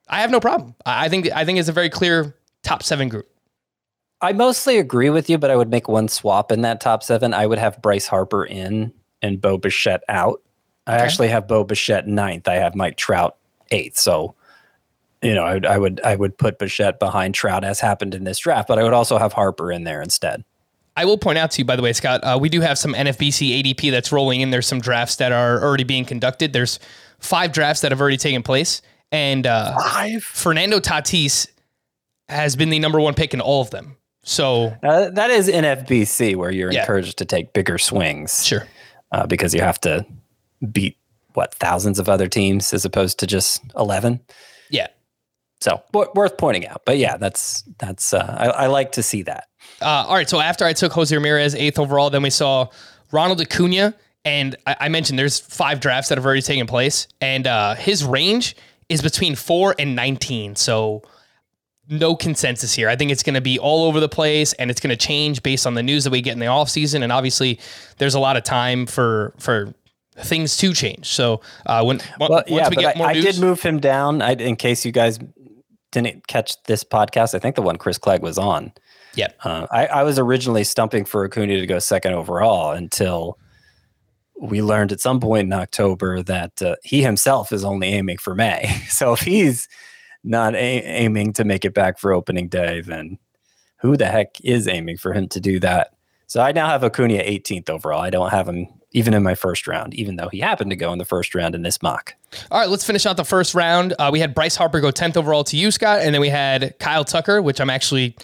I 0.09 0.21
have 0.21 0.31
no 0.31 0.41
problem. 0.41 0.75
I, 0.85 1.07
I 1.07 1.09
think 1.09 1.31
I 1.33 1.45
think 1.45 1.59
it's 1.59 1.69
a 1.69 1.73
very 1.73 1.91
clear 1.91 2.35
top 2.63 2.83
seven 2.83 3.09
group. 3.09 3.29
I 4.23 4.33
mostly 4.33 4.79
agree 4.79 5.11
with 5.11 5.29
you, 5.29 5.37
but 5.37 5.51
I 5.51 5.57
would 5.57 5.69
make 5.69 5.89
one 5.89 6.09
swap 6.09 6.51
in 6.51 6.63
that 6.63 6.81
top 6.81 7.03
seven. 7.03 7.35
I 7.35 7.47
would 7.47 7.59
have 7.59 7.81
Bryce 7.83 8.07
Harper 8.07 8.45
in 8.45 8.93
and 9.21 9.41
Bo 9.41 9.59
Bichette 9.59 10.03
out. 10.09 10.41
I 10.87 10.95
okay. 10.95 11.05
actually 11.05 11.29
have 11.29 11.47
Bo 11.47 11.65
Bichette 11.65 12.07
ninth. 12.07 12.49
I 12.49 12.55
have 12.55 12.75
Mike 12.75 12.97
Trout 12.97 13.37
eighth. 13.71 13.99
So, 13.99 14.35
you 15.23 15.35
know, 15.35 15.45
I 15.45 15.55
would, 15.55 15.67
I 15.67 15.79
would 15.79 16.01
I 16.05 16.17
would 16.17 16.39
put 16.39 16.59
Bichette 16.59 16.99
behind 16.99 17.35
Trout 17.35 17.65
as 17.65 17.81
happened 17.81 18.15
in 18.15 18.25
this 18.25 18.39
draft, 18.39 18.69
but 18.69 18.79
I 18.79 18.83
would 18.83 18.93
also 18.93 19.19
have 19.19 19.33
Harper 19.33 19.73
in 19.73 19.85
there 19.85 20.03
instead. 20.03 20.45
I 20.97 21.05
will 21.05 21.19
point 21.19 21.39
out 21.39 21.51
to 21.53 21.59
you, 21.59 21.65
by 21.65 21.77
the 21.77 21.83
way, 21.83 21.93
Scott, 21.93 22.23
uh, 22.23 22.39
we 22.41 22.49
do 22.49 22.63
have 22.63 22.79
some 22.79 22.95
NFBC 22.95 23.63
ADP 23.63 23.91
that's 23.91 24.13
rolling 24.13 24.41
in. 24.41 24.51
There's 24.51 24.67
some 24.67 24.81
drafts 24.81 25.17
that 25.17 25.31
are 25.31 25.63
already 25.63 25.85
being 25.85 26.07
conducted. 26.07 26.55
There's 26.55 26.79
five 27.19 27.53
drafts 27.53 27.83
that 27.83 27.93
have 27.93 28.01
already 28.01 28.17
taken 28.17 28.43
place, 28.43 28.81
and 29.13 29.47
uh, 29.47 29.77
five. 29.79 30.25
Fernando 30.25 30.81
Tatis 30.81 31.49
has 32.29 32.57
been 32.57 32.71
the 32.71 32.79
number 32.79 33.01
one 33.01 33.15
pick 33.15 33.35
in 33.35 33.41
all 33.41 33.61
of 33.61 33.71
them. 33.71 33.97
So 34.23 34.77
uh, 34.83 35.11
that 35.11 35.31
is 35.31 35.49
NFBC 35.49 36.35
where 36.35 36.51
you're 36.51 36.73
yeah. 36.73 36.81
encouraged 36.81 37.19
to 37.19 37.25
take 37.25 37.53
bigger 37.53 37.79
swings. 37.79 38.45
Sure 38.45 38.67
uh, 39.13 39.27
because 39.27 39.55
you 39.55 39.61
have 39.61 39.81
to 39.81 40.07
beat 40.73 40.97
what 41.35 41.55
thousands 41.55 41.99
of 41.99 42.09
other 42.09 42.29
teams 42.29 42.73
as 42.73 42.85
opposed 42.85 43.19
to 43.19 43.27
just 43.27 43.63
11 43.77 44.13
yeah 44.13 44.19
so 45.61 45.83
w- 45.93 46.11
worth 46.15 46.37
pointing 46.37 46.67
out. 46.67 46.83
But 46.85 46.99
yeah 46.99 47.17
that's 47.17 47.63
that's 47.79 48.13
uh, 48.13 48.37
I, 48.39 48.65
I, 48.65 48.67
like 48.67 48.93
to 48.93 49.03
see 49.03 49.23
that. 49.23 49.49
Uh, 49.81 50.07
all 50.09 50.15
right. 50.15 50.29
So 50.29 50.41
after 50.41 50.65
i 50.65 50.73
took 50.73 50.93
jose 50.93 51.15
ramirez 51.15 51.55
eighth 51.55 51.79
overall 51.79 52.11
then 52.11 52.23
we 52.23 52.31
saw 52.31 52.69
ronald 53.13 53.41
acuna. 53.41 53.95
And 54.25 54.57
I, 54.67 54.77
I 54.81 54.89
mentioned 54.89 55.19
there's 55.19 55.39
five 55.39 55.81
drafts 55.81 56.09
that 56.09 56.19
have 56.19 56.25
already 56.25 56.43
taken 56.43 56.67
place. 56.67 57.07
And 57.21 57.47
uh, 57.47 57.77
his 57.77 58.05
range 58.05 58.57
is 58.89 59.01
between 59.01 59.35
4 59.37 59.77
and 59.79 59.97
19 59.97 60.57
so 60.57 61.03
no 61.89 62.17
consensus 62.17 62.75
here. 62.75 62.89
I 62.89 62.97
think 62.97 63.11
it's 63.11 63.23
going 63.23 63.35
to 63.35 63.41
be 63.41 63.59
all 63.59 63.85
over 63.85 64.01
the 64.01 64.09
place 64.09 64.53
and 64.55 64.71
it's 64.71 64.81
going 64.81 64.91
to 64.91 64.97
change 64.97 65.43
based 65.43 65.67
on 65.67 65.75
the 65.75 65.83
news 65.83 66.05
that 66.05 66.11
we 66.11 66.21
get 66.21 66.33
in 66.33 66.41
the 66.41 66.47
off 66.47 66.69
season. 66.69 67.03
And 67.03 67.13
obviously, 67.13 67.61
there's 67.99 68.15
a 68.15 68.21
lot 68.21 68.37
of 68.37 68.45
time 68.45 68.87
for 68.87 69.35
for 69.39 69.73
things 70.21 70.57
to 70.59 70.73
change. 70.73 71.07
So 71.07 71.41
uh, 71.67 71.83
when 71.85 72.01
well, 72.19 72.31
once 72.31 72.49
yeah, 72.49 72.69
we 72.69 72.77
get 72.77 72.97
more 72.97 73.09
I, 73.09 73.13
news, 73.13 73.27
I 73.27 73.31
did 73.33 73.41
move 73.41 73.61
him 73.63 73.81
down. 73.81 74.23
I, 74.23 74.33
in 74.33 74.57
case 74.57 74.85
you 74.85 74.93
guys 74.93 75.19
didn't 75.93 76.27
catch 76.27 76.63
this 76.65 76.85
podcast, 76.85 77.35
I 77.35 77.39
think 77.39 77.57
the 77.57 77.63
one 77.63 77.77
Chris 77.77 77.99
Clegg 77.99 78.23
was 78.23 78.39
on. 78.39 78.73
Yeah, 79.15 79.29
uh, 79.45 79.67
I, 79.71 79.87
I 79.87 80.03
was 80.03 80.19
originally 80.19 80.65
stumping 80.65 81.05
for 81.05 81.25
Acuna 81.25 81.59
to 81.59 81.67
go 81.67 81.79
second 81.79 82.13
overall 82.13 82.73
until 82.73 83.39
we 84.39 84.61
learned 84.61 84.93
at 84.93 85.01
some 85.01 85.21
point 85.21 85.47
in 85.47 85.53
October 85.53 86.23
that 86.23 86.61
uh, 86.61 86.77
he 86.83 87.03
himself 87.03 87.53
is 87.53 87.65
only 87.65 87.89
aiming 87.89 88.19
for 88.19 88.35
May. 88.35 88.83
So 88.89 89.13
if 89.13 89.21
he's 89.21 89.69
not 90.23 90.55
a- 90.55 90.59
aiming 90.59 91.33
to 91.35 91.45
make 91.45 91.65
it 91.65 91.75
back 91.75 91.99
for 91.99 92.13
opening 92.13 92.49
day, 92.49 92.83
then 92.83 93.19
who 93.79 93.97
the 93.97 94.07
heck 94.07 94.39
is 94.43 94.69
aiming 94.69 94.99
for 94.99 95.13
him 95.13 95.29
to 95.29 95.41
do 95.41 95.61
that? 95.61 95.93
So 96.27 96.43
I 96.43 96.53
now 96.53 96.69
have 96.69 96.83
Acuna 96.85 97.15
18th 97.15 97.71
overall. 97.71 98.01
I 98.01 98.11
don't 98.11 98.31
have 98.31 98.49
him 98.49 98.67
even 98.93 99.15
in 99.15 99.23
my 99.23 99.35
first 99.35 99.67
round, 99.67 99.95
even 99.95 100.17
though 100.17 100.29
he 100.29 100.41
happened 100.41 100.71
to 100.71 100.77
go 100.77 100.93
in 100.93 100.99
the 100.99 101.05
first 101.05 101.35
round 101.35 101.55
in 101.55 101.63
this 101.63 101.83
mock. 101.83 102.15
All 102.51 102.61
right, 102.61 102.69
let's 102.69 102.85
finish 102.85 103.05
out 103.07 103.17
the 103.17 103.25
first 103.25 103.55
round. 103.55 103.95
Uh, 103.99 104.11
we 104.13 104.21
had 104.21 104.35
Bryce 104.35 104.57
Harper 104.57 104.81
go 104.81 104.91
10th 104.91 105.17
overall 105.17 105.45
to 105.45 105.57
you, 105.57 105.71
Scott, 105.71 106.01
and 106.03 106.15
then 106.15 106.21
we 106.21 106.29
had 106.29 106.79
Kyle 106.79 107.05
Tucker, 107.05 107.43
which 107.43 107.61
I'm 107.61 107.71
actually 107.71 108.17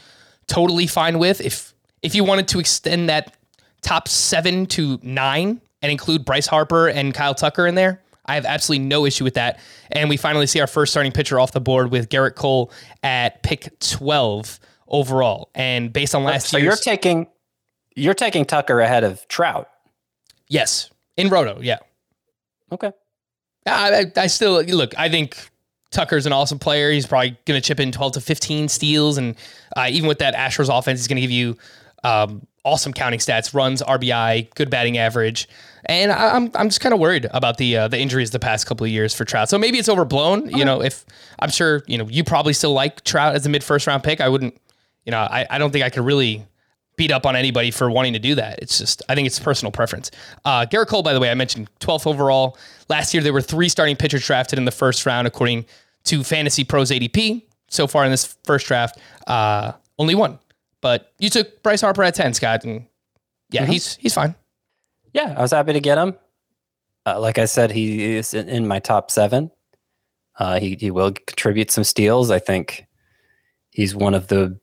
totally 0.47 0.87
fine 0.87 1.19
with. 1.19 1.41
If 1.41 1.75
if 2.03 2.15
you 2.15 2.25
wanted 2.25 2.49
to 2.49 2.59
extend 2.59 3.09
that 3.09 3.37
top 3.83 4.09
seven 4.09 4.67
to 4.67 4.99
nine 5.03 5.61
and 5.83 5.93
include 5.93 6.25
Bryce 6.25 6.47
Harper 6.47 6.89
and 6.89 7.15
Kyle 7.15 7.35
Tucker 7.35 7.67
in 7.67 7.75
there, 7.75 8.03
I 8.27 8.35
have 8.35 8.45
absolutely 8.45 8.87
no 8.87 9.05
issue 9.05 9.25
with 9.25 9.35
that. 9.35 9.61
And 9.91 10.09
we 10.09 10.17
finally 10.17 10.47
see 10.47 10.61
our 10.61 10.67
first 10.67 10.93
starting 10.93 11.13
pitcher 11.13 11.39
off 11.39 11.53
the 11.53 11.61
board 11.61 11.91
with 11.91 12.09
Gerrit 12.09 12.35
Cole 12.35 12.73
at 13.03 13.43
pick 13.43 13.79
12 13.81 14.61
overall. 14.89 15.51
And 15.55 15.93
based 15.93 16.15
on 16.15 16.25
last 16.25 16.49
so 16.49 16.57
year, 16.57 16.67
you're 16.67 16.77
taking 16.77 17.27
you're 17.95 18.15
taking 18.15 18.45
Tucker 18.45 18.81
ahead 18.81 19.05
of 19.05 19.27
Trout. 19.29 19.69
Yes, 20.53 20.91
in 21.17 21.31
Roto, 21.31 21.63
yeah. 21.63 21.79
Okay. 22.71 22.93
I, 23.67 24.01
I, 24.01 24.13
I 24.15 24.27
still 24.27 24.63
look. 24.63 24.93
I 24.99 25.09
think 25.09 25.49
Tucker's 25.91 26.27
an 26.27 26.35
awesome 26.35 26.59
player. 26.59 26.93
He's 26.93 27.07
probably 27.07 27.39
going 27.47 27.59
to 27.59 27.67
chip 27.67 27.81
in 27.81 27.91
12 27.91 28.13
to 28.13 28.21
15 28.21 28.69
steals, 28.69 29.17
and 29.17 29.35
uh, 29.75 29.87
even 29.89 30.09
with 30.09 30.19
that 30.19 30.35
Astros 30.35 30.69
offense, 30.69 31.01
he's 31.01 31.09
going 31.09 31.17
to 31.17 31.23
give 31.23 31.31
you 31.31 31.57
um, 32.05 32.47
awesome 32.67 32.93
counting 32.93 33.19
stats, 33.19 33.55
runs, 33.55 33.81
RBI, 33.81 34.55
good 34.55 34.69
batting 34.69 34.99
average. 34.99 35.49
And 35.87 36.13
I, 36.13 36.37
I'm 36.37 36.51
I'm 36.55 36.69
just 36.69 36.83
kind 36.83 36.93
of 36.93 37.01
worried 37.01 37.29
about 37.31 37.57
the 37.57 37.79
uh, 37.79 37.89
the 37.89 37.99
injuries 37.99 38.31
the 38.31 38.39
past 38.39 38.67
couple 38.67 38.85
of 38.85 38.91
years 38.91 39.15
for 39.15 39.25
Trout. 39.25 39.49
So 39.49 39.57
maybe 39.57 39.79
it's 39.79 39.89
overblown. 39.89 40.51
You 40.51 40.67
know, 40.67 40.83
if 40.83 41.07
I'm 41.39 41.49
sure 41.49 41.83
you 41.87 41.97
know 41.97 42.07
you 42.11 42.25
probably 42.25 42.53
still 42.53 42.75
like 42.75 43.05
Trout 43.05 43.37
as 43.37 43.47
a 43.47 43.49
mid 43.49 43.65
first 43.65 43.87
round 43.87 44.05
pick. 44.05 44.21
I 44.21 44.29
wouldn't. 44.29 44.55
You 45.07 45.13
know, 45.13 45.19
I, 45.19 45.47
I 45.49 45.57
don't 45.57 45.71
think 45.71 45.83
I 45.83 45.89
could 45.89 46.05
really 46.05 46.47
beat 46.97 47.11
up 47.11 47.25
on 47.27 47.37
anybody 47.37 47.71
for 47.71 47.91
wanting 47.91 48.13
to 48.13 48.19
do 48.19 48.35
that. 48.35 48.59
It's 48.61 48.79
just, 48.79 49.03
I 49.09 49.15
think 49.15 49.27
it's 49.27 49.39
personal 49.39 49.73
preference. 49.73 50.11
Uh, 50.45 50.67
Gerrit 50.67 50.89
Cole, 50.89 51.03
by 51.03 51.13
the 51.13 51.21
way, 51.21 51.31
I 51.31 51.35
mentioned 51.35 51.71
12th 51.81 52.07
overall. 52.07 52.59
Last 52.89 53.15
year, 53.15 53.23
there 53.23 53.33
were 53.33 53.41
three 53.41 53.69
starting 53.69 53.97
pitchers 53.97 54.27
drafted 54.27 54.59
in 54.59 54.65
the 54.65 54.71
first 54.71 55.07
round, 55.07 55.27
according 55.27 55.65
to 56.05 56.23
Fantasy 56.23 56.65
Pros 56.65 56.91
ADP. 56.91 57.43
So 57.69 57.87
far 57.87 58.05
in 58.05 58.11
this 58.11 58.37
first 58.45 58.67
draft, 58.67 58.99
uh, 59.27 59.73
only 59.99 60.15
one. 60.15 60.39
But 60.83 61.13
you 61.19 61.31
took 61.31 61.63
Bryce 61.63 61.81
Harper 61.81 62.03
at 62.03 62.15
10, 62.15 62.35
Scott, 62.35 62.65
and 62.65 62.87
yeah, 63.51 63.65
he's 63.67 63.97
he's 63.97 64.15
fine. 64.15 64.35
Yeah, 65.13 65.35
I 65.37 65.43
was 65.43 65.53
happy 65.53 65.73
to 65.73 65.81
get 65.81 65.97
him. 65.97 66.17
Uh, 67.07 67.21
like 67.21 67.39
I 67.39 67.45
said, 67.45 67.71
he 67.71 68.17
is 68.17 68.35
in, 68.35 68.49
in 68.49 68.67
my 68.67 68.79
top 68.79 69.11
seven. 69.11 69.51
Uh, 70.39 70.59
he 70.59 70.77
he 70.79 70.91
will 70.91 71.13
contribute 71.13 71.71
some 71.71 71.85
steals. 71.85 72.31
I 72.31 72.39
think 72.39 72.87
he's 73.71 73.95
one 73.95 74.15
of 74.15 74.29
the 74.29 74.59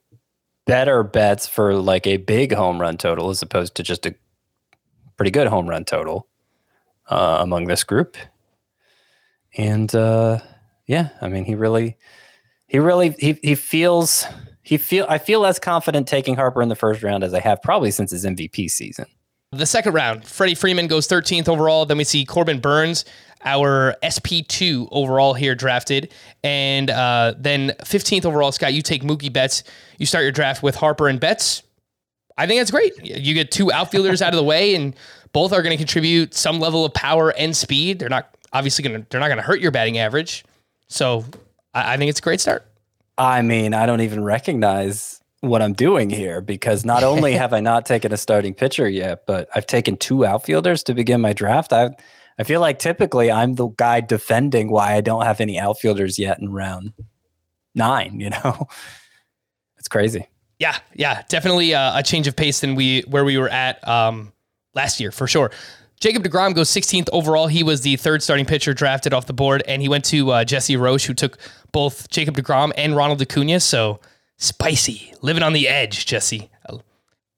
better 0.70 1.04
bets 1.04 1.48
for 1.48 1.74
like 1.74 2.06
a 2.08 2.18
big 2.18 2.54
home 2.54 2.80
run 2.80 2.98
total 2.98 3.30
as 3.30 3.42
opposed 3.42 3.76
to 3.76 3.84
just 3.84 4.06
a 4.06 4.16
pretty 5.18 5.32
good 5.32 5.48
home 5.48 5.68
run 5.68 5.84
total 5.84 6.28
uh, 7.10 7.38
among 7.42 7.66
this 7.66 7.84
group. 7.84 8.16
And 9.58 9.94
uh, 9.96 10.40
yeah, 10.86 11.10
I 11.22 11.28
mean, 11.28 11.46
he 11.46 11.56
really, 11.56 11.98
he 12.68 12.80
really, 12.80 13.16
he 13.20 13.38
he 13.42 13.56
feels 13.56 14.26
he 14.62 14.78
feel 14.78 15.06
I 15.10 15.18
feel 15.18 15.40
less 15.40 15.58
confident 15.58 16.08
taking 16.08 16.36
Harper 16.36 16.62
in 16.62 16.70
the 16.70 16.76
first 16.76 17.02
round 17.02 17.24
as 17.24 17.34
I 17.34 17.40
have 17.40 17.62
probably 17.62 17.92
since 17.92 18.12
his 18.12 18.26
MVP 18.26 18.70
season. 18.70 19.08
The 19.52 19.66
second 19.66 19.94
round, 19.94 20.28
Freddie 20.28 20.54
Freeman 20.54 20.86
goes 20.86 21.08
13th 21.08 21.48
overall. 21.48 21.88
Then 21.88 21.98
we 21.98 22.04
see 22.04 22.24
Corbin 22.24 22.60
Burnes, 22.60 23.04
our 23.44 23.96
SP2 24.04 24.88
overall 24.92 25.34
here 25.34 25.56
drafted. 25.56 26.14
And 26.44 26.90
uh, 26.90 27.36
then 27.38 27.72
15th 27.84 28.26
overall, 28.26 28.52
Scott, 28.52 28.74
you 28.74 28.82
take 28.82 29.04
Mookie 29.04 29.32
Betts. 29.32 29.64
You 29.98 30.06
start 30.06 30.24
your 30.24 30.32
draft 30.32 30.64
with 30.64 30.76
Harper 30.76 31.08
and 31.08 31.20
Betts. 31.20 31.64
I 32.38 32.48
think 32.48 32.60
that's 32.60 32.72
great. 32.72 32.94
You 33.04 33.34
get 33.34 33.52
two 33.52 33.72
outfielders 33.72 34.22
out 34.22 34.34
of 34.34 34.38
the 34.38 34.44
way, 34.44 34.74
and 34.74 34.96
both 35.34 35.52
are 35.52 35.62
going 35.62 35.72
to 35.72 35.78
contribute 35.78 36.34
some 36.34 36.60
level 36.60 36.86
of 36.86 36.94
power 36.94 37.32
and 37.38 37.56
speed. 37.56 38.00
They're 38.00 38.10
not 38.10 38.34
obviously 38.54 38.84
going 38.84 39.02
to 39.02 39.10
they're 39.10 39.20
not 39.20 39.28
going 39.28 39.38
to 39.38 39.44
hurt 39.44 39.60
your 39.60 39.72
batting 39.72 39.98
average. 39.98 40.46
So 40.88 41.26
I, 41.74 41.94
I 41.94 41.98
think 41.98 42.10
it's 42.10 42.20
a 42.20 42.24
great 42.24 42.40
start. 42.40 42.66
I 43.18 43.42
mean, 43.42 43.74
I 43.74 43.86
don't 43.86 44.02
even 44.02 44.24
recognize 44.24 45.22
what 45.42 45.62
I'm 45.62 45.74
doing 45.74 46.10
here 46.10 46.40
because 46.42 46.86
not 46.86 47.04
only 47.04 47.34
have 47.36 47.54
I 47.54 47.60
not 47.60 47.86
taken 47.86 48.14
a 48.14 48.18
starting 48.18 48.54
pitcher 48.54 48.88
yet, 48.88 49.26
but 49.26 49.50
I've 49.54 49.68
taken 49.68 49.98
two 49.98 50.26
outfielders 50.26 50.84
to 50.84 50.94
begin 50.94 51.22
my 51.22 51.34
draft. 51.34 51.74
I 51.74 51.90
I 52.40 52.44
feel 52.44 52.62
like 52.62 52.80
typically 52.80 53.32
I'm 53.32 53.56
the 53.56 53.68
guy 53.68 54.00
defending 54.02 54.72
why 54.72 54.94
I 54.94 55.02
don't 55.02 55.26
have 55.26 55.42
any 55.42 55.60
outfielders 55.60 56.18
yet 56.18 56.40
in 56.40 56.52
round 56.52 56.94
nine. 57.76 58.20
You 58.20 58.30
know, 58.30 58.68
it's 59.78 59.90
crazy. 59.90 60.26
Yeah, 60.58 60.78
yeah, 60.96 61.22
definitely 61.30 61.74
uh, 61.74 62.00
a 62.00 62.04
change 62.04 62.28
of 62.28 62.36
pace 62.36 62.62
than 62.62 62.76
we 62.76 63.02
where 63.08 63.26
we 63.26 63.38
were 63.38 63.50
at 63.50 63.86
um, 63.88 64.34
last 64.74 65.00
year 65.00 65.12
for 65.12 65.28
sure. 65.28 65.52
Jacob 66.00 66.24
DeGrom 66.24 66.56
goes 66.56 66.70
16th 66.70 67.10
overall. 67.12 67.48
He 67.48 67.62
was 67.62 67.82
the 67.82 67.98
third 67.98 68.24
starting 68.24 68.46
pitcher 68.46 68.74
drafted 68.74 69.14
off 69.14 69.26
the 69.26 69.34
board, 69.34 69.64
and 69.68 69.82
he 69.82 69.90
went 69.90 70.06
to 70.06 70.32
uh, 70.32 70.44
Jesse 70.46 70.78
Roche, 70.78 71.06
who 71.06 71.14
took 71.14 71.38
both 71.74 72.10
Jacob 72.10 72.38
DeGrom 72.38 72.72
and 72.78 72.96
Ronald 72.96 73.22
Acuna. 73.22 73.60
So 73.60 74.00
spicy, 74.38 75.14
living 75.22 75.44
on 75.44 75.52
the 75.52 75.68
edge, 75.68 76.06
Jesse. 76.06 76.50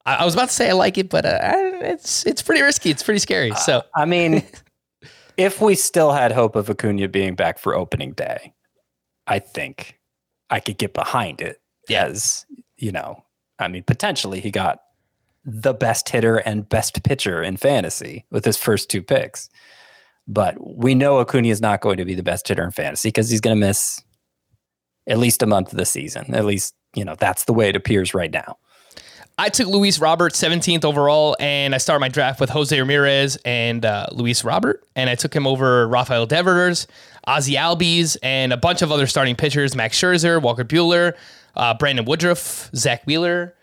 I, 0.06 0.16
I 0.18 0.26
was 0.26 0.36
about 0.36 0.50
to 0.50 0.54
say 0.54 0.70
I 0.70 0.74
like 0.74 0.98
it, 1.00 1.10
but 1.10 1.26
uh, 1.26 1.40
it's 1.82 2.26
it's 2.26 2.42
pretty 2.42 2.62
risky. 2.62 2.90
It's 2.92 3.04
pretty 3.04 3.20
scary. 3.20 3.52
So 3.56 3.80
Uh, 3.80 3.82
I 3.96 4.06
mean, 4.06 4.44
if 5.38 5.62
we 5.62 5.76
still 5.76 6.12
had 6.12 6.32
hope 6.32 6.56
of 6.56 6.70
Acuna 6.70 7.08
being 7.08 7.36
back 7.36 7.60
for 7.60 7.76
opening 7.76 8.14
day, 8.14 8.54
I 9.28 9.40
think 9.40 10.00
I 10.50 10.60
could 10.60 10.78
get 10.78 10.94
behind 10.94 11.42
it. 11.42 11.58
As 11.90 12.46
you 12.78 12.92
know, 12.92 13.24
I 13.60 13.68
mean, 13.68 13.84
potentially 13.84 14.40
he 14.40 14.52
got 14.52 14.80
the 15.44 15.74
best 15.74 16.10
hitter 16.10 16.38
and 16.38 16.70
best 16.70 17.04
pitcher 17.04 17.42
in 17.42 17.58
fantasy 17.58 18.26
with 18.32 18.46
his 18.46 18.58
first 18.58 18.90
two 18.90 19.02
picks. 19.02 19.50
But 20.28 20.56
we 20.78 20.94
know 20.96 21.20
Acuna 21.20 21.48
is 21.48 21.62
not 21.62 21.82
going 21.82 21.98
to 21.98 22.06
be 22.06 22.14
the 22.14 22.24
best 22.24 22.48
hitter 22.48 22.64
in 22.64 22.72
fantasy 22.72 23.10
because 23.10 23.30
he's 23.30 23.42
going 23.42 23.56
to 23.56 23.60
miss 23.60 24.02
at 25.08 25.18
least 25.18 25.42
a 25.42 25.48
month 25.48 25.72
of 25.72 25.78
the 25.78 25.86
season. 25.86 26.34
At 26.36 26.46
least, 26.46 26.76
you 26.96 27.04
know, 27.04 27.16
that's 27.16 27.46
the 27.46 27.54
way 27.54 27.70
it 27.70 27.76
appears 27.76 28.14
right 28.14 28.32
now. 28.32 28.58
I 29.38 29.50
took 29.50 29.68
Luis 29.68 30.00
Robert 30.00 30.34
17th 30.34 30.86
overall, 30.86 31.36
and 31.40 31.74
I 31.74 31.80
started 31.80 32.00
my 32.00 32.10
draft 32.10 32.40
with 32.40 32.50
Jose 32.50 32.78
Ramirez 32.78 33.38
and 33.44 33.84
uh, 33.86 34.08
Luis 34.12 34.44
Robert, 34.44 34.84
and 34.96 35.10
I 35.10 35.16
took 35.16 35.34
him 35.34 35.48
over 35.48 35.88
Rafael 35.88 36.26
Devers, 36.26 36.86
Ozzie 37.26 37.56
Albies, 37.56 38.18
and 38.22 38.54
a 38.54 38.58
bunch 38.58 38.82
of 38.82 38.92
other 38.92 39.08
starting 39.08 39.36
pitchers: 39.36 39.76
Max 39.76 39.98
Scherzer, 40.00 40.42
Walker 40.42 40.64
Buehler, 40.64 41.16
uh, 41.56 41.74
Brandon 41.74 42.06
Woodruff, 42.06 42.70
Zack 42.76 43.04
Wheeler. 43.06 43.56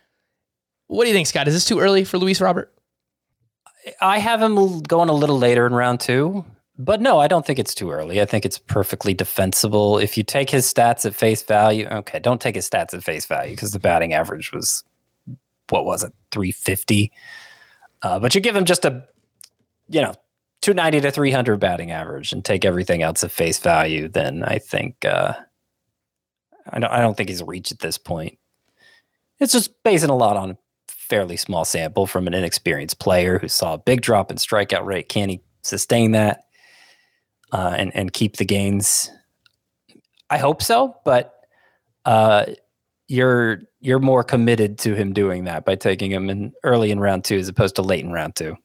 What 0.88 1.04
do 1.04 1.08
you 1.08 1.14
think, 1.14 1.26
Scott? 1.26 1.46
Is 1.48 1.54
this 1.54 1.66
too 1.66 1.80
early 1.80 2.04
for 2.04 2.18
Luis 2.18 2.40
Robert? 2.40 2.72
I 4.00 4.18
have 4.18 4.42
him 4.42 4.80
going 4.82 5.08
a 5.08 5.14
little 5.14 5.38
later 5.38 5.66
in 5.66 5.74
round 5.74 6.00
two, 6.00 6.44
but 6.78 7.00
no, 7.00 7.18
I 7.18 7.28
don't 7.28 7.46
think 7.46 7.58
it's 7.58 7.74
too 7.74 7.90
early. 7.90 8.20
I 8.20 8.24
think 8.24 8.44
it's 8.44 8.58
perfectly 8.58 9.14
defensible. 9.14 9.98
If 9.98 10.16
you 10.16 10.24
take 10.24 10.50
his 10.50 10.72
stats 10.72 11.04
at 11.04 11.14
face 11.14 11.42
value, 11.42 11.86
okay, 11.86 12.18
don't 12.18 12.40
take 12.40 12.54
his 12.54 12.68
stats 12.68 12.94
at 12.94 13.04
face 13.04 13.26
value 13.26 13.52
because 13.54 13.72
the 13.72 13.78
batting 13.78 14.12
average 14.12 14.52
was, 14.52 14.84
what 15.70 15.84
was 15.84 16.04
it, 16.04 16.12
350? 16.30 17.12
Uh, 18.02 18.18
but 18.18 18.34
you 18.34 18.40
give 18.40 18.56
him 18.56 18.64
just 18.64 18.84
a, 18.84 19.04
you 19.88 20.00
know, 20.00 20.14
290 20.62 21.00
to 21.00 21.10
300 21.10 21.58
batting 21.58 21.90
average 21.90 22.32
and 22.32 22.44
take 22.44 22.64
everything 22.64 23.02
else 23.02 23.22
at 23.22 23.30
face 23.30 23.58
value, 23.58 24.08
then 24.08 24.42
I 24.44 24.58
think, 24.58 25.04
uh, 25.04 25.34
I 26.70 26.78
don't, 26.78 26.90
I 26.90 27.00
don't 27.00 27.16
think 27.16 27.28
he's 27.28 27.42
reached 27.42 27.72
at 27.72 27.78
this 27.78 27.98
point. 27.98 28.38
It's 29.40 29.52
just 29.52 29.82
basing 29.84 30.10
a 30.10 30.16
lot 30.16 30.36
on 30.36 30.50
a 30.50 30.58
fairly 30.88 31.36
small 31.36 31.64
sample 31.64 32.06
from 32.06 32.26
an 32.26 32.34
inexperienced 32.34 32.98
player 32.98 33.38
who 33.38 33.48
saw 33.48 33.74
a 33.74 33.78
big 33.78 34.02
drop 34.02 34.30
in 34.30 34.36
strikeout 34.36 34.84
rate. 34.84 35.08
Can 35.08 35.28
he 35.28 35.40
sustain 35.62 36.12
that 36.12 36.44
uh, 37.52 37.74
and 37.78 37.94
and 37.94 38.12
keep 38.12 38.36
the 38.36 38.44
gains? 38.44 39.10
I 40.28 40.38
hope 40.38 40.62
so, 40.62 40.96
but 41.04 41.32
uh, 42.04 42.46
you're 43.08 43.62
you're 43.80 43.98
more 43.98 44.22
committed 44.22 44.78
to 44.78 44.94
him 44.94 45.12
doing 45.12 45.44
that 45.44 45.64
by 45.64 45.74
taking 45.74 46.12
him 46.12 46.30
in 46.30 46.52
early 46.62 46.90
in 46.90 47.00
round 47.00 47.24
two 47.24 47.38
as 47.38 47.48
opposed 47.48 47.74
to 47.76 47.82
late 47.82 48.04
in 48.04 48.12
round 48.12 48.36
two. 48.36 48.56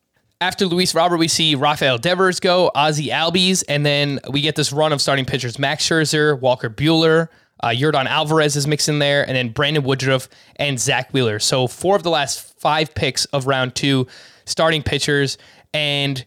After 0.41 0.65
Luis 0.65 0.93
Robert, 0.93 1.17
we 1.17 1.29
see 1.29 1.55
Rafael 1.55 1.97
Devers 1.97 2.41
go, 2.41 2.69
Ozzie 2.75 3.07
Albies, 3.07 3.63
and 3.69 3.85
then 3.85 4.19
we 4.29 4.41
get 4.41 4.55
this 4.55 4.73
run 4.73 4.91
of 4.91 5.01
starting 5.01 5.25
pitchers: 5.25 5.57
Max 5.57 5.87
Scherzer, 5.87 6.39
Walker 6.39 6.69
Buehler, 6.69 7.29
uh, 7.61 7.69
Yordan 7.69 8.07
Alvarez 8.07 8.57
is 8.57 8.67
mixed 8.67 8.89
in 8.89 8.99
there, 8.99 9.25
and 9.25 9.37
then 9.37 9.49
Brandon 9.49 9.83
Woodruff 9.83 10.27
and 10.57 10.77
Zack 10.77 11.11
Wheeler. 11.13 11.39
So 11.39 11.67
four 11.67 11.95
of 11.95 12.03
the 12.03 12.09
last 12.09 12.59
five 12.59 12.93
picks 12.93 13.23
of 13.25 13.47
round 13.47 13.75
two, 13.75 14.07
starting 14.45 14.83
pitchers, 14.83 15.37
and 15.73 16.23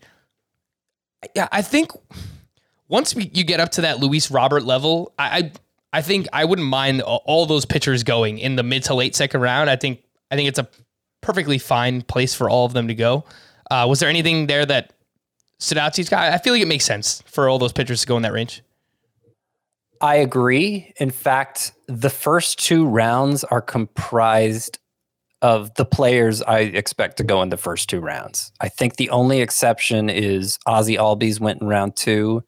yeah, 1.34 1.48
I 1.52 1.60
think 1.60 1.90
once 2.88 3.14
we, 3.14 3.30
you 3.34 3.44
get 3.44 3.60
up 3.60 3.72
to 3.72 3.82
that 3.82 3.98
Luis 4.00 4.30
Robert 4.30 4.62
level, 4.62 5.12
I, 5.18 5.50
I 5.96 6.02
think 6.02 6.26
I 6.30 6.44
wouldn't 6.44 6.68
mind 6.68 7.00
all, 7.00 7.46
those 7.46 7.64
pitchers 7.64 8.02
going 8.02 8.36
in 8.38 8.56
the 8.56 8.62
mid 8.62 8.82
to 8.84 8.94
late 8.94 9.16
second 9.16 9.40
round. 9.40 9.70
I 9.70 9.76
think 9.76 10.02
I 10.30 10.36
think 10.36 10.46
it's 10.46 10.58
a 10.58 10.68
perfectly 11.22 11.56
fine 11.56 12.02
place 12.02 12.34
for 12.34 12.50
all 12.50 12.66
of 12.66 12.74
them 12.74 12.88
to 12.88 12.94
go. 12.94 13.24
Uh, 13.70 13.86
was 13.88 14.00
there 14.00 14.10
anything 14.10 14.46
there 14.46 14.66
that 14.66 14.92
stood 15.58 15.78
out 15.78 15.94
to 15.94 16.02
you? 16.02 16.08
I 16.12 16.36
feel 16.36 16.52
like 16.52 16.60
it 16.60 16.68
makes 16.68 16.84
sense 16.84 17.22
for 17.24 17.48
all 17.48 17.58
those 17.58 17.72
pitchers 17.72 18.02
to 18.02 18.06
go 18.06 18.18
in 18.18 18.22
that 18.24 18.34
range. 18.34 18.62
I 20.02 20.16
agree. 20.16 20.92
In 21.00 21.10
fact, 21.10 21.72
the 21.86 22.10
first 22.10 22.58
two 22.58 22.86
rounds 22.86 23.42
are 23.44 23.62
comprised 23.62 24.78
of 25.40 25.72
the 25.76 25.86
players 25.86 26.42
I 26.42 26.58
expect 26.58 27.16
to 27.16 27.24
go 27.24 27.40
in 27.40 27.48
the 27.48 27.56
first 27.56 27.88
two 27.88 28.00
rounds. 28.00 28.52
I 28.60 28.68
think 28.68 28.96
the 28.96 29.08
only 29.08 29.40
exception 29.40 30.10
is 30.10 30.58
Ozzie 30.66 30.98
Albies 30.98 31.40
went 31.40 31.62
in 31.62 31.68
round 31.68 31.96
two 31.96 32.44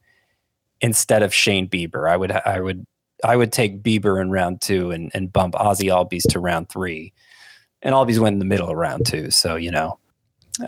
instead 0.83 1.23
of 1.23 1.33
Shane 1.33 1.67
Bieber. 1.67 2.11
I 2.11 2.19
would 2.19 2.31
I 2.31 2.61
would 2.61 2.85
I 3.25 3.37
would 3.37 3.53
take 3.53 3.83
Bieber 3.83 4.21
in 4.21 4.31
round 4.31 4.61
two 4.61 4.91
and, 4.91 5.11
and 5.15 5.33
bump 5.33 5.55
Ozzie 5.57 5.89
Albies 5.89 6.29
to 6.31 6.41
round 6.41 6.69
three. 6.69 7.13
And 7.83 7.95
Albies 7.95 8.19
went 8.19 8.35
in 8.35 8.39
the 8.39 8.45
middle 8.45 8.69
of 8.69 8.77
round 8.77 9.07
two. 9.07 9.31
So, 9.31 9.57
you 9.57 9.71
know, 9.71 9.99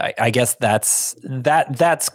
I, 0.00 0.14
I 0.18 0.30
guess 0.30 0.54
that's 0.56 1.14
that 1.22 1.76
that's 1.76 2.10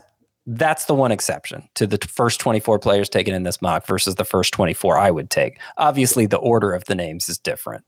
that's 0.47 0.85
the 0.85 0.93
one 0.93 1.11
exception 1.11 1.67
to 1.75 1.87
the 1.87 1.97
first 2.07 2.39
24 2.39 2.79
players 2.79 3.09
taken 3.09 3.33
in 3.33 3.43
this 3.43 3.61
mock 3.61 3.87
versus 3.87 4.15
the 4.15 4.25
first 4.25 4.53
24 4.53 4.97
I 4.97 5.09
would 5.09 5.29
take. 5.29 5.59
Obviously, 5.77 6.27
the 6.27 6.37
order 6.37 6.71
of 6.71 6.85
the 6.85 6.95
names 6.95 7.27
is 7.29 7.39
different, 7.39 7.83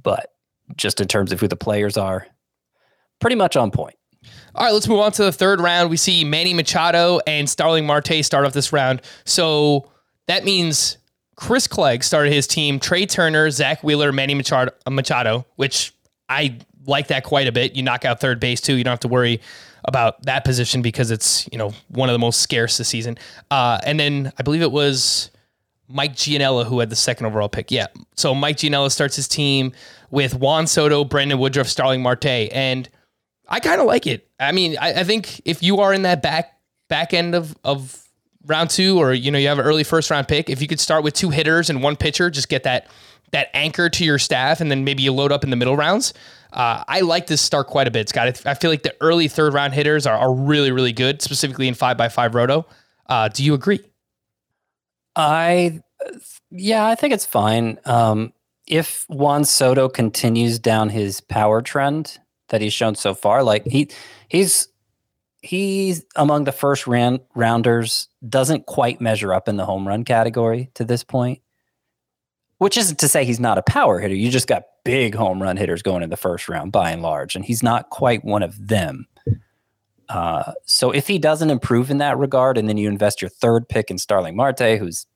but 0.00 0.34
just 0.76 1.00
in 1.00 1.08
terms 1.08 1.32
of 1.32 1.40
who 1.40 1.48
the 1.48 1.56
players 1.56 1.96
are, 1.96 2.26
pretty 3.20 3.36
much 3.36 3.56
on 3.56 3.70
point. 3.70 3.96
All 4.54 4.64
right, 4.64 4.72
let's 4.72 4.88
move 4.88 5.00
on 5.00 5.12
to 5.12 5.24
the 5.24 5.32
third 5.32 5.60
round. 5.60 5.90
We 5.90 5.96
see 5.96 6.24
Manny 6.24 6.52
Machado 6.52 7.20
and 7.26 7.48
Starling 7.48 7.86
Marte 7.86 8.24
start 8.24 8.44
off 8.44 8.52
this 8.52 8.72
round. 8.72 9.00
So 9.24 9.90
that 10.26 10.44
means 10.44 10.98
Chris 11.36 11.66
Clegg 11.66 12.02
started 12.02 12.32
his 12.32 12.46
team, 12.46 12.80
Trea 12.80 13.06
Turner, 13.06 13.50
Zack 13.50 13.84
Wheeler, 13.84 14.10
Manny 14.10 14.34
Machado, 14.34 14.72
Machado, 14.88 15.46
which 15.56 15.94
I 16.28 16.58
like 16.86 17.08
that 17.08 17.24
quite 17.24 17.46
a 17.46 17.52
bit. 17.52 17.76
You 17.76 17.82
knock 17.82 18.04
out 18.04 18.20
third 18.20 18.40
base 18.40 18.60
too. 18.60 18.74
You 18.74 18.84
don't 18.84 18.92
have 18.92 19.00
to 19.00 19.08
worry 19.08 19.40
about 19.84 20.22
that 20.24 20.44
position 20.44 20.82
because 20.82 21.10
it's, 21.10 21.48
you 21.52 21.58
know, 21.58 21.72
one 21.88 22.08
of 22.08 22.14
the 22.14 22.18
most 22.18 22.40
scarce 22.40 22.78
this 22.78 22.88
season. 22.88 23.18
Uh, 23.50 23.78
and 23.84 24.00
then 24.00 24.32
I 24.38 24.42
believe 24.42 24.62
it 24.62 24.72
was 24.72 25.30
Mike 25.88 26.16
Gianella 26.16 26.64
who 26.66 26.80
had 26.80 26.90
the 26.90 26.96
second 26.96 27.26
overall 27.26 27.48
pick. 27.48 27.70
Yeah. 27.70 27.86
So 28.16 28.34
Mike 28.34 28.56
Gianella 28.56 28.90
starts 28.90 29.16
his 29.16 29.28
team 29.28 29.72
with 30.10 30.34
Juan 30.34 30.66
Soto, 30.66 31.04
Brandon 31.04 31.38
Woodruff, 31.38 31.68
Starling 31.68 32.02
Marte. 32.02 32.26
And 32.26 32.88
I 33.48 33.60
kind 33.60 33.80
of 33.80 33.86
like 33.86 34.06
it. 34.06 34.28
I 34.40 34.52
mean, 34.52 34.76
I, 34.80 35.00
I, 35.00 35.04
think 35.04 35.40
if 35.44 35.62
you 35.62 35.80
are 35.80 35.94
in 35.94 36.02
that 36.02 36.22
back 36.22 36.58
back 36.88 37.14
end 37.14 37.34
of 37.34 37.56
of 37.64 38.05
round 38.46 38.70
two, 38.70 38.98
or 38.98 39.12
you 39.12 39.30
know, 39.30 39.38
you 39.38 39.48
have 39.48 39.58
an 39.58 39.66
early 39.66 39.84
first 39.84 40.10
round 40.10 40.28
pick, 40.28 40.48
if 40.48 40.62
you 40.62 40.68
could 40.68 40.80
start 40.80 41.04
with 41.04 41.14
two 41.14 41.30
hitters 41.30 41.70
and 41.70 41.82
one 41.82 41.96
pitcher, 41.96 42.30
just 42.30 42.48
get 42.48 42.62
that 42.64 42.88
that 43.32 43.48
anchor 43.54 43.88
to 43.88 44.04
your 44.04 44.18
staff, 44.18 44.60
and 44.60 44.70
then 44.70 44.84
maybe 44.84 45.02
you 45.02 45.12
load 45.12 45.32
up 45.32 45.44
in 45.44 45.50
the 45.50 45.56
middle 45.56 45.76
rounds. 45.76 46.14
Uh, 46.52 46.84
I 46.86 47.00
like 47.00 47.26
this 47.26 47.42
start 47.42 47.66
quite 47.66 47.88
a 47.88 47.90
bit, 47.90 48.08
Scott. 48.08 48.40
I 48.46 48.54
feel 48.54 48.70
like 48.70 48.82
the 48.82 48.94
early 49.00 49.28
third 49.28 49.52
round 49.52 49.74
hitters 49.74 50.06
are, 50.06 50.16
are 50.16 50.32
really, 50.32 50.70
really 50.70 50.92
good, 50.92 51.20
specifically 51.20 51.68
in 51.68 51.74
five 51.74 51.96
by 51.96 52.08
five 52.08 52.34
roto. 52.34 52.66
Uh, 53.06 53.28
do 53.28 53.44
you 53.44 53.52
agree? 53.54 53.80
I, 55.16 55.80
yeah, 56.50 56.86
I 56.86 56.94
think 56.94 57.14
it's 57.14 57.26
fine. 57.26 57.78
Um, 57.84 58.32
if 58.66 59.04
Juan 59.08 59.44
Soto 59.44 59.88
continues 59.88 60.58
down 60.58 60.90
his 60.90 61.20
power 61.20 61.62
trend, 61.62 62.18
that 62.48 62.60
he's 62.60 62.72
shown 62.72 62.94
so 62.94 63.14
far. 63.14 63.42
Like 63.42 63.66
he 63.66 63.90
he's 64.28 64.68
he's 65.46 66.04
among 66.16 66.44
the 66.44 66.52
first 66.52 66.86
round 66.86 67.20
rounders, 67.34 68.08
doesn't 68.28 68.66
quite 68.66 69.00
measure 69.00 69.32
up 69.32 69.48
in 69.48 69.56
the 69.56 69.64
home 69.64 69.86
run 69.86 70.04
category 70.04 70.70
to 70.74 70.84
this 70.84 71.04
point. 71.04 71.40
Which 72.58 72.78
isn't 72.78 72.98
to 73.00 73.08
say 73.08 73.24
he's 73.24 73.40
not 73.40 73.58
a 73.58 73.62
power 73.62 74.00
hitter. 74.00 74.14
You 74.14 74.30
just 74.30 74.48
got 74.48 74.64
big 74.84 75.14
home 75.14 75.42
run 75.42 75.58
hitters 75.58 75.82
going 75.82 76.02
in 76.02 76.10
the 76.10 76.16
first 76.16 76.48
round 76.48 76.72
by 76.72 76.90
and 76.90 77.02
large, 77.02 77.36
and 77.36 77.44
he's 77.44 77.62
not 77.62 77.90
quite 77.90 78.24
one 78.24 78.42
of 78.42 78.68
them. 78.68 79.06
Uh, 80.08 80.52
so 80.64 80.90
if 80.90 81.06
he 81.06 81.18
doesn't 81.18 81.50
improve 81.50 81.90
in 81.90 81.98
that 81.98 82.16
regard, 82.16 82.56
and 82.56 82.68
then 82.68 82.78
you 82.78 82.88
invest 82.88 83.20
your 83.20 83.28
third 83.28 83.68
pick 83.68 83.90
in 83.90 83.98
Starling 83.98 84.36
Marte, 84.36 84.78
who's 84.78 85.06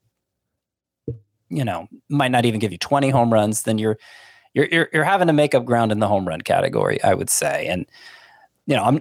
you 1.49 1.65
know 1.65 1.89
might 2.09 2.31
not 2.31 2.45
even 2.45 2.61
give 2.61 2.73
you 2.73 2.79
20 2.79 3.09
home 3.11 3.33
runs, 3.33 3.63
then 3.63 3.79
you're 3.79 3.99
you're, 4.53 4.69
you're 4.71 4.89
you're 4.93 5.05
having 5.05 5.29
to 5.29 5.33
make 5.33 5.55
up 5.55 5.65
ground 5.65 5.93
in 5.93 5.99
the 5.99 6.09
home 6.09 6.29
run 6.29 6.43
category, 6.43 7.03
I 7.03 7.15
would 7.15 7.31
say. 7.31 7.67
And 7.69 7.87
you 8.67 8.77
know, 8.77 8.85
I'm 8.85 9.01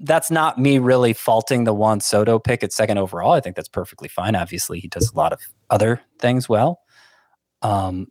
that's 0.00 0.30
not 0.30 0.58
me 0.58 0.78
really 0.78 1.12
faulting 1.12 1.64
the 1.64 1.74
Juan 1.74 2.00
Soto 2.00 2.38
pick 2.38 2.62
at 2.62 2.72
second 2.72 2.98
overall. 2.98 3.32
I 3.32 3.40
think 3.40 3.56
that's 3.56 3.68
perfectly 3.68 4.08
fine. 4.08 4.36
Obviously, 4.36 4.80
he 4.80 4.88
does 4.88 5.10
a 5.10 5.16
lot 5.16 5.32
of 5.32 5.40
other 5.70 6.00
things 6.18 6.48
well. 6.48 6.80
Um, 7.62 8.08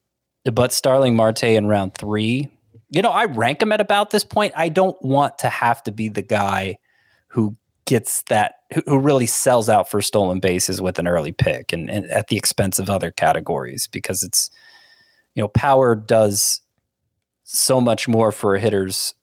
but 0.52 0.74
Starling 0.74 1.16
Marte 1.16 1.44
in 1.44 1.68
round 1.68 1.94
three, 1.94 2.50
you 2.90 3.02
know, 3.02 3.12
I 3.12 3.26
rank 3.26 3.62
him 3.62 3.72
at 3.72 3.82
about 3.82 4.10
this 4.12 4.24
point. 4.24 4.54
I 4.56 4.70
don't 4.70 5.02
want 5.02 5.38
to 5.40 5.50
have 5.50 5.84
to 5.84 5.92
be 5.92 6.10
the 6.10 6.22
guy 6.22 6.78
who 7.28 7.56
gets 7.86 8.22
that 8.24 8.56
who 8.86 9.00
really 9.00 9.26
sells 9.26 9.70
out 9.70 9.90
for 9.90 10.02
stolen 10.02 10.40
bases 10.42 10.82
with 10.82 11.00
an 11.00 11.08
early 11.08 11.32
pick 11.32 11.72
and, 11.72 11.90
and 11.90 12.06
at 12.08 12.28
the 12.28 12.36
expense 12.36 12.80
of 12.80 12.90
other 12.90 13.12
categories 13.12 13.88
because 13.88 14.24
it's 14.24 14.50
you 15.36 15.42
know 15.42 15.48
power 15.48 15.96
does 15.96 16.60
so 17.44 17.80
much 17.80 18.08
more 18.08 18.34
for 18.34 18.58
hitter's 18.58 19.16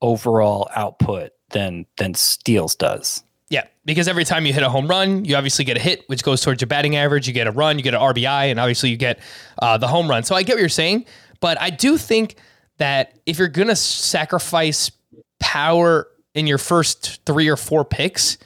overall 0.00 0.68
output 0.74 1.32
than 1.50 1.86
than 1.96 2.14
steals 2.14 2.74
does. 2.74 3.22
Yeah, 3.48 3.64
because 3.84 4.08
every 4.08 4.24
time 4.24 4.44
you 4.44 4.52
hit 4.52 4.64
a 4.64 4.68
home 4.68 4.88
run, 4.88 5.24
you 5.24 5.36
obviously 5.36 5.64
get 5.64 5.76
a 5.76 5.80
hit, 5.80 6.08
which 6.08 6.24
goes 6.24 6.40
towards 6.40 6.60
your 6.60 6.66
batting 6.66 6.96
average. 6.96 7.28
You 7.28 7.32
get 7.32 7.46
a 7.46 7.52
run, 7.52 7.78
you 7.78 7.84
get 7.84 7.94
an 7.94 8.00
RBI, 8.00 8.50
and 8.50 8.58
obviously 8.58 8.90
you 8.90 8.96
get 8.96 9.20
uh, 9.62 9.78
the 9.78 9.86
home 9.86 10.08
run. 10.08 10.24
So 10.24 10.34
I 10.34 10.42
get 10.42 10.54
what 10.54 10.60
you're 10.60 10.68
saying, 10.68 11.06
but 11.40 11.60
I 11.60 11.70
do 11.70 11.96
think 11.96 12.36
that 12.78 13.18
if 13.24 13.38
you're 13.38 13.48
gonna 13.48 13.76
sacrifice 13.76 14.90
power 15.38 16.08
in 16.34 16.46
your 16.46 16.58
first 16.58 17.24
three 17.24 17.48
or 17.48 17.56
four 17.56 17.84
picks, 17.84 18.38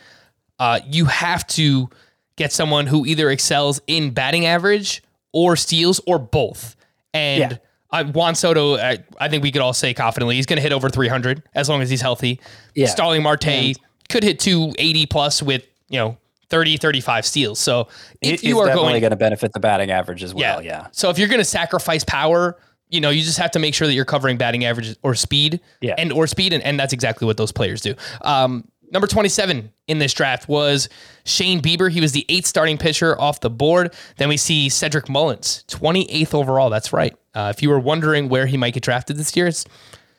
uh, 0.58 0.80
you 0.86 1.06
have 1.06 1.46
to 1.48 1.88
get 2.36 2.52
someone 2.52 2.86
who 2.86 3.06
either 3.06 3.30
excels 3.30 3.80
in 3.86 4.10
batting 4.10 4.46
average 4.46 5.02
or 5.32 5.56
steals 5.56 6.00
or 6.06 6.18
both. 6.18 6.76
And 7.12 7.52
yeah. 7.52 7.58
Uh, 7.92 8.04
Juan 8.04 8.34
Soto, 8.34 8.76
I, 8.76 8.98
I, 9.18 9.28
think 9.28 9.42
we 9.42 9.50
could 9.50 9.62
all 9.62 9.72
say 9.72 9.92
confidently 9.94 10.36
he's 10.36 10.46
going 10.46 10.58
to 10.58 10.62
hit 10.62 10.72
over 10.72 10.88
300 10.88 11.42
as 11.54 11.68
long 11.68 11.82
as 11.82 11.90
he's 11.90 12.00
healthy. 12.00 12.40
Yeah. 12.74 12.86
Starling 12.86 13.22
Marte 13.22 13.46
and 13.48 13.78
could 14.08 14.22
hit 14.22 14.38
280 14.38 15.06
plus 15.06 15.42
with, 15.42 15.66
you 15.88 15.98
know, 15.98 16.16
30, 16.50 16.76
35 16.76 17.26
steals. 17.26 17.58
So 17.58 17.88
if 18.20 18.44
you 18.44 18.58
are 18.58 18.66
definitely 18.66 19.00
going 19.00 19.10
to 19.10 19.16
benefit 19.16 19.52
the 19.52 19.60
batting 19.60 19.90
average 19.90 20.22
as 20.22 20.34
well. 20.34 20.62
Yeah. 20.62 20.82
yeah. 20.82 20.86
So 20.92 21.10
if 21.10 21.18
you're 21.18 21.28
going 21.28 21.40
to 21.40 21.44
sacrifice 21.44 22.04
power, 22.04 22.58
you 22.88 23.00
know, 23.00 23.10
you 23.10 23.22
just 23.22 23.38
have 23.38 23.52
to 23.52 23.58
make 23.58 23.74
sure 23.74 23.86
that 23.86 23.94
you're 23.94 24.04
covering 24.04 24.36
batting 24.36 24.64
average 24.64 24.96
or 25.02 25.14
speed 25.14 25.60
yeah. 25.80 25.94
and 25.96 26.12
or 26.12 26.26
speed. 26.26 26.52
And, 26.52 26.62
and 26.62 26.78
that's 26.78 26.92
exactly 26.92 27.26
what 27.26 27.36
those 27.36 27.52
players 27.52 27.80
do. 27.80 27.94
Um, 28.22 28.68
Number 28.92 29.06
27 29.06 29.72
in 29.86 29.98
this 29.98 30.12
draft 30.12 30.48
was 30.48 30.88
Shane 31.24 31.60
Bieber. 31.62 31.90
He 31.90 32.00
was 32.00 32.12
the 32.12 32.26
eighth 32.28 32.46
starting 32.46 32.76
pitcher 32.76 33.18
off 33.20 33.40
the 33.40 33.50
board. 33.50 33.94
Then 34.16 34.28
we 34.28 34.36
see 34.36 34.68
Cedric 34.68 35.08
Mullins, 35.08 35.64
28th 35.68 36.34
overall. 36.34 36.70
That's 36.70 36.92
right. 36.92 37.14
Uh, 37.34 37.52
if 37.54 37.62
you 37.62 37.68
were 37.70 37.78
wondering 37.78 38.28
where 38.28 38.46
he 38.46 38.56
might 38.56 38.74
get 38.74 38.82
drafted 38.82 39.16
this 39.16 39.36
year, 39.36 39.46
it 39.46 39.64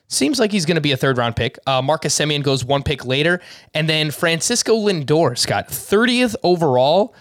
seems 0.08 0.38
like 0.38 0.52
he's 0.52 0.64
going 0.64 0.76
to 0.76 0.80
be 0.80 0.92
a 0.92 0.96
third 0.96 1.18
round 1.18 1.36
pick. 1.36 1.58
Uh, 1.66 1.82
Marcus 1.82 2.18
Semien 2.18 2.42
goes 2.42 2.64
one 2.64 2.82
pick 2.82 3.04
later. 3.04 3.40
And 3.74 3.88
then 3.88 4.10
Francisco 4.10 4.74
Lindor, 4.74 5.36
Scott, 5.36 5.68
30th 5.68 6.36
overall. 6.42 7.14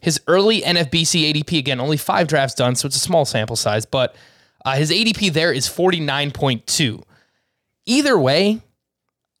His 0.00 0.20
early 0.28 0.60
NFBC 0.62 1.32
ADP, 1.32 1.58
again, 1.58 1.80
only 1.80 1.96
five 1.96 2.28
drafts 2.28 2.54
done, 2.54 2.76
so 2.76 2.86
it's 2.86 2.94
a 2.94 3.00
small 3.00 3.24
sample 3.24 3.56
size, 3.56 3.84
but 3.84 4.14
uh, 4.64 4.76
his 4.76 4.92
ADP 4.92 5.32
there 5.32 5.52
is 5.52 5.66
49.2. 5.66 7.02
Either 7.86 8.18
way, 8.18 8.60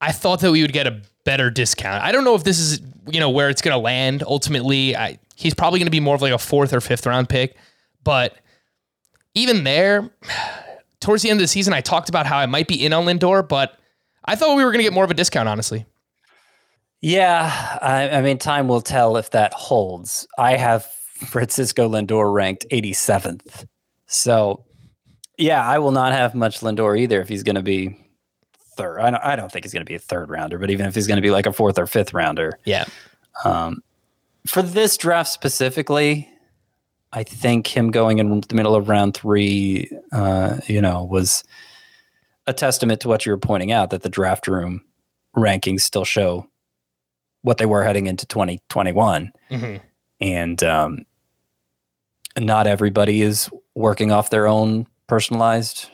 I 0.00 0.10
thought 0.10 0.40
that 0.40 0.50
we 0.50 0.62
would 0.62 0.72
get 0.72 0.86
a 0.86 1.02
better 1.24 1.50
discount. 1.50 2.02
I 2.02 2.10
don't 2.12 2.24
know 2.24 2.34
if 2.34 2.42
this 2.42 2.58
is 2.58 2.80
you 3.10 3.20
know 3.20 3.30
where 3.30 3.48
it's 3.48 3.62
going 3.62 3.74
to 3.74 3.78
land 3.78 4.22
ultimately. 4.26 4.96
I, 4.96 5.18
he's 5.36 5.54
probably 5.54 5.78
going 5.78 5.86
to 5.86 5.92
be 5.92 6.00
more 6.00 6.14
of 6.14 6.22
like 6.22 6.32
a 6.32 6.38
fourth 6.38 6.72
or 6.72 6.80
fifth 6.80 7.06
round 7.06 7.28
pick, 7.28 7.56
but 8.04 8.36
even 9.38 9.64
there, 9.64 10.10
towards 11.00 11.22
the 11.22 11.30
end 11.30 11.38
of 11.38 11.44
the 11.44 11.48
season, 11.48 11.72
I 11.72 11.80
talked 11.80 12.08
about 12.08 12.26
how 12.26 12.38
I 12.38 12.46
might 12.46 12.68
be 12.68 12.84
in 12.84 12.92
on 12.92 13.04
Lindor, 13.04 13.46
but 13.46 13.78
I 14.24 14.34
thought 14.34 14.56
we 14.56 14.64
were 14.64 14.70
going 14.70 14.80
to 14.80 14.84
get 14.84 14.92
more 14.92 15.04
of 15.04 15.10
a 15.10 15.14
discount, 15.14 15.48
honestly. 15.48 15.86
Yeah, 17.00 17.78
I, 17.80 18.10
I 18.10 18.22
mean, 18.22 18.38
time 18.38 18.66
will 18.66 18.80
tell 18.80 19.16
if 19.16 19.30
that 19.30 19.52
holds. 19.54 20.26
I 20.36 20.56
have 20.56 20.84
Francisco 21.28 21.88
Lindor 21.88 22.32
ranked 22.32 22.66
87th, 22.72 23.66
so 24.06 24.64
yeah, 25.36 25.64
I 25.64 25.78
will 25.78 25.92
not 25.92 26.12
have 26.12 26.34
much 26.34 26.60
Lindor 26.60 26.98
either 26.98 27.20
if 27.20 27.28
he's 27.28 27.44
going 27.44 27.54
to 27.54 27.62
be 27.62 27.96
third. 28.76 28.98
I 28.98 29.10
don't, 29.10 29.24
I 29.24 29.36
don't 29.36 29.50
think 29.50 29.64
he's 29.64 29.72
going 29.72 29.84
to 29.84 29.88
be 29.88 29.94
a 29.94 30.00
third 30.00 30.28
rounder, 30.28 30.58
but 30.58 30.70
even 30.70 30.86
if 30.86 30.94
he's 30.94 31.06
going 31.06 31.16
to 31.16 31.22
be 31.22 31.30
like 31.30 31.46
a 31.46 31.52
fourth 31.52 31.78
or 31.78 31.86
fifth 31.86 32.12
rounder, 32.12 32.58
yeah. 32.64 32.84
Um, 33.44 33.82
for 34.46 34.62
this 34.62 34.96
draft 34.96 35.30
specifically, 35.30 36.28
I 37.12 37.22
think 37.22 37.66
him 37.66 37.90
going 37.90 38.18
in 38.18 38.40
the 38.40 38.54
middle 38.54 38.74
of 38.74 38.88
round 38.88 39.14
three, 39.14 39.90
uh, 40.12 40.58
you 40.66 40.80
know, 40.80 41.04
was 41.04 41.42
a 42.46 42.52
testament 42.52 43.00
to 43.00 43.08
what 43.08 43.24
you 43.24 43.32
were 43.32 43.38
pointing 43.38 43.72
out 43.72 43.90
that 43.90 44.02
the 44.02 44.08
draft 44.08 44.46
room 44.46 44.82
rankings 45.36 45.80
still 45.80 46.04
show 46.04 46.48
what 47.42 47.58
they 47.58 47.66
were 47.66 47.84
heading 47.84 48.06
into 48.06 48.26
2021. 48.26 49.32
Mm-hmm. 49.50 49.76
And 50.20 50.62
um, 50.64 51.04
not 52.36 52.66
everybody 52.66 53.22
is 53.22 53.48
working 53.74 54.12
off 54.12 54.30
their 54.30 54.46
own 54.46 54.86
personalized 55.06 55.90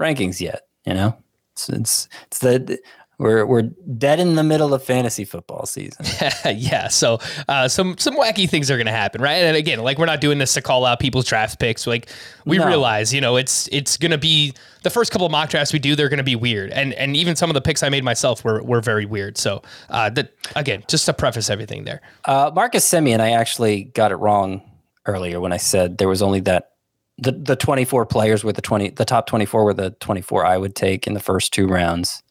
rankings 0.00 0.40
yet, 0.40 0.62
you 0.84 0.94
know? 0.94 1.16
It's 1.52 1.68
it's, 1.68 2.08
it's 2.26 2.38
the 2.38 2.78
we're 3.18 3.46
we're 3.46 3.62
dead 3.62 4.20
in 4.20 4.34
the 4.34 4.42
middle 4.42 4.74
of 4.74 4.84
fantasy 4.84 5.24
football 5.24 5.64
season. 5.64 6.04
yeah, 6.54 6.88
so 6.88 7.18
uh, 7.48 7.66
some 7.66 7.96
some 7.96 8.14
wacky 8.14 8.48
things 8.48 8.70
are 8.70 8.76
going 8.76 8.86
to 8.86 8.92
happen, 8.92 9.22
right? 9.22 9.36
And 9.36 9.56
again, 9.56 9.78
like 9.78 9.98
we're 9.98 10.06
not 10.06 10.20
doing 10.20 10.38
this 10.38 10.52
to 10.54 10.60
call 10.60 10.84
out 10.84 11.00
people's 11.00 11.24
draft 11.24 11.58
picks. 11.58 11.86
Like 11.86 12.10
we 12.44 12.58
no. 12.58 12.66
realize, 12.66 13.14
you 13.14 13.22
know, 13.22 13.36
it's 13.36 13.68
it's 13.72 13.96
going 13.96 14.10
to 14.10 14.18
be 14.18 14.52
the 14.82 14.90
first 14.90 15.12
couple 15.12 15.26
of 15.26 15.32
mock 15.32 15.48
drafts 15.48 15.72
we 15.72 15.78
do. 15.78 15.96
They're 15.96 16.10
going 16.10 16.18
to 16.18 16.24
be 16.24 16.36
weird, 16.36 16.70
and 16.72 16.92
and 16.94 17.16
even 17.16 17.36
some 17.36 17.48
of 17.48 17.54
the 17.54 17.62
picks 17.62 17.82
I 17.82 17.88
made 17.88 18.04
myself 18.04 18.44
were 18.44 18.62
were 18.62 18.82
very 18.82 19.06
weird. 19.06 19.38
So 19.38 19.62
uh, 19.88 20.10
that 20.10 20.32
again, 20.54 20.84
just 20.86 21.06
to 21.06 21.14
preface 21.14 21.48
everything 21.48 21.84
there. 21.84 22.02
Uh, 22.26 22.50
Marcus 22.54 22.86
Semien, 22.86 23.20
I 23.20 23.30
actually 23.30 23.84
got 23.84 24.12
it 24.12 24.16
wrong 24.16 24.60
earlier 25.06 25.40
when 25.40 25.52
I 25.52 25.56
said 25.56 25.96
there 25.96 26.08
was 26.08 26.20
only 26.20 26.40
that 26.40 26.72
the 27.16 27.32
the 27.32 27.56
24 27.56 28.04
players 28.04 28.44
were 28.44 28.52
the 28.52 28.60
20 28.60 28.90
the 28.90 29.06
top 29.06 29.26
24 29.26 29.64
were 29.64 29.72
the 29.72 29.90
24 30.00 30.44
I 30.44 30.58
would 30.58 30.74
take 30.74 31.06
in 31.06 31.14
the 31.14 31.20
first 31.20 31.54
two 31.54 31.66
rounds. 31.66 32.22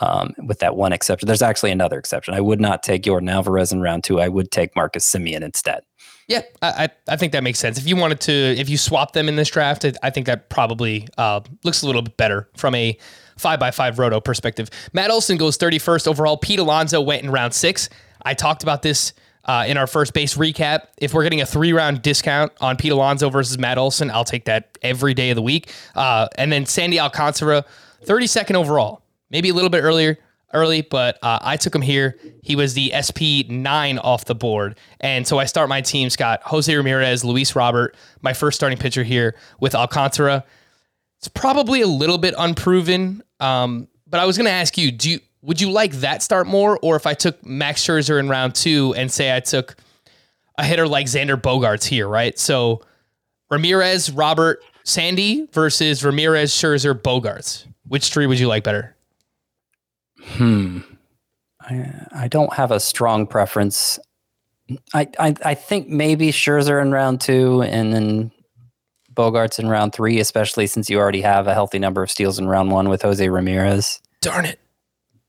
Um, 0.00 0.34
with 0.46 0.60
that 0.60 0.76
one 0.76 0.92
exception, 0.92 1.26
there's 1.26 1.42
actually 1.42 1.72
another 1.72 1.98
exception. 1.98 2.34
I 2.34 2.40
would 2.40 2.60
not 2.60 2.82
take 2.82 3.02
Yordan 3.02 3.30
Alvarez 3.30 3.72
in 3.72 3.80
round 3.80 4.04
two. 4.04 4.20
I 4.20 4.28
would 4.28 4.50
take 4.50 4.76
Marcus 4.76 5.04
Semien 5.10 5.42
instead. 5.42 5.80
Yeah, 6.28 6.42
I, 6.60 6.90
I 7.08 7.16
think 7.16 7.32
that 7.32 7.42
makes 7.42 7.58
sense. 7.58 7.78
If 7.78 7.88
you 7.88 7.96
wanted 7.96 8.20
to, 8.20 8.32
if 8.32 8.68
you 8.68 8.76
swap 8.76 9.12
them 9.12 9.28
in 9.28 9.36
this 9.36 9.48
draft, 9.48 9.84
I- 9.84 9.94
I 10.02 10.10
think 10.10 10.26
that 10.26 10.50
probably 10.50 11.08
uh, 11.16 11.40
looks 11.64 11.82
a 11.82 11.86
little 11.86 12.02
bit 12.02 12.16
better 12.18 12.48
from 12.56 12.74
a 12.74 12.96
five 13.38 13.58
by 13.58 13.70
five 13.70 13.98
roto 13.98 14.20
perspective. 14.20 14.68
Matt 14.92 15.10
Olson 15.10 15.36
goes 15.38 15.56
31st 15.56 16.06
overall. 16.06 16.36
Pete 16.36 16.58
Alonso 16.58 17.00
went 17.00 17.22
in 17.24 17.30
round 17.30 17.54
six. 17.54 17.88
I 18.22 18.34
talked 18.34 18.62
about 18.62 18.82
this 18.82 19.14
uh, 19.46 19.64
in 19.66 19.78
our 19.78 19.86
first 19.86 20.12
base 20.12 20.36
recap. 20.36 20.88
If 20.98 21.14
we're 21.14 21.22
getting 21.22 21.40
a 21.40 21.46
three 21.46 21.72
round 21.72 22.02
discount 22.02 22.52
on 22.60 22.76
Pete 22.76 22.92
Alonso 22.92 23.30
versus 23.30 23.58
Matt 23.58 23.78
Olson, 23.78 24.10
I'll 24.10 24.24
take 24.24 24.44
that 24.44 24.76
every 24.82 25.14
day 25.14 25.30
of 25.30 25.36
the 25.36 25.42
week. 25.42 25.72
Uh, 25.96 26.28
and 26.36 26.52
then 26.52 26.66
Sandy 26.66 27.00
Alcantara, 27.00 27.64
32nd 28.04 28.54
overall, 28.54 29.02
maybe 29.30 29.48
a 29.48 29.54
little 29.54 29.70
bit 29.70 29.82
earlier 29.82 30.18
early, 30.54 30.82
but 30.82 31.18
uh, 31.22 31.38
I 31.42 31.56
took 31.56 31.74
him 31.74 31.82
here. 31.82 32.18
He 32.42 32.56
was 32.56 32.74
the 32.74 32.92
SP 32.96 33.48
nine 33.48 33.98
off 33.98 34.24
the 34.24 34.34
board, 34.34 34.78
and 35.00 35.26
so 35.26 35.38
I 35.38 35.44
start 35.44 35.68
my 35.68 35.80
team. 35.80 36.10
Scott 36.10 36.40
Jose 36.44 36.74
Ramirez, 36.74 37.24
Luis 37.24 37.54
Robert, 37.54 37.96
my 38.22 38.32
first 38.32 38.56
starting 38.56 38.78
pitcher 38.78 39.02
here 39.04 39.34
with 39.60 39.74
Alcantara. 39.74 40.44
It's 41.18 41.28
probably 41.28 41.80
a 41.80 41.86
little 41.86 42.18
bit 42.18 42.34
unproven, 42.38 43.22
um, 43.40 43.88
but 44.06 44.20
I 44.20 44.26
was 44.26 44.36
going 44.36 44.46
to 44.46 44.52
ask 44.52 44.78
you: 44.78 44.90
Do 44.90 45.10
you 45.10 45.20
would 45.42 45.60
you 45.60 45.70
like 45.70 45.92
that 45.94 46.22
start 46.22 46.46
more, 46.46 46.78
or 46.82 46.96
if 46.96 47.06
I 47.06 47.14
took 47.14 47.44
Max 47.44 47.84
Scherzer 47.84 48.18
in 48.18 48.28
round 48.28 48.54
two 48.54 48.94
and 48.96 49.10
say 49.10 49.34
I 49.34 49.40
took 49.40 49.76
a 50.56 50.64
hitter 50.64 50.88
like 50.88 51.06
Xander 51.06 51.40
Bogaerts 51.40 51.84
here, 51.84 52.08
right? 52.08 52.38
So 52.38 52.82
Ramirez, 53.50 54.10
Robert, 54.10 54.62
Sandy 54.84 55.46
versus 55.52 56.04
Ramirez, 56.04 56.52
Scherzer, 56.52 56.94
Bogaerts. 56.94 57.66
Which 57.86 58.12
three 58.12 58.26
would 58.26 58.38
you 58.38 58.48
like 58.48 58.64
better? 58.64 58.96
Hmm. 60.22 60.80
I, 61.60 62.06
I 62.12 62.28
don't 62.28 62.52
have 62.54 62.70
a 62.70 62.80
strong 62.80 63.26
preference. 63.26 63.98
I, 64.94 65.08
I 65.18 65.34
I 65.44 65.54
think 65.54 65.88
maybe 65.88 66.30
Scherzer 66.30 66.80
in 66.80 66.92
round 66.92 67.20
two, 67.20 67.62
and 67.62 67.92
then 67.92 68.32
Bogaerts 69.12 69.58
in 69.58 69.68
round 69.68 69.92
three, 69.92 70.20
especially 70.20 70.66
since 70.66 70.88
you 70.88 70.98
already 70.98 71.22
have 71.22 71.46
a 71.46 71.54
healthy 71.54 71.78
number 71.78 72.02
of 72.02 72.10
steals 72.10 72.38
in 72.38 72.46
round 72.46 72.70
one 72.70 72.88
with 72.88 73.02
Jose 73.02 73.28
Ramirez. 73.28 74.00
Darn 74.20 74.44
it. 74.44 74.60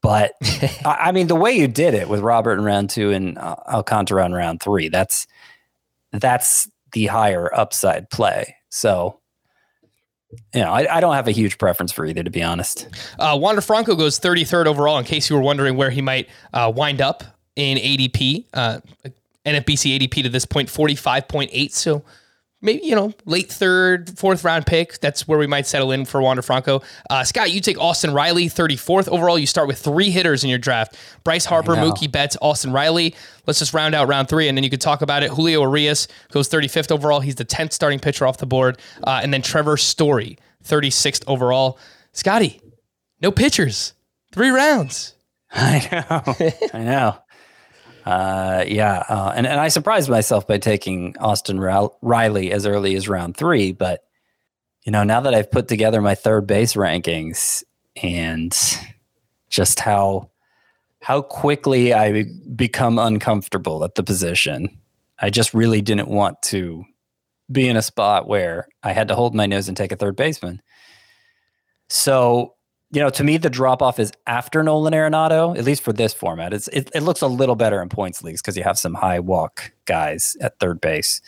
But 0.01 0.33
I, 0.85 0.97
I 0.99 1.11
mean, 1.11 1.27
the 1.27 1.35
way 1.35 1.51
you 1.51 1.67
did 1.67 1.93
it 1.93 2.07
with 2.07 2.21
Robert 2.21 2.53
in 2.53 2.63
round 2.63 2.89
two 2.89 3.11
and 3.11 3.37
uh, 3.37 3.55
Alcantara 3.67 4.25
in 4.25 4.33
round 4.33 4.61
three, 4.61 4.89
that's 4.89 5.27
that's 6.11 6.69
the 6.93 7.07
higher 7.07 7.53
upside 7.53 8.09
play. 8.09 8.55
So, 8.69 9.18
know, 10.55 10.71
I, 10.71 10.97
I 10.97 10.99
don't 10.99 11.15
have 11.15 11.27
a 11.27 11.31
huge 11.31 11.57
preference 11.57 11.91
for 11.91 12.05
either, 12.05 12.23
to 12.23 12.29
be 12.29 12.43
honest. 12.43 12.87
Uh, 13.17 13.37
Wander 13.39 13.61
Franco 13.61 13.95
goes 13.95 14.19
33rd 14.19 14.65
overall. 14.65 14.97
In 14.97 15.05
case 15.05 15.29
you 15.29 15.35
were 15.35 15.41
wondering 15.41 15.75
where 15.75 15.89
he 15.89 16.01
might 16.01 16.29
uh, 16.53 16.71
wind 16.75 17.01
up 17.01 17.23
in 17.55 17.77
ADP, 17.77 18.45
uh, 18.53 18.79
NFBC 19.45 19.99
ADP 19.99 20.23
to 20.23 20.29
this 20.29 20.45
point 20.45 20.69
45.8. 20.69 21.71
So 21.71 22.03
maybe 22.61 22.85
you 22.85 22.95
know 22.95 23.13
late 23.25 23.51
third, 23.51 24.17
fourth 24.17 24.43
round 24.43 24.65
pick. 24.65 24.99
That's 24.99 25.27
where 25.27 25.37
we 25.37 25.47
might 25.47 25.67
settle 25.67 25.91
in 25.91 26.05
for 26.05 26.21
Wander 26.21 26.41
Franco. 26.41 26.81
Uh, 27.09 27.23
Scott, 27.23 27.51
you 27.51 27.61
take 27.61 27.79
Austin 27.79 28.13
Riley 28.13 28.47
34th 28.47 29.07
overall. 29.09 29.37
You 29.39 29.47
start 29.47 29.67
with 29.67 29.79
three 29.79 30.09
hitters 30.09 30.43
in 30.43 30.49
your 30.49 30.59
draft: 30.59 30.97
Bryce 31.23 31.45
Harper. 31.45 31.75
Mookie 31.75 32.11
Betts, 32.11 32.37
Austin 32.41 32.71
Riley. 32.71 33.15
Let's 33.45 33.59
just 33.59 33.73
round 33.73 33.95
out 33.95 34.07
round 34.07 34.29
three, 34.29 34.47
and 34.47 34.57
then 34.57 34.63
you 34.63 34.69
could 34.69 34.81
talk 34.81 35.01
about 35.01 35.23
it. 35.23 35.31
Julio 35.31 35.61
Urias 35.61 36.07
goes 36.31 36.49
35th 36.49 36.91
overall. 36.91 37.19
He's 37.19 37.35
the 37.35 37.45
10th 37.45 37.73
starting 37.73 37.99
pitcher 37.99 38.25
off 38.27 38.37
the 38.37 38.45
board, 38.45 38.79
uh, 39.03 39.19
and 39.23 39.33
then 39.33 39.41
Trevor 39.41 39.77
Story 39.77 40.37
36th 40.63 41.23
overall. 41.27 41.79
Scotty, 42.11 42.61
no 43.21 43.31
pitchers, 43.31 43.93
three 44.31 44.49
rounds. 44.49 45.15
I 45.51 45.87
know. 45.91 46.49
I 46.73 46.83
know. 46.83 47.17
Uh, 48.09 48.65
yeah. 48.67 49.03
Uh, 49.07 49.31
and, 49.35 49.45
and 49.45 49.59
I 49.59 49.67
surprised 49.67 50.09
myself 50.09 50.47
by 50.47 50.57
taking 50.57 51.15
Austin 51.19 51.59
Riley 51.59 52.51
as 52.51 52.65
early 52.65 52.95
as 52.95 53.07
round 53.07 53.37
three. 53.37 53.71
But, 53.71 54.03
you 54.83 54.91
know, 54.91 55.03
now 55.03 55.21
that 55.21 55.35
I've 55.35 55.51
put 55.51 55.67
together 55.67 56.01
my 56.01 56.15
third 56.15 56.47
base 56.47 56.73
rankings 56.73 57.63
and 58.01 58.57
just 59.49 59.79
how 59.79 60.31
how 61.01 61.21
quickly 61.21 61.93
I 61.93 62.25
become 62.55 62.97
uncomfortable 62.97 63.83
at 63.83 63.93
the 63.93 64.01
position, 64.01 64.75
I 65.19 65.29
just 65.29 65.53
really 65.53 65.81
didn't 65.81 66.09
want 66.09 66.41
to 66.43 66.85
be 67.51 67.69
in 67.69 67.77
a 67.77 67.83
spot 67.83 68.27
where 68.27 68.67
I 68.81 68.91
had 68.91 69.07
to 69.09 69.15
hold 69.15 69.35
my 69.35 69.45
nose 69.45 69.67
and 69.67 69.77
take 69.77 69.91
a 69.91 69.95
third 69.95 70.15
baseman. 70.15 70.63
So 71.89 72.55
you 72.91 72.99
know, 72.99 73.09
to 73.11 73.23
me, 73.23 73.37
the 73.37 73.49
drop 73.49 73.81
off 73.81 73.99
is 73.99 74.11
after 74.25 74.63
Nolan 74.63 74.93
Arenado, 74.93 75.55
at 75.57 75.63
least 75.63 75.83
for 75.83 75.93
this 75.93 76.13
format. 76.13 76.53
It's, 76.53 76.67
it, 76.69 76.89
it 76.95 77.03
looks 77.03 77.21
a 77.21 77.27
little 77.27 77.55
better 77.55 77.81
in 77.81 77.89
points 77.89 78.23
leagues 78.23 78.41
because 78.41 78.57
you 78.57 78.63
have 78.63 78.79
some 78.79 78.95
high 78.95 79.19
walk 79.19 79.71
guys 79.85 80.35
at 80.41 80.57
third 80.59 80.81
base. 80.81 81.21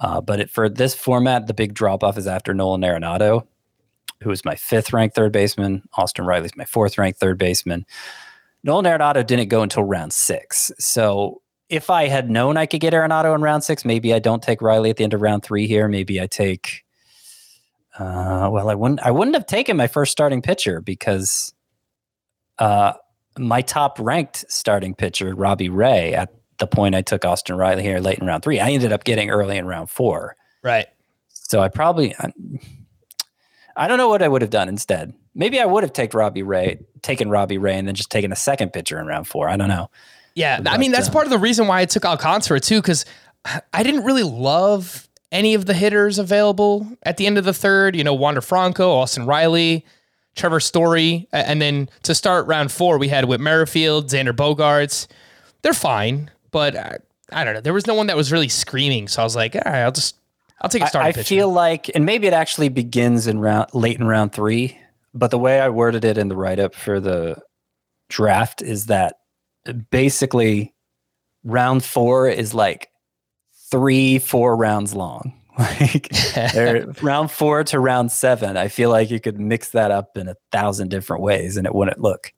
Uh, 0.00 0.20
but 0.20 0.40
it, 0.40 0.50
for 0.50 0.68
this 0.68 0.94
format, 0.94 1.46
the 1.46 1.54
big 1.54 1.74
drop 1.74 2.02
off 2.02 2.18
is 2.18 2.26
after 2.26 2.54
Nolan 2.54 2.80
Arenado, 2.80 3.46
who 4.22 4.30
is 4.30 4.44
my 4.44 4.56
fifth 4.56 4.92
ranked 4.92 5.14
third 5.14 5.30
baseman. 5.30 5.82
Austin 5.94 6.24
Riley's 6.24 6.56
my 6.56 6.64
fourth 6.64 6.98
ranked 6.98 7.20
third 7.20 7.38
baseman. 7.38 7.86
Nolan 8.64 8.86
Arenado 8.86 9.24
didn't 9.24 9.48
go 9.48 9.62
until 9.62 9.84
round 9.84 10.12
six. 10.12 10.72
So 10.78 11.40
if 11.68 11.88
I 11.88 12.08
had 12.08 12.28
known 12.28 12.56
I 12.56 12.66
could 12.66 12.80
get 12.80 12.94
Arenado 12.94 13.34
in 13.34 13.42
round 13.42 13.62
six, 13.62 13.84
maybe 13.84 14.12
I 14.12 14.18
don't 14.18 14.42
take 14.42 14.60
Riley 14.60 14.90
at 14.90 14.96
the 14.96 15.04
end 15.04 15.14
of 15.14 15.20
round 15.20 15.44
three 15.44 15.68
here. 15.68 15.86
Maybe 15.86 16.20
I 16.20 16.26
take 16.26 16.84
uh, 18.00 18.48
well, 18.50 18.70
I 18.70 18.74
wouldn't. 18.74 19.00
I 19.00 19.10
wouldn't 19.10 19.36
have 19.36 19.46
taken 19.46 19.76
my 19.76 19.86
first 19.86 20.10
starting 20.10 20.40
pitcher 20.40 20.80
because 20.80 21.52
uh, 22.58 22.94
my 23.38 23.60
top 23.60 23.98
ranked 24.00 24.44
starting 24.48 24.94
pitcher, 24.94 25.34
Robbie 25.34 25.68
Ray, 25.68 26.14
at 26.14 26.32
the 26.58 26.66
point 26.66 26.94
I 26.94 27.02
took 27.02 27.24
Austin 27.24 27.56
Riley 27.56 27.82
here 27.82 28.00
late 28.00 28.18
in 28.18 28.26
round 28.26 28.42
three, 28.42 28.58
I 28.58 28.70
ended 28.70 28.92
up 28.92 29.04
getting 29.04 29.30
early 29.30 29.56
in 29.58 29.66
round 29.66 29.90
four. 29.90 30.36
Right. 30.62 30.86
So 31.28 31.60
I 31.60 31.68
probably, 31.68 32.14
I, 32.18 32.32
I 33.76 33.88
don't 33.88 33.98
know 33.98 34.08
what 34.08 34.22
I 34.22 34.28
would 34.28 34.42
have 34.42 34.50
done 34.50 34.68
instead. 34.68 35.12
Maybe 35.34 35.60
I 35.60 35.64
would 35.64 35.82
have 35.82 35.92
taken 35.92 36.18
Robbie 36.18 36.42
Ray, 36.42 36.80
taken 37.02 37.28
Robbie 37.28 37.58
Ray, 37.58 37.76
and 37.76 37.88
then 37.88 37.94
just 37.94 38.10
taken 38.10 38.30
a 38.32 38.36
second 38.36 38.72
pitcher 38.72 38.98
in 38.98 39.06
round 39.06 39.26
four. 39.26 39.48
I 39.48 39.56
don't 39.56 39.68
know. 39.68 39.90
Yeah, 40.34 40.62
I 40.66 40.78
mean 40.78 40.92
that's 40.92 41.08
uh, 41.08 41.12
part 41.12 41.26
of 41.26 41.30
the 41.30 41.38
reason 41.38 41.66
why 41.66 41.80
I 41.80 41.84
took 41.84 42.04
Alcantara 42.04 42.60
too, 42.60 42.80
because 42.80 43.04
I 43.72 43.82
didn't 43.82 44.04
really 44.04 44.22
love 44.22 45.08
any 45.32 45.54
of 45.54 45.66
the 45.66 45.74
hitters 45.74 46.18
available 46.18 46.86
at 47.02 47.16
the 47.16 47.26
end 47.26 47.38
of 47.38 47.44
the 47.44 47.54
third. 47.54 47.96
You 47.96 48.04
know, 48.04 48.14
Wander 48.14 48.40
Franco, 48.40 48.90
Austin 48.92 49.26
Riley, 49.26 49.84
Trevor 50.36 50.60
Story, 50.60 51.28
and 51.32 51.60
then 51.60 51.88
to 52.02 52.14
start 52.14 52.46
round 52.46 52.72
four, 52.72 52.98
we 52.98 53.08
had 53.08 53.24
Whit 53.26 53.40
Merrifield, 53.40 54.08
Xander 54.08 54.32
Bogaerts. 54.32 55.06
They're 55.62 55.72
fine, 55.72 56.30
but 56.50 56.76
I, 56.76 56.98
I 57.32 57.44
don't 57.44 57.54
know. 57.54 57.60
There 57.60 57.74
was 57.74 57.86
no 57.86 57.94
one 57.94 58.06
that 58.06 58.16
was 58.16 58.32
really 58.32 58.48
screaming, 58.48 59.08
so 59.08 59.22
I 59.22 59.24
was 59.24 59.36
like, 59.36 59.54
all 59.54 59.62
right, 59.66 59.82
I'll 59.82 59.92
just 59.92 60.16
I'll 60.60 60.70
take 60.70 60.82
a 60.82 60.86
I, 60.86 60.88
starting 60.88 61.08
I 61.08 61.12
pitcher. 61.12 61.28
feel 61.34 61.52
like, 61.52 61.90
and 61.94 62.04
maybe 62.04 62.26
it 62.26 62.32
actually 62.32 62.68
begins 62.68 63.26
in 63.26 63.40
round 63.40 63.74
late 63.74 63.98
in 63.98 64.06
round 64.06 64.32
three, 64.32 64.78
but 65.14 65.30
the 65.30 65.38
way 65.38 65.60
I 65.60 65.68
worded 65.68 66.04
it 66.04 66.18
in 66.18 66.28
the 66.28 66.36
write 66.36 66.58
up 66.58 66.74
for 66.74 67.00
the 67.00 67.42
draft 68.08 68.62
is 68.62 68.86
that 68.86 69.16
basically 69.90 70.74
round 71.44 71.84
four 71.84 72.28
is 72.28 72.54
like 72.54 72.89
three, 73.70 74.18
four 74.18 74.56
rounds 74.56 74.94
long. 74.94 75.34
Like 75.58 76.08
round 77.02 77.30
four 77.30 77.64
to 77.64 77.80
round 77.80 78.10
seven, 78.10 78.56
I 78.56 78.68
feel 78.68 78.88
like 78.88 79.10
you 79.10 79.20
could 79.20 79.38
mix 79.38 79.70
that 79.70 79.90
up 79.90 80.16
in 80.16 80.26
a 80.26 80.34
thousand 80.52 80.88
different 80.88 81.22
ways, 81.22 81.58
and 81.58 81.66
it 81.66 81.74
wouldn't 81.74 82.00
look, 82.00 82.32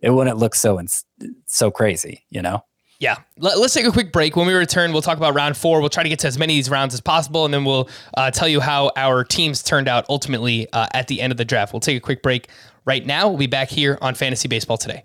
it 0.00 0.10
wouldn't 0.10 0.38
look 0.38 0.56
so 0.56 0.80
ins- 0.80 1.04
so 1.46 1.70
crazy, 1.70 2.24
you 2.30 2.42
know. 2.42 2.64
Yeah. 2.98 3.18
Let, 3.38 3.58
us 3.58 3.74
take 3.74 3.86
a 3.86 3.92
quick 3.92 4.12
break. 4.12 4.34
When 4.34 4.46
we 4.46 4.54
return, 4.54 4.92
we'll 4.92 5.02
talk 5.02 5.18
about 5.18 5.34
round 5.34 5.56
four. 5.56 5.80
We'll 5.80 5.90
try 5.90 6.02
to 6.02 6.08
get 6.08 6.18
to 6.20 6.26
as 6.26 6.38
many 6.38 6.54
of 6.54 6.56
these 6.56 6.70
rounds 6.70 6.94
as 6.94 7.00
possible, 7.00 7.44
and 7.44 7.52
then 7.52 7.64
we'll 7.64 7.88
uh, 8.16 8.30
tell 8.32 8.48
you 8.48 8.60
how 8.60 8.90
our 8.96 9.22
teams 9.22 9.62
turned 9.62 9.86
out 9.86 10.06
ultimately 10.08 10.66
uh, 10.72 10.88
at 10.94 11.06
the 11.06 11.20
end 11.20 11.32
of 11.32 11.36
the 11.36 11.44
draft. 11.44 11.72
We'll 11.72 11.80
take 11.80 11.96
a 11.96 12.00
quick 12.00 12.22
break 12.22 12.48
right 12.84 13.04
now. 13.04 13.28
We'll 13.28 13.38
be 13.38 13.46
back 13.46 13.68
here 13.68 13.98
on 14.00 14.14
Fantasy 14.14 14.48
Baseball 14.48 14.78
today. 14.78 15.04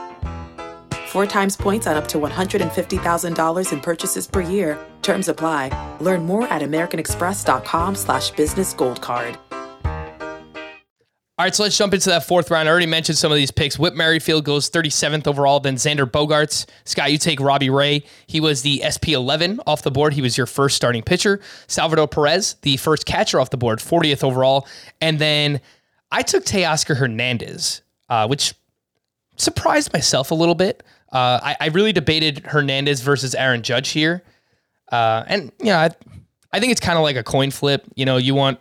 Four 1.14 1.28
times 1.28 1.56
points 1.56 1.86
on 1.86 1.96
up 1.96 2.08
to 2.08 2.18
$150,000 2.18 3.72
in 3.72 3.82
purchases 3.82 4.26
per 4.26 4.42
year. 4.42 4.84
Terms 5.04 5.28
apply. 5.28 5.70
Learn 6.02 6.26
more 6.26 6.48
at 6.48 6.64
americanexpress.com 6.64 7.94
slash 7.94 8.32
business 8.32 8.74
gold 8.74 9.00
card. 9.00 9.38
All 9.86 11.46
right, 11.46 11.54
so 11.54 11.62
let's 11.62 11.78
jump 11.78 11.94
into 11.94 12.10
that 12.10 12.26
fourth 12.26 12.50
round. 12.50 12.68
I 12.68 12.72
already 12.72 12.88
mentioned 12.88 13.20
some 13.20 13.32
of 13.32 13.36
these 13.36 13.52
picks. 13.52 13.78
Whit 13.78 13.94
Merrifield 13.94 14.44
goes 14.44 14.72
37th 14.72 15.28
overall, 15.28 15.60
then 15.60 15.76
Xander 15.76 16.10
Bogaerts. 16.10 16.66
Scott, 16.84 17.12
you 17.12 17.20
take 17.20 17.40
Robbie 17.40 17.70
Ray. 17.70 18.04
He 18.26 18.40
was 18.40 18.64
the 18.64 18.82
SP11 18.84 19.60
off 19.68 19.84
the 19.84 19.92
board. 19.92 20.14
He 20.14 20.22
was 20.24 20.36
your 20.36 20.48
first 20.48 20.76
starting 20.76 21.04
pitcher. 21.04 21.42
Salvador 21.68 22.08
Perez, 22.08 22.56
the 22.64 22.78
first 22.78 23.06
catcher 23.06 23.40
off 23.40 23.52
the 23.52 23.58
board, 23.58 23.78
40th 23.78 24.24
overall. 24.24 24.68
And 25.00 25.20
then 25.20 25.62
I 26.12 26.24
took 26.24 26.44
Teoscar 26.44 26.98
Hernandez, 26.98 27.84
uh, 28.10 28.26
which 28.26 28.56
surprised 29.38 29.94
myself 29.94 30.32
a 30.32 30.36
little 30.36 30.56
bit. 30.56 30.82
Uh, 31.14 31.40
I, 31.44 31.56
I, 31.62 31.68
really 31.68 31.94
debated 31.94 32.40
Hernandez 32.40 33.02
versus 33.02 33.36
Aaron 33.36 33.62
Judge 33.62 33.90
here. 33.90 34.24
Uh, 34.92 35.24
and, 35.28 35.52
you 35.60 35.68
know, 35.68 35.78
I, 35.78 35.92
I 36.52 36.60
think 36.60 36.72
it's 36.72 36.82
kind 36.82 36.98
of 36.98 37.04
like 37.04 37.16
a 37.16 37.24
coin 37.24 37.52
flip. 37.52 37.86
You 37.94 38.06
know, 38.06 38.18
you 38.18 38.34
want 38.34 38.60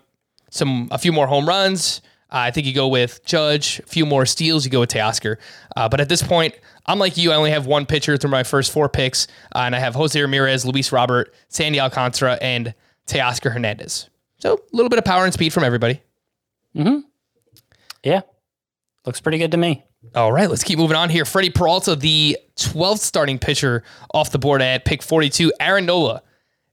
some 0.51 0.89
a 0.91 0.99
few 0.99 1.13
more 1.13 1.27
home 1.27 1.49
runs 1.49 2.03
uh, 2.33 2.39
I 2.39 2.51
think 2.51 2.67
you 2.67 2.73
go 2.73 2.89
with 2.89 3.23
Judge, 3.27 3.81
a 3.81 3.87
few 3.87 4.07
more 4.07 4.25
steals, 4.25 4.65
you 4.65 4.71
go 4.71 4.81
with 4.81 4.91
Teoscar. 4.91 5.37
Uh, 5.77 5.89
but 5.91 6.01
at 6.01 6.09
this 6.09 6.23
point, 6.23 6.55
I'm 6.87 6.99
like 6.99 7.19
you. 7.19 7.31
I 7.31 7.35
only 7.35 7.51
have 7.51 7.67
one 7.67 7.85
pitcher 7.85 8.17
through 8.17 8.31
my 8.31 8.43
first 8.43 8.73
four 8.73 8.89
picks, 8.89 9.27
uh, 9.55 9.61
and 9.61 9.77
I 9.77 9.79
have 9.79 9.95
Jose 9.95 10.19
Ramirez, 10.19 10.65
Luis 10.65 10.93
Robert, 10.93 11.35
Sandy 11.49 11.79
Alcantara, 11.79 12.39
and 12.41 12.75
Teoscar 13.07 13.53
Hernandez. 13.53 14.09
So 14.39 14.55
a 14.55 14.77
little 14.77 14.89
bit 14.89 14.99
of 14.99 15.05
power 15.05 15.25
and 15.25 15.33
speed 15.35 15.53
from 15.53 15.63
everybody. 15.63 16.01
Mm-hmm. 16.75 17.01
Yeah, 18.03 18.23
looks 19.05 19.21
pretty 19.21 19.37
good 19.37 19.51
to 19.51 19.59
me. 19.59 19.85
All 20.15 20.33
right, 20.33 20.51
let's 20.51 20.65
keep 20.65 20.79
moving 20.79 20.97
on 20.97 21.11
here. 21.11 21.25
Freddie 21.25 21.51
Peralta, 21.51 21.95
the 21.95 22.37
12th 22.57 22.99
starting 22.99 23.39
pitcher 23.39 23.83
off 24.13 24.31
the 24.33 24.39
board 24.39 24.61
at 24.61 24.85
pick 24.85 25.03
42. 25.03 25.53
Aaron 25.61 25.87
Nola, 25.87 26.23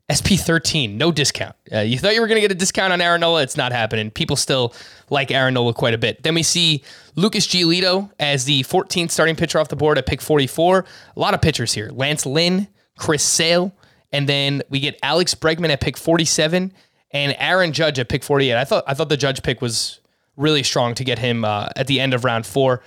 SP13, 0.10 0.96
no 0.96 1.12
discount. 1.12 1.56
Uh, 1.72 1.80
you 1.80 2.00
thought 2.00 2.16
you 2.16 2.22
were 2.22 2.28
going 2.28 2.38
to 2.38 2.42
get 2.42 2.52
a 2.52 2.56
discount 2.56 2.92
on 2.92 3.00
Aaron 3.00 3.22
Nola. 3.22 3.44
It's 3.44 3.56
not 3.56 3.72
happening. 3.72 4.10
People 4.10 4.36
still 4.36 4.74
like 5.10 5.32
Aaron 5.32 5.54
Nola 5.54 5.74
quite 5.74 5.94
a 5.94 5.98
bit. 5.98 6.24
Then 6.24 6.34
we 6.34 6.44
see 6.44 6.84
Lucas 7.16 7.48
Giolito 7.48 8.12
as 8.20 8.46
the 8.46 8.64
14th 8.64 9.12
starting 9.12 9.36
pitcher 9.36 9.60
off 9.60 9.70
the 9.70 9.76
board 9.76 9.98
at 10.00 10.08
pick 10.08 10.22
44. 10.22 10.86
A 11.16 11.20
lot 11.20 11.34
of 11.36 11.42
pitchers 11.42 11.74
here. 11.74 11.92
Lance 11.92 12.26
Lynn, 12.26 12.68
Chris 12.98 13.24
Sale, 13.24 13.72
and 14.12 14.28
then 14.28 14.64
we 14.70 14.80
get 14.80 14.98
Alex 15.04 15.36
Bregman 15.36 15.70
at 15.70 15.82
pick 15.82 15.98
47 15.98 16.74
and 17.12 17.36
Aaron 17.38 17.74
Judge 17.74 18.00
at 18.00 18.10
pick 18.10 18.24
48. 18.24 18.56
I 18.56 18.64
thought 18.64 18.84
I 18.88 18.96
thought 18.96 19.10
the 19.10 19.18
Judge 19.18 19.44
pick 19.44 19.62
was 19.62 20.00
really 20.36 20.64
strong 20.64 20.96
to 20.96 21.04
get 21.04 21.20
him 21.20 21.46
uh, 21.46 21.70
at 21.76 21.86
the 21.86 22.00
end 22.00 22.16
of 22.16 22.24
round 22.24 22.48
four. 22.48 22.82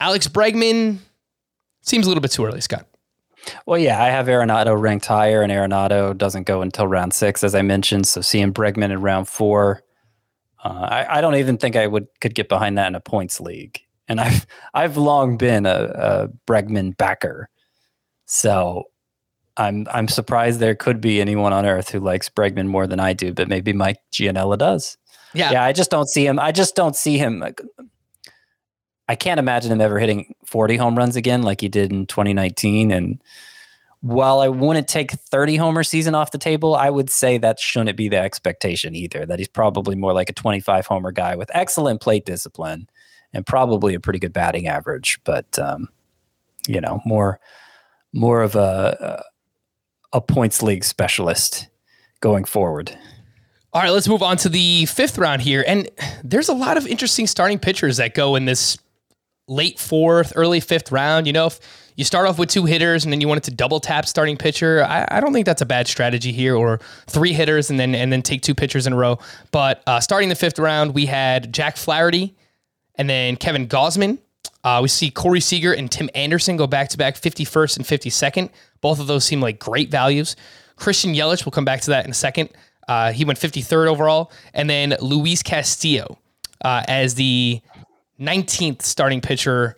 Alex 0.00 0.28
Bregman 0.28 0.98
seems 1.82 2.06
a 2.06 2.08
little 2.08 2.22
bit 2.22 2.30
too 2.30 2.44
early, 2.44 2.60
Scott. 2.60 2.86
Well, 3.66 3.78
yeah, 3.78 4.02
I 4.02 4.08
have 4.08 4.26
Arenado 4.26 4.78
ranked 4.78 5.06
higher, 5.06 5.42
and 5.42 5.52
Arenado 5.52 6.16
doesn't 6.16 6.44
go 6.44 6.62
until 6.62 6.86
round 6.86 7.14
six, 7.14 7.42
as 7.42 7.54
I 7.54 7.62
mentioned. 7.62 8.06
So 8.06 8.20
seeing 8.20 8.52
Bregman 8.52 8.90
in 8.90 9.00
round 9.00 9.28
four, 9.28 9.82
uh, 10.62 10.68
I, 10.68 11.18
I, 11.18 11.20
don't 11.20 11.36
even 11.36 11.56
think 11.56 11.76
I 11.76 11.86
would 11.86 12.08
could 12.20 12.34
get 12.34 12.48
behind 12.48 12.76
that 12.78 12.88
in 12.88 12.94
a 12.94 13.00
points 13.00 13.40
league. 13.40 13.80
And 14.08 14.20
I've 14.20 14.46
I've 14.74 14.96
long 14.96 15.36
been 15.36 15.66
a, 15.66 15.92
a 15.94 16.28
Bregman 16.46 16.96
backer, 16.96 17.48
so 18.26 18.84
I'm 19.56 19.86
I'm 19.90 20.08
surprised 20.08 20.60
there 20.60 20.74
could 20.74 21.00
be 21.00 21.20
anyone 21.20 21.52
on 21.52 21.64
earth 21.64 21.90
who 21.90 22.00
likes 22.00 22.28
Bregman 22.28 22.66
more 22.66 22.86
than 22.86 23.00
I 23.00 23.12
do. 23.12 23.32
But 23.32 23.48
maybe 23.48 23.72
Mike 23.72 23.98
Gianella 24.12 24.58
does. 24.58 24.96
Yeah, 25.34 25.52
yeah. 25.52 25.64
I 25.64 25.72
just 25.72 25.90
don't 25.90 26.08
see 26.08 26.26
him. 26.26 26.38
I 26.38 26.52
just 26.52 26.74
don't 26.74 26.96
see 26.96 27.18
him. 27.18 27.44
I 29.08 29.14
can't 29.14 29.40
imagine 29.40 29.72
him 29.72 29.80
ever 29.80 29.98
hitting 29.98 30.34
40 30.44 30.76
home 30.76 30.96
runs 30.96 31.16
again 31.16 31.42
like 31.42 31.60
he 31.60 31.68
did 31.68 31.90
in 31.90 32.06
2019. 32.06 32.90
And 32.90 33.22
while 34.00 34.40
I 34.40 34.48
wouldn't 34.48 34.86
take 34.86 35.12
30 35.12 35.56
homer 35.56 35.82
season 35.82 36.14
off 36.14 36.30
the 36.30 36.38
table, 36.38 36.76
I 36.76 36.90
would 36.90 37.10
say 37.10 37.38
that 37.38 37.58
shouldn't 37.58 37.96
be 37.96 38.08
the 38.08 38.18
expectation 38.18 38.94
either. 38.94 39.24
That 39.24 39.38
he's 39.38 39.48
probably 39.48 39.96
more 39.96 40.12
like 40.12 40.28
a 40.28 40.34
25 40.34 40.86
homer 40.86 41.10
guy 41.10 41.36
with 41.36 41.50
excellent 41.54 42.00
plate 42.00 42.26
discipline 42.26 42.88
and 43.32 43.46
probably 43.46 43.94
a 43.94 44.00
pretty 44.00 44.18
good 44.18 44.32
batting 44.32 44.68
average, 44.68 45.20
but 45.24 45.58
um, 45.58 45.88
you 46.66 46.80
know, 46.80 47.00
more 47.04 47.40
more 48.12 48.42
of 48.42 48.54
a 48.56 49.24
a 50.12 50.20
points 50.20 50.62
league 50.62 50.84
specialist 50.84 51.68
going 52.20 52.44
forward. 52.44 52.96
All 53.72 53.82
right, 53.82 53.90
let's 53.90 54.08
move 54.08 54.22
on 54.22 54.38
to 54.38 54.48
the 54.48 54.86
fifth 54.86 55.18
round 55.18 55.42
here. 55.42 55.62
And 55.66 55.90
there's 56.24 56.48
a 56.48 56.54
lot 56.54 56.78
of 56.78 56.86
interesting 56.86 57.26
starting 57.26 57.58
pitchers 57.58 57.98
that 57.98 58.14
go 58.14 58.34
in 58.34 58.46
this 58.46 58.78
late 59.48 59.78
fourth, 59.78 60.32
early 60.36 60.60
fifth 60.60 60.92
round. 60.92 61.26
You 61.26 61.32
know, 61.32 61.46
if 61.46 61.58
you 61.96 62.04
start 62.04 62.28
off 62.28 62.38
with 62.38 62.48
two 62.48 62.64
hitters 62.64 63.04
and 63.04 63.12
then 63.12 63.20
you 63.20 63.28
wanted 63.28 63.44
to 63.44 63.50
double 63.50 63.80
tap 63.80 64.06
starting 64.06 64.36
pitcher, 64.36 64.84
I, 64.84 65.06
I 65.10 65.20
don't 65.20 65.32
think 65.32 65.46
that's 65.46 65.62
a 65.62 65.66
bad 65.66 65.88
strategy 65.88 66.32
here. 66.32 66.54
Or 66.54 66.80
three 67.06 67.32
hitters 67.32 67.70
and 67.70 67.80
then 67.80 67.94
and 67.94 68.12
then 68.12 68.22
take 68.22 68.42
two 68.42 68.54
pitchers 68.54 68.86
in 68.86 68.92
a 68.92 68.96
row. 68.96 69.18
But 69.50 69.82
uh, 69.86 70.00
starting 70.00 70.28
the 70.28 70.36
fifth 70.36 70.58
round, 70.58 70.94
we 70.94 71.06
had 71.06 71.52
Jack 71.52 71.76
Flaherty 71.76 72.34
and 72.94 73.08
then 73.08 73.36
Kevin 73.36 73.66
Gausman. 73.66 74.18
Uh, 74.64 74.80
we 74.82 74.88
see 74.88 75.10
Corey 75.10 75.40
Seager 75.40 75.72
and 75.72 75.90
Tim 75.90 76.10
Anderson 76.14 76.56
go 76.56 76.66
back 76.66 76.88
to 76.90 76.98
back 76.98 77.14
51st 77.14 77.76
and 77.78 77.86
52nd. 77.86 78.50
Both 78.80 79.00
of 79.00 79.06
those 79.06 79.24
seem 79.24 79.40
like 79.40 79.58
great 79.58 79.90
values. 79.90 80.36
Christian 80.76 81.14
Yelich, 81.14 81.44
we'll 81.44 81.52
come 81.52 81.64
back 81.64 81.80
to 81.82 81.90
that 81.90 82.04
in 82.04 82.10
a 82.10 82.14
second. 82.14 82.50
Uh, 82.86 83.12
he 83.12 83.24
went 83.24 83.38
53rd 83.38 83.86
overall. 83.86 84.30
And 84.54 84.68
then 84.68 84.96
Luis 85.00 85.42
Castillo 85.42 86.18
uh, 86.64 86.82
as 86.88 87.14
the 87.14 87.60
19th 88.20 88.82
starting 88.82 89.20
pitcher 89.20 89.76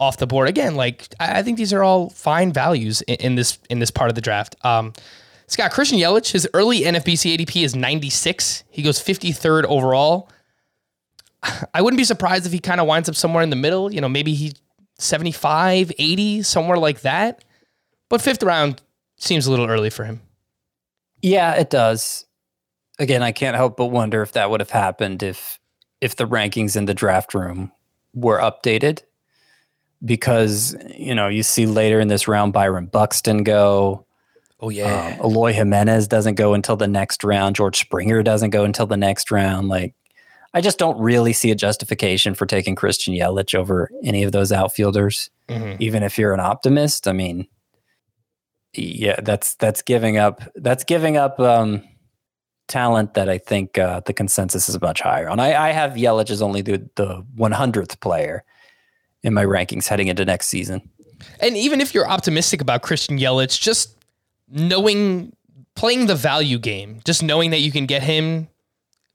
off 0.00 0.16
the 0.16 0.26
board. 0.26 0.48
Again, 0.48 0.74
like 0.74 1.08
I 1.20 1.42
think 1.42 1.58
these 1.58 1.72
are 1.72 1.82
all 1.82 2.10
fine 2.10 2.52
values 2.52 3.02
in, 3.02 3.16
in 3.16 3.34
this 3.36 3.58
in 3.70 3.78
this 3.78 3.90
part 3.90 4.10
of 4.10 4.14
the 4.14 4.20
draft. 4.20 4.56
Um, 4.64 4.92
Scott 5.46 5.70
Christian 5.70 5.98
Yelich, 5.98 6.32
his 6.32 6.48
early 6.54 6.80
NFBC 6.80 7.36
ADP 7.36 7.62
is 7.62 7.76
96. 7.76 8.64
He 8.70 8.82
goes 8.82 8.98
53rd 8.98 9.64
overall. 9.64 10.30
I 11.74 11.82
wouldn't 11.82 11.98
be 11.98 12.04
surprised 12.04 12.46
if 12.46 12.52
he 12.52 12.58
kind 12.58 12.80
of 12.80 12.86
winds 12.86 13.08
up 13.08 13.14
somewhere 13.14 13.42
in 13.42 13.50
the 13.50 13.56
middle. 13.56 13.92
You 13.92 14.00
know, 14.00 14.08
maybe 14.08 14.34
he 14.34 14.52
75, 14.98 15.92
80, 15.98 16.42
somewhere 16.42 16.78
like 16.78 17.02
that. 17.02 17.44
But 18.08 18.22
fifth 18.22 18.42
round 18.42 18.80
seems 19.18 19.46
a 19.46 19.50
little 19.50 19.68
early 19.68 19.90
for 19.90 20.04
him. 20.04 20.20
Yeah, 21.20 21.54
it 21.54 21.70
does. 21.70 22.26
Again, 22.98 23.22
I 23.22 23.32
can't 23.32 23.56
help 23.56 23.76
but 23.76 23.86
wonder 23.86 24.22
if 24.22 24.32
that 24.32 24.50
would 24.50 24.60
have 24.60 24.70
happened 24.70 25.22
if 25.22 25.58
if 26.00 26.16
the 26.16 26.26
rankings 26.26 26.76
in 26.76 26.86
the 26.86 26.94
draft 26.94 27.32
room 27.32 27.72
were 28.14 28.38
updated 28.38 29.02
because 30.04 30.76
you 30.96 31.14
know 31.14 31.28
you 31.28 31.42
see 31.42 31.66
later 31.66 32.00
in 32.00 32.08
this 32.08 32.28
round 32.28 32.52
Byron 32.52 32.86
Buxton 32.86 33.42
go. 33.42 34.06
Oh 34.60 34.68
yeah, 34.68 35.16
um, 35.20 35.26
Eloy 35.26 35.52
Jimenez 35.52 36.08
doesn't 36.08 36.36
go 36.36 36.54
until 36.54 36.76
the 36.76 36.88
next 36.88 37.24
round. 37.24 37.56
George 37.56 37.78
Springer 37.80 38.22
doesn't 38.22 38.50
go 38.50 38.64
until 38.64 38.86
the 38.86 38.96
next 38.96 39.30
round. 39.30 39.68
Like, 39.68 39.94
I 40.54 40.60
just 40.60 40.78
don't 40.78 41.00
really 41.00 41.32
see 41.32 41.50
a 41.50 41.56
justification 41.56 42.34
for 42.34 42.46
taking 42.46 42.76
Christian 42.76 43.14
Yelich 43.14 43.54
over 43.54 43.90
any 44.04 44.22
of 44.22 44.32
those 44.32 44.52
outfielders. 44.52 45.30
Mm-hmm. 45.48 45.82
Even 45.82 46.02
if 46.04 46.16
you're 46.16 46.32
an 46.32 46.40
optimist, 46.40 47.08
I 47.08 47.12
mean, 47.12 47.48
yeah, 48.72 49.20
that's 49.20 49.54
that's 49.56 49.82
giving 49.82 50.16
up. 50.16 50.42
That's 50.54 50.84
giving 50.84 51.16
up. 51.16 51.40
Um, 51.40 51.82
talent 52.68 53.14
that 53.14 53.28
I 53.28 53.38
think 53.38 53.78
uh, 53.78 54.00
the 54.00 54.12
consensus 54.12 54.68
is 54.68 54.80
much 54.80 55.00
higher 55.00 55.28
on. 55.28 55.40
I, 55.40 55.68
I 55.68 55.72
have 55.72 55.92
Yelich 55.92 56.30
as 56.30 56.42
only 56.42 56.62
the, 56.62 56.88
the 56.96 57.24
100th 57.36 58.00
player 58.00 58.44
in 59.22 59.34
my 59.34 59.44
rankings 59.44 59.86
heading 59.86 60.08
into 60.08 60.24
next 60.24 60.48
season. 60.48 60.88
And 61.40 61.56
even 61.56 61.80
if 61.80 61.94
you're 61.94 62.08
optimistic 62.08 62.60
about 62.60 62.82
Christian 62.82 63.18
Yelich, 63.18 63.60
just 63.60 63.96
knowing, 64.48 65.34
playing 65.74 66.06
the 66.06 66.14
value 66.14 66.58
game, 66.58 67.00
just 67.04 67.22
knowing 67.22 67.50
that 67.50 67.60
you 67.60 67.70
can 67.70 67.86
get 67.86 68.02
him 68.02 68.48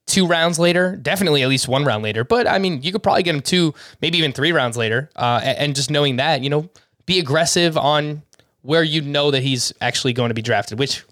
two 0.05 0.25
rounds 0.25 0.57
later, 0.57 0.95
definitely 0.95 1.43
at 1.43 1.49
least 1.49 1.67
one 1.67 1.83
round 1.83 2.03
later. 2.03 2.23
But 2.23 2.47
I 2.47 2.59
mean, 2.59 2.81
you 2.81 2.91
could 2.91 3.03
probably 3.03 3.23
get 3.23 3.35
him 3.35 3.41
two, 3.41 3.73
maybe 4.01 4.17
even 4.17 4.31
three 4.31 4.51
rounds 4.51 4.77
later. 4.77 5.09
Uh, 5.15 5.41
and 5.43 5.75
just 5.75 5.91
knowing 5.91 6.15
that, 6.15 6.41
you 6.41 6.49
know, 6.49 6.69
be 7.05 7.19
aggressive 7.19 7.77
on 7.77 8.23
where 8.61 8.83
you 8.83 9.01
know 9.01 9.31
that 9.31 9.43
he's 9.43 9.73
actually 9.81 10.13
going 10.13 10.29
to 10.29 10.33
be 10.33 10.41
drafted, 10.41 10.79
which 10.79 11.03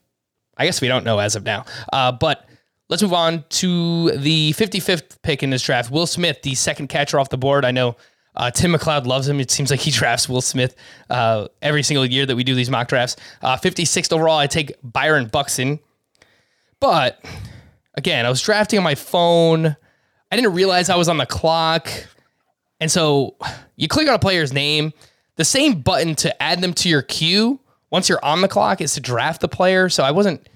I 0.57 0.65
guess 0.65 0.81
we 0.81 0.87
don't 0.87 1.03
know 1.03 1.19
as 1.19 1.35
of 1.35 1.43
now. 1.43 1.65
Uh, 1.91 2.11
but 2.11 2.47
let's 2.89 3.03
move 3.03 3.13
on 3.13 3.43
to 3.49 4.11
the 4.17 4.53
55th 4.53 5.21
pick 5.21 5.43
in 5.43 5.49
this 5.49 5.63
draft. 5.63 5.91
Will 5.91 6.07
Smith, 6.07 6.41
the 6.43 6.55
second 6.55 6.87
catcher 6.87 7.19
off 7.19 7.29
the 7.29 7.37
board. 7.37 7.65
I 7.65 7.71
know 7.71 7.95
uh, 8.35 8.51
Tim 8.51 8.73
McLeod 8.73 9.05
loves 9.05 9.27
him. 9.27 9.39
It 9.39 9.51
seems 9.51 9.71
like 9.71 9.79
he 9.79 9.91
drafts 9.99 10.29
Will 10.29 10.41
Smith 10.41 10.75
uh, 11.09 11.47
every 11.61 11.83
single 11.83 12.05
year 12.05 12.25
that 12.25 12.35
we 12.35 12.43
do 12.43 12.55
these 12.55 12.69
mock 12.69 12.87
drafts. 12.87 13.15
Uh, 13.41 13.57
56th 13.57 14.11
overall, 14.13 14.37
I 14.37 14.47
take 14.47 14.73
Byron 14.83 15.27
Buxton. 15.27 15.79
But 16.79 17.23
again, 17.95 18.25
I 18.25 18.29
was 18.29 18.41
drafting 18.41 18.77
on 18.77 18.83
my 18.83 18.95
phone. 18.95 19.75
I 20.31 20.35
didn't 20.35 20.53
realize 20.53 20.89
I 20.89 20.95
was 20.95 21.07
on 21.07 21.17
the 21.17 21.25
clock. 21.25 21.89
And 22.79 22.91
so 22.91 23.35
you 23.75 23.87
click 23.87 24.07
on 24.07 24.13
a 24.13 24.19
player's 24.19 24.51
name, 24.51 24.93
the 25.37 25.45
same 25.45 25.81
button 25.81 26.15
to 26.15 26.43
add 26.43 26.61
them 26.61 26.73
to 26.73 26.89
your 26.89 27.01
queue 27.01 27.59
once 27.95 28.09
you're 28.09 28.23
on 28.25 28.41
the 28.41 28.47
clock 28.49 28.81
is 28.81 28.93
to 28.93 28.99
draft 28.99 29.39
the 29.39 29.47
player. 29.47 29.87
So 29.87 30.03
I 30.03 30.11
wasn't 30.11 30.49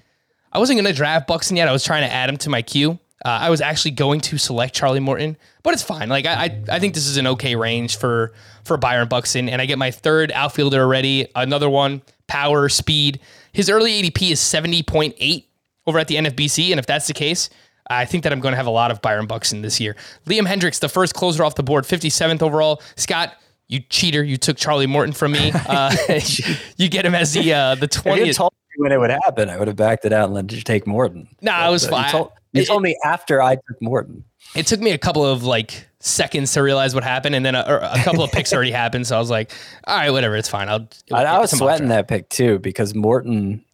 I 0.52 0.58
wasn't 0.58 0.76
going 0.76 0.92
to 0.92 0.92
draft 0.92 1.26
Buxton 1.26 1.56
yet. 1.56 1.68
I 1.68 1.72
was 1.72 1.82
trying 1.82 2.06
to 2.06 2.12
add 2.12 2.28
him 2.28 2.36
to 2.36 2.50
my 2.50 2.60
queue. 2.60 2.98
Uh, 3.24 3.28
I 3.28 3.48
was 3.48 3.62
actually 3.62 3.92
going 3.92 4.20
to 4.22 4.36
select 4.36 4.74
Charlie 4.74 5.00
Morton, 5.00 5.38
but 5.62 5.72
it's 5.72 5.82
fine. 5.82 6.10
Like 6.10 6.26
I, 6.26 6.44
I, 6.44 6.62
I 6.72 6.78
think 6.78 6.92
this 6.92 7.06
is 7.06 7.16
an 7.16 7.26
okay 7.28 7.56
range 7.56 7.96
for 7.96 8.34
for 8.64 8.76
Byron 8.76 9.08
Buxton, 9.08 9.48
and 9.48 9.62
I 9.62 9.64
get 9.64 9.78
my 9.78 9.90
third 9.90 10.30
outfielder 10.32 10.82
already. 10.82 11.28
Another 11.34 11.70
one, 11.70 12.02
power, 12.26 12.68
speed. 12.68 13.20
His 13.52 13.70
early 13.70 14.02
ADP 14.02 14.32
is 14.32 14.38
seventy 14.38 14.82
point 14.82 15.14
eight 15.16 15.48
over 15.86 15.98
at 15.98 16.08
the 16.08 16.16
NFBC, 16.16 16.72
and 16.72 16.78
if 16.78 16.84
that's 16.84 17.06
the 17.06 17.14
case, 17.14 17.48
I 17.88 18.04
think 18.04 18.22
that 18.24 18.34
I'm 18.34 18.40
going 18.40 18.52
to 18.52 18.56
have 18.56 18.66
a 18.66 18.70
lot 18.70 18.90
of 18.90 19.00
Byron 19.00 19.26
Buxton 19.26 19.62
this 19.62 19.80
year. 19.80 19.96
Liam 20.26 20.46
Hendriks, 20.46 20.78
the 20.78 20.90
first 20.90 21.14
closer 21.14 21.42
off 21.42 21.54
the 21.54 21.62
board, 21.62 21.86
fifty 21.86 22.10
seventh 22.10 22.42
overall. 22.42 22.82
Scott, 22.96 23.34
you 23.70 23.80
cheater! 23.88 24.22
You 24.22 24.36
took 24.36 24.56
Charlie 24.56 24.86
Morton 24.86 25.12
from 25.12 25.32
me. 25.32 25.52
Uh, 25.66 25.94
you 26.76 26.88
get 26.88 27.06
him 27.06 27.14
as 27.14 27.32
the 27.32 27.52
uh, 27.54 27.74
the 27.76 27.84
If 27.86 27.94
you 27.96 28.02
twentieth. 28.02 28.36
told 28.36 28.52
me 28.52 28.82
when 28.82 28.92
it 28.92 28.98
would 28.98 29.10
happen, 29.10 29.48
I 29.48 29.56
would 29.56 29.68
have 29.68 29.76
backed 29.76 30.04
it 30.04 30.12
out 30.12 30.24
and 30.26 30.34
let 30.34 30.52
you 30.52 30.60
take 30.62 30.86
Morton. 30.86 31.28
Nah, 31.40 31.68
it 31.68 31.70
was 31.70 31.86
fine. 31.86 32.06
You 32.06 32.10
told, 32.10 32.30
you 32.52 32.62
It- 32.62 32.66
told 32.66 32.82
me 32.82 32.96
after 33.04 33.40
I 33.40 33.54
took 33.54 33.80
Morton. 33.80 34.24
it 34.56 34.66
took 34.66 34.80
me 34.80 34.90
a 34.90 34.98
couple 34.98 35.24
of 35.24 35.44
like 35.44 35.86
seconds 36.00 36.52
to 36.54 36.62
realize 36.62 36.94
what 36.94 37.04
happened, 37.04 37.34
and 37.36 37.44
then 37.46 37.54
a, 37.54 37.60
a 37.92 37.98
couple 38.02 38.22
of 38.24 38.32
picks 38.32 38.52
already 38.52 38.70
happened. 38.82 39.06
So 39.06 39.14
I 39.16 39.18
was 39.20 39.30
like, 39.30 39.52
all 39.86 39.96
right, 39.96 40.10
whatever, 40.10 40.34
it's 40.36 40.48
fine. 40.48 40.68
I'll. 40.68 40.88
I, 41.12 41.24
I 41.24 41.38
was 41.38 41.52
it's 41.52 41.58
sweating 41.60 41.86
draft. 41.86 42.08
that 42.08 42.14
pick 42.14 42.28
too 42.30 42.58
because 42.58 42.94
Morton, 42.94 43.64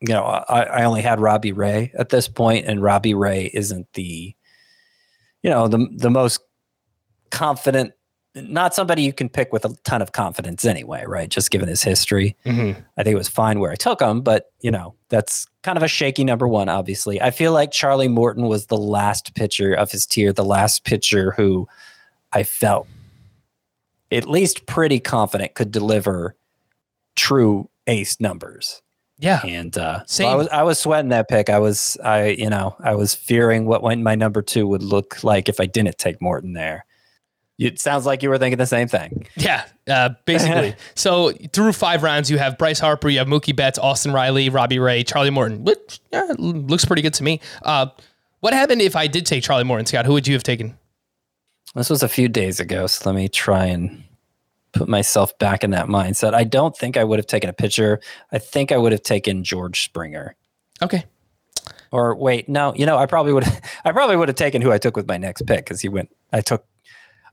you 0.00 0.08
know, 0.14 0.24
I, 0.24 0.62
I 0.62 0.84
only 0.84 1.02
had 1.02 1.20
Robbie 1.20 1.52
Ray 1.52 1.92
at 1.96 2.08
this 2.08 2.26
point, 2.26 2.66
and 2.66 2.82
Robbie 2.82 3.14
Ray 3.14 3.50
isn't 3.54 3.86
the, 3.94 4.34
you 5.42 5.50
know, 5.50 5.68
the 5.68 5.86
the 5.96 6.10
most 6.10 6.40
confident, 7.30 7.92
not 8.34 8.74
somebody 8.74 9.02
you 9.02 9.12
can 9.12 9.28
pick 9.28 9.52
with 9.52 9.64
a 9.64 9.74
ton 9.84 10.00
of 10.02 10.12
confidence 10.12 10.64
anyway, 10.64 11.04
right? 11.06 11.28
Just 11.28 11.50
given 11.50 11.68
his 11.68 11.82
history, 11.82 12.36
Mhm. 12.46 12.76
I 12.96 13.02
think 13.02 13.14
it 13.14 13.18
was 13.18 13.28
fine 13.28 13.58
where 13.58 13.72
I 13.72 13.74
took 13.74 14.00
him, 14.00 14.20
but 14.20 14.52
you 14.60 14.70
know, 14.70 14.94
that's 15.08 15.46
kind 15.62 15.76
of 15.76 15.82
a 15.82 15.88
shaky 15.88 16.22
number 16.24 16.46
one. 16.46 16.68
Obviously, 16.68 17.20
I 17.20 17.30
feel 17.32 17.52
like 17.52 17.72
Charlie 17.72 18.06
Morton 18.08 18.46
was 18.46 18.66
the 18.66 18.76
last 18.76 19.34
pitcher 19.34 19.74
of 19.74 19.90
his 19.90 20.06
tier, 20.06 20.32
the 20.32 20.44
last 20.44 20.84
pitcher 20.84 21.32
who 21.32 21.66
I 22.32 22.44
felt 22.44 22.86
at 24.12 24.28
least 24.28 24.66
pretty 24.66 25.00
confident 25.00 25.54
could 25.54 25.70
deliver 25.72 26.36
true 27.16 27.68
ace 27.86 28.20
numbers. 28.20 28.82
Yeah, 29.18 29.42
And 29.44 29.76
uh, 29.76 30.02
so. 30.06 30.26
I 30.26 30.34
was 30.34 30.48
I 30.48 30.62
was 30.62 30.78
sweating 30.78 31.10
that 31.10 31.28
pick. 31.28 31.50
I 31.50 31.58
was 31.58 31.98
I 32.02 32.28
you 32.28 32.48
know 32.48 32.74
I 32.82 32.94
was 32.94 33.14
fearing 33.14 33.66
what 33.66 33.82
my 33.82 34.14
number 34.14 34.40
two 34.40 34.66
would 34.68 34.82
look 34.82 35.22
like 35.22 35.48
if 35.48 35.60
I 35.60 35.66
didn't 35.66 35.98
take 35.98 36.22
Morton 36.22 36.54
there. 36.54 36.86
It 37.60 37.78
sounds 37.78 38.06
like 38.06 38.22
you 38.22 38.30
were 38.30 38.38
thinking 38.38 38.56
the 38.58 38.66
same 38.66 38.88
thing. 38.88 39.26
yeah, 39.36 39.66
uh, 39.86 40.10
basically. 40.24 40.74
so 40.94 41.30
through 41.52 41.74
five 41.74 42.02
rounds, 42.02 42.30
you 42.30 42.38
have 42.38 42.56
Bryce 42.56 42.80
Harper, 42.80 43.10
you 43.10 43.18
have 43.18 43.28
Mookie 43.28 43.54
Betts, 43.54 43.78
Austin 43.78 44.12
Riley, 44.12 44.48
Robbie 44.48 44.78
Ray, 44.78 45.04
Charlie 45.04 45.28
Morton. 45.30 45.62
Which 45.64 46.00
yeah, 46.10 46.32
looks 46.38 46.86
pretty 46.86 47.02
good 47.02 47.14
to 47.14 47.22
me. 47.22 47.40
Uh, 47.62 47.88
what 48.40 48.54
happened 48.54 48.80
if 48.80 48.96
I 48.96 49.06
did 49.06 49.26
take 49.26 49.44
Charlie 49.44 49.64
Morton, 49.64 49.84
Scott? 49.84 50.06
Who 50.06 50.14
would 50.14 50.26
you 50.26 50.32
have 50.32 50.42
taken? 50.42 50.78
This 51.74 51.90
was 51.90 52.02
a 52.02 52.08
few 52.08 52.28
days 52.28 52.60
ago, 52.60 52.86
so 52.86 53.08
let 53.10 53.14
me 53.14 53.28
try 53.28 53.66
and 53.66 54.04
put 54.72 54.88
myself 54.88 55.38
back 55.38 55.62
in 55.62 55.70
that 55.72 55.86
mindset. 55.86 56.32
I 56.32 56.44
don't 56.44 56.74
think 56.74 56.96
I 56.96 57.04
would 57.04 57.18
have 57.18 57.26
taken 57.26 57.50
a 57.50 57.52
pitcher. 57.52 58.00
I 58.32 58.38
think 58.38 58.72
I 58.72 58.78
would 58.78 58.92
have 58.92 59.02
taken 59.02 59.44
George 59.44 59.84
Springer. 59.84 60.34
Okay, 60.82 61.04
Or 61.92 62.14
wait, 62.16 62.48
no, 62.48 62.72
you 62.74 62.86
know, 62.86 62.96
I 62.96 63.04
probably 63.04 63.34
would 63.34 63.44
I 63.84 63.92
probably 63.92 64.16
would 64.16 64.28
have 64.28 64.36
taken 64.36 64.62
who 64.62 64.72
I 64.72 64.78
took 64.78 64.96
with 64.96 65.06
my 65.06 65.18
next 65.18 65.42
pick 65.46 65.64
because 65.66 65.82
he 65.82 65.88
went 65.90 66.08
I 66.32 66.40
took 66.40 66.64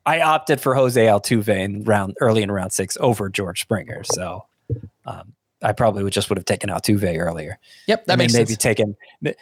I 0.08 0.22
opted 0.22 0.62
for 0.62 0.74
Jose 0.74 1.06
Altuve 1.06 1.50
in 1.50 1.84
round 1.84 2.16
early 2.22 2.42
in 2.42 2.50
round 2.50 2.72
six 2.72 2.98
over 3.02 3.28
George 3.28 3.60
Springer. 3.60 4.06
So 4.06 4.46
um, 5.06 5.34
I 5.62 5.74
probably 5.74 6.02
would 6.02 6.14
just 6.14 6.30
would 6.30 6.38
have 6.38 6.46
taken 6.46 6.70
Altuve 6.70 7.20
earlier. 7.20 7.60
yep, 7.88 8.06
that 8.06 8.14
and 8.14 8.20
makes 8.20 8.34
maybe 8.34 8.48
sense. 8.48 8.58
taken 8.58 8.96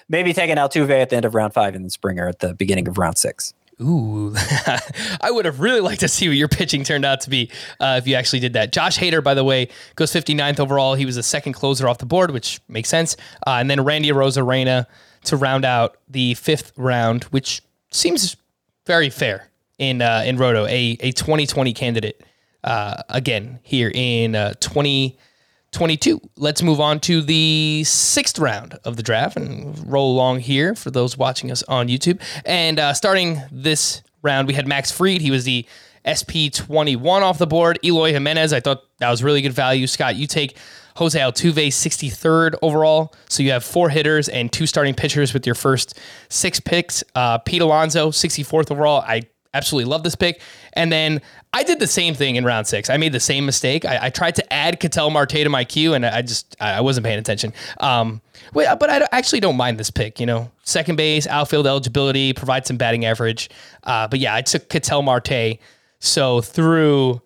maybe 0.10 0.34
taken 0.34 0.58
Altuve 0.58 0.90
at 0.90 1.12
the 1.12 1.18
end 1.18 1.26
of 1.26 1.36
round 1.36 1.54
five 1.54 1.76
and 1.76 1.86
then 1.86 1.92
Springer 1.92 2.28
at 2.28 2.40
the 2.40 2.56
beginning 2.56 2.88
of 2.88 2.98
round 2.98 3.20
six. 3.20 3.54
Ooh, 3.80 4.34
I 5.22 5.30
would 5.30 5.46
have 5.46 5.60
really 5.60 5.82
liked 5.82 6.00
to 6.00 6.08
see 6.08 6.30
what 6.30 6.38
your 6.38 6.48
pitching 6.48 6.84
turned 6.84 7.06
out 7.06 7.22
to 7.22 7.30
be 7.30 7.52
uh, 7.80 8.00
if 8.02 8.08
you 8.08 8.16
actually 8.16 8.40
did 8.40 8.54
that. 8.54 8.72
Josh 8.72 8.98
Hader, 8.98 9.24
by 9.24 9.36
the 9.36 9.44
way, 9.44 9.68
goes 9.96 10.14
59th 10.14 10.60
overall. 10.62 10.96
He 10.96 11.06
was 11.06 11.16
the 11.16 11.24
second 11.24 11.54
closer 11.54 11.88
off 11.88 12.00
the 12.00 12.06
board, 12.06 12.32
which 12.32 12.62
makes 12.70 12.90
sense. 12.90 13.18
Uh, 13.46 13.58
and 13.60 13.70
then 13.70 13.84
Randy 13.84 14.10
Arozarena 14.10 14.88
to 15.26 15.36
round 15.36 15.66
out 15.66 15.98
the 16.08 16.36
fifth 16.36 16.72
round, 16.78 17.26
which 17.26 17.62
seems 17.92 18.38
very 18.86 19.10
fair 19.10 19.50
in 19.78 20.02
uh, 20.02 20.24
in 20.26 20.38
Roto, 20.38 20.66
a, 20.66 20.98
a 21.00 21.12
2020 21.12 21.74
candidate 21.74 22.24
uh, 22.64 23.04
again 23.10 23.60
here 23.64 23.92
in 23.94 24.36
uh, 24.36 24.54
2022. 24.60 26.22
Let's 26.38 26.62
move 26.62 26.80
on 26.80 27.00
to 27.02 27.22
the 27.22 27.84
sixth 27.86 28.40
round 28.40 28.78
of 28.84 28.98
the 28.98 29.04
draft 29.04 29.38
and 29.38 29.92
roll 29.92 30.14
along 30.14 30.40
here 30.40 30.76
for 30.76 30.92
those 30.92 31.18
watching 31.18 31.52
us 31.52 31.64
on 31.64 31.88
YouTube. 31.88 32.22
And 32.46 32.80
uh, 32.80 32.94
starting 32.94 33.42
this 33.52 34.02
round, 34.22 34.48
we 34.48 34.54
had 34.54 34.68
Max 34.68 34.92
Fried. 34.92 35.22
He 35.22 35.32
was 35.32 35.46
the 35.46 35.66
SP 36.06 36.54
21 36.54 37.24
off 37.24 37.38
the 37.38 37.48
board. 37.48 37.80
Eloy 37.84 38.12
Jimenez, 38.12 38.54
I 38.54 38.60
thought 38.60 38.84
that 39.00 39.10
was 39.10 39.24
really 39.24 39.42
good 39.42 39.54
value. 39.54 39.88
Scott, 39.88 40.16
you 40.16 40.28
take 40.28 40.58
Jose 40.98 41.20
Altuve, 41.20 41.68
63rd 41.68 42.56
overall. 42.62 43.14
So 43.28 43.44
you 43.44 43.52
have 43.52 43.64
four 43.64 43.90
hitters 43.90 44.30
and 44.30 44.52
two 44.52 44.66
starting 44.66 44.94
pitchers 44.94 45.34
with 45.34 45.46
your 45.46 45.56
first 45.56 46.00
six 46.30 46.60
picks. 46.60 47.04
Uh, 47.16 47.38
Pete 47.40 47.62
Alonso, 47.62 48.12
64th 48.12 48.72
overall. 48.72 49.02
I 49.02 49.24
absolutely 49.56 49.90
love 49.90 50.04
this 50.04 50.16
pick. 50.16 50.42
And 50.74 50.92
then 50.92 51.22
I 51.54 51.64
did 51.64 51.80
the 51.80 51.88
same 51.88 52.14
thing 52.14 52.36
in 52.36 52.44
round 52.44 52.68
six. 52.68 52.90
I 52.90 52.98
made 52.98 53.14
the 53.14 53.20
same 53.20 53.46
mistake. 53.46 53.86
I, 53.86 54.08
I 54.08 54.10
tried 54.10 54.36
to 54.36 54.54
add 54.54 54.80
Ketel 54.80 55.10
Marte 55.10 55.30
to 55.30 55.50
my 55.50 55.64
queue, 55.64 55.94
and 55.94 56.06
I 56.06 56.22
just 56.22 56.56
I 56.60 56.82
wasn't 56.82 57.06
paying 57.06 57.20
attention. 57.20 57.54
Um, 57.80 58.22
but 58.54 58.90
I 58.90 59.08
actually 59.12 59.40
don't 59.40 59.58
mind 59.58 59.80
this 59.80 59.90
pick. 59.90 60.20
You 60.20 60.26
know, 60.26 60.52
second 60.64 60.98
base, 60.98 61.28
outfield 61.28 61.66
eligibility, 61.66 62.34
provide 62.34 62.68
some 62.68 62.78
batting 62.78 63.06
average. 63.06 63.50
Uh, 63.84 64.08
but 64.08 64.20
yeah, 64.20 64.36
I 64.36 64.42
took 64.42 64.70
Ketel 64.70 65.02
Marte. 65.02 65.58
So 66.00 66.42
through 66.42 67.22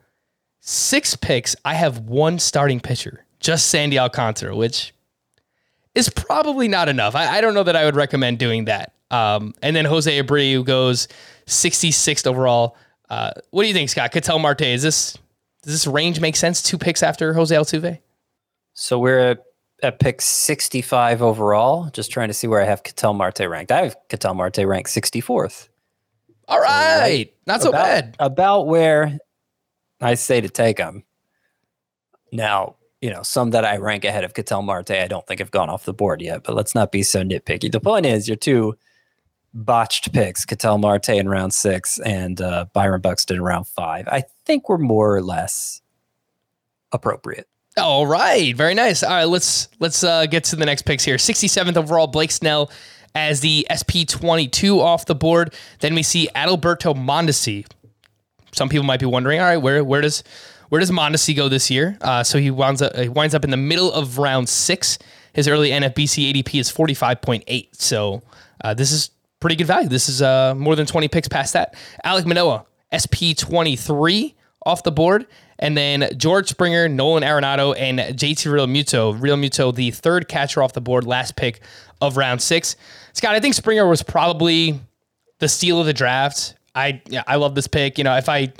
six 0.60 1.16
picks, 1.16 1.56
I 1.66 1.74
have 1.74 2.00
one 2.00 2.40
starting 2.40 2.80
pitcher, 2.80 3.26
just 3.40 3.68
Sandy 3.68 3.98
Alcantara, 3.98 4.56
which 4.56 4.94
is 5.96 6.10
probably 6.10 6.68
not 6.68 6.88
enough. 6.88 7.16
I, 7.16 7.38
I 7.38 7.42
don't 7.42 7.54
know 7.54 7.64
that 7.64 7.76
I 7.76 7.86
would 7.86 7.96
recommend 7.96 8.38
doing 8.38 8.66
that. 8.66 8.94
Um, 9.12 9.54
and 9.62 9.76
then 9.76 9.86
Jose 9.86 10.22
Abreu 10.22 10.64
goes 10.64 11.08
66th 11.48 12.28
overall. 12.28 12.78
Uh, 13.10 13.32
what 13.52 13.64
do 13.64 13.68
you 13.68 13.74
think, 13.74 13.90
Scott? 13.90 14.12
Ketel 14.12 14.40
Marte, 14.40 14.62
is 14.62 14.84
this 14.84 15.18
does 15.64 15.74
this 15.74 15.88
range 15.88 16.20
make 16.20 16.36
sense? 16.36 16.62
Two 16.62 16.78
picks 16.78 17.04
after 17.04 17.34
Jose 17.34 17.54
Altuve? 17.54 18.00
So 18.74 18.98
we're 18.98 19.20
at, 19.20 19.44
at 19.84 20.00
pick 20.00 20.22
65 20.22 21.22
overall. 21.22 21.90
Just 21.90 22.12
trying 22.12 22.30
to 22.30 22.34
see 22.34 22.48
where 22.48 22.62
I 22.62 22.66
have 22.66 22.84
Ketel 22.84 23.14
Marte 23.14 23.42
ranked. 23.42 23.72
I 23.72 23.84
have 23.84 23.98
Ketel 24.08 24.36
Marte 24.36 24.60
ranked 24.60 24.90
64th. 24.90 25.68
All 26.48 26.60
right, 26.60 27.32
not 27.46 27.62
so 27.62 27.70
about, 27.70 27.84
bad. 27.84 28.16
About 28.20 28.68
where 28.68 29.20
I 30.02 30.16
say 30.16 30.42
to 30.42 30.50
take 30.50 30.80
him. 30.80 31.04
Now, 32.32 32.78
you 33.02 33.12
know, 33.12 33.22
some 33.22 33.52
that 33.52 33.66
I 33.66 33.78
rank 33.78 34.04
ahead 34.04 34.24
of 34.24 34.34
Ketel 34.34 34.64
Marte, 34.64 34.92
I 34.92 35.08
don't 35.08 35.26
think 35.28 35.40
have 35.40 35.52
gone 35.52 35.70
off 35.70 35.86
the 35.86 35.94
board 35.94 36.22
yet, 36.22 36.44
but 36.44 36.56
let's 36.56 36.74
not 36.74 36.92
be 36.92 37.04
so 37.04 37.22
nitpicky. 37.22 37.72
The 37.72 37.80
point 37.80 38.06
is, 38.06 38.28
your 38.28 38.38
two 38.38 38.76
botched 39.54 40.14
picks, 40.14 40.46
Ketel 40.46 40.78
Marte 40.78 41.10
in 41.10 41.28
round 41.28 41.54
six 41.54 42.00
and 42.00 42.42
uh, 42.42 42.66
Byron 42.74 43.02
Buxton 43.02 43.38
in 43.38 43.44
round 43.44 43.68
five, 43.68 44.08
I 44.08 44.24
think 44.46 44.70
were 44.70 44.78
more 44.78 45.16
or 45.16 45.22
less 45.22 45.82
appropriate. 46.92 47.48
All 47.78 48.08
right, 48.08 48.56
very 48.56 48.74
nice. 48.74 49.04
All 49.04 49.12
right, 49.12 49.26
let's 49.26 49.70
let's 49.80 50.04
uh, 50.04 50.26
get 50.26 50.44
to 50.46 50.56
the 50.56 50.66
next 50.66 50.84
picks 50.84 51.04
here. 51.04 51.16
67th 51.16 51.78
overall, 51.78 52.08
Blake 52.08 52.32
Snell 52.32 52.70
as 53.16 53.42
the 53.42 53.66
SP22 53.70 54.80
off 54.80 55.06
the 55.06 55.16
board. 55.16 55.54
Then 55.80 55.96
we 55.96 56.04
see 56.04 56.30
Adalberto 56.36 56.96
Mondesi. 56.96 57.66
Some 58.52 58.70
people 58.70 58.86
might 58.86 59.00
be 59.00 59.06
wondering, 59.06 59.40
all 59.40 59.46
right, 59.46 59.58
where 59.58 59.84
where 59.84 60.02
does 60.02 60.24
where 60.70 60.80
does 60.80 60.92
Mondesi 60.92 61.36
go 61.36 61.48
this 61.48 61.70
year? 61.70 61.98
Uh, 62.02 62.24
so 62.24 62.38
he 62.40 62.52
winds 62.52 62.82
up 62.82 62.96
he 62.96 63.10
winds 63.10 63.34
up 63.36 63.44
in 63.44 63.50
the 63.50 63.58
middle 63.58 63.92
of 63.92 64.18
round 64.18 64.50
six. 64.50 64.98
His 65.34 65.48
early 65.48 65.70
NFBC 65.70 66.34
ADP 66.34 66.60
is 66.60 66.72
45.8. 66.72 67.68
So 67.74 68.24
uh, 68.64 68.74
this 68.74 68.92
is 68.92 69.12
pretty 69.40 69.56
good 69.56 69.68
value. 69.68 69.90
This 69.90 70.10
is 70.10 70.22
uh, 70.22 70.54
more 70.56 70.76
than 70.76 70.86
20 70.86 71.08
picks 71.08 71.28
past 71.28 71.54
that. 71.54 71.76
Alek 72.06 72.26
Manoah, 72.26 72.66
SP23 72.92 74.34
off 74.66 74.84
the 74.84 74.92
board. 74.92 75.26
And 75.62 75.76
then 75.76 76.10
George 76.18 76.48
Springer, 76.48 76.88
Nolan 76.88 77.24
Arenado, 77.24 77.76
and 77.78 78.00
JT 78.00 78.48
Realmuto. 78.50 79.20
Real 79.22 79.36
Muto, 79.36 79.74
the 79.76 79.92
third 79.92 80.28
catcher 80.30 80.64
off 80.64 80.74
the 80.74 80.82
board, 80.82 81.06
last 81.06 81.36
pick 81.36 81.62
of 82.02 82.16
round 82.16 82.42
six. 82.42 82.76
Scott, 83.14 83.36
I 83.36 83.40
think 83.42 83.56
Springer 83.56 83.86
was 83.88 84.02
probably 84.02 84.80
the 85.40 85.50
steal 85.50 85.80
of 85.82 85.86
the 85.86 85.94
draft. 85.94 86.56
I 86.76 87.02
yeah, 87.08 87.24
I 87.28 87.36
love 87.36 87.56
this 87.56 87.68
pick. 87.68 87.98
You 87.98 88.06
know, 88.06 88.16
if 88.16 88.30
I 88.30 88.54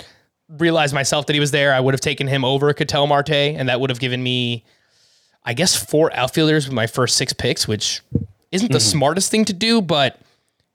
realized 0.48 0.92
myself 0.92 1.26
that 1.26 1.32
he 1.32 1.40
was 1.40 1.52
there, 1.52 1.72
I 1.72 1.80
would 1.80 1.94
have 1.94 2.00
taken 2.02 2.26
him 2.26 2.44
over 2.44 2.70
Ketel 2.74 3.06
Marte, 3.06 3.30
and 3.30 3.68
that 3.70 3.80
would 3.80 3.88
have 3.88 4.00
given 4.00 4.22
me, 4.22 4.64
I 5.44 5.54
guess, 5.54 5.74
four 5.76 6.14
outfielders 6.14 6.66
with 6.66 6.74
my 6.74 6.86
first 6.86 7.16
six 7.16 7.32
picks, 7.32 7.66
which 7.66 8.02
isn't 8.52 8.72
the 8.72 8.78
Mm-hmm. 8.78 8.88
smartest 8.90 9.30
thing 9.30 9.44
to 9.46 9.52
do, 9.54 9.80
but 9.80 10.18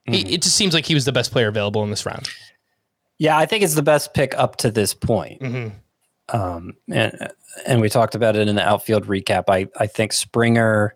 he, 0.06 0.34
it 0.34 0.41
just 0.41 0.56
seems 0.56 0.74
like 0.74 0.86
he 0.86 0.93
was 0.93 1.06
the 1.06 1.12
best 1.12 1.32
player 1.32 1.47
available 1.47 1.84
in 1.84 1.89
this 1.89 2.06
round. 2.06 2.30
Yeah, 3.18 3.38
I 3.38 3.45
think 3.45 3.64
it's 3.64 3.76
the 3.76 3.84
best 3.84 4.14
pick 4.14 4.38
up 4.38 4.58
to 4.58 4.72
this 4.72 4.93
point. 4.93 5.41
Mm-hmm. 5.41 6.38
Um, 6.38 6.74
and 6.91 7.30
and 7.66 7.82
we 7.82 7.89
talked 7.89 8.16
about 8.16 8.36
it 8.36 8.47
in 8.47 8.56
the 8.56 8.68
outfield 8.68 9.08
recap. 9.08 9.45
I 9.47 9.68
I 9.78 9.88
think 9.88 10.14
Springer, 10.14 10.95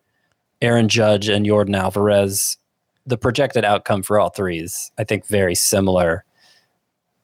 Aaron 0.62 0.90
Judge, 0.90 1.30
and 1.30 1.46
Yordan 1.46 1.78
Alvarez, 1.78 2.58
the 3.06 3.18
projected 3.18 3.64
outcome 3.64 4.04
for 4.04 4.20
all 4.20 4.30
three 4.30 4.60
is 4.60 4.92
I 4.98 5.04
think 5.04 5.26
very 5.28 5.56
similar. 5.56 6.26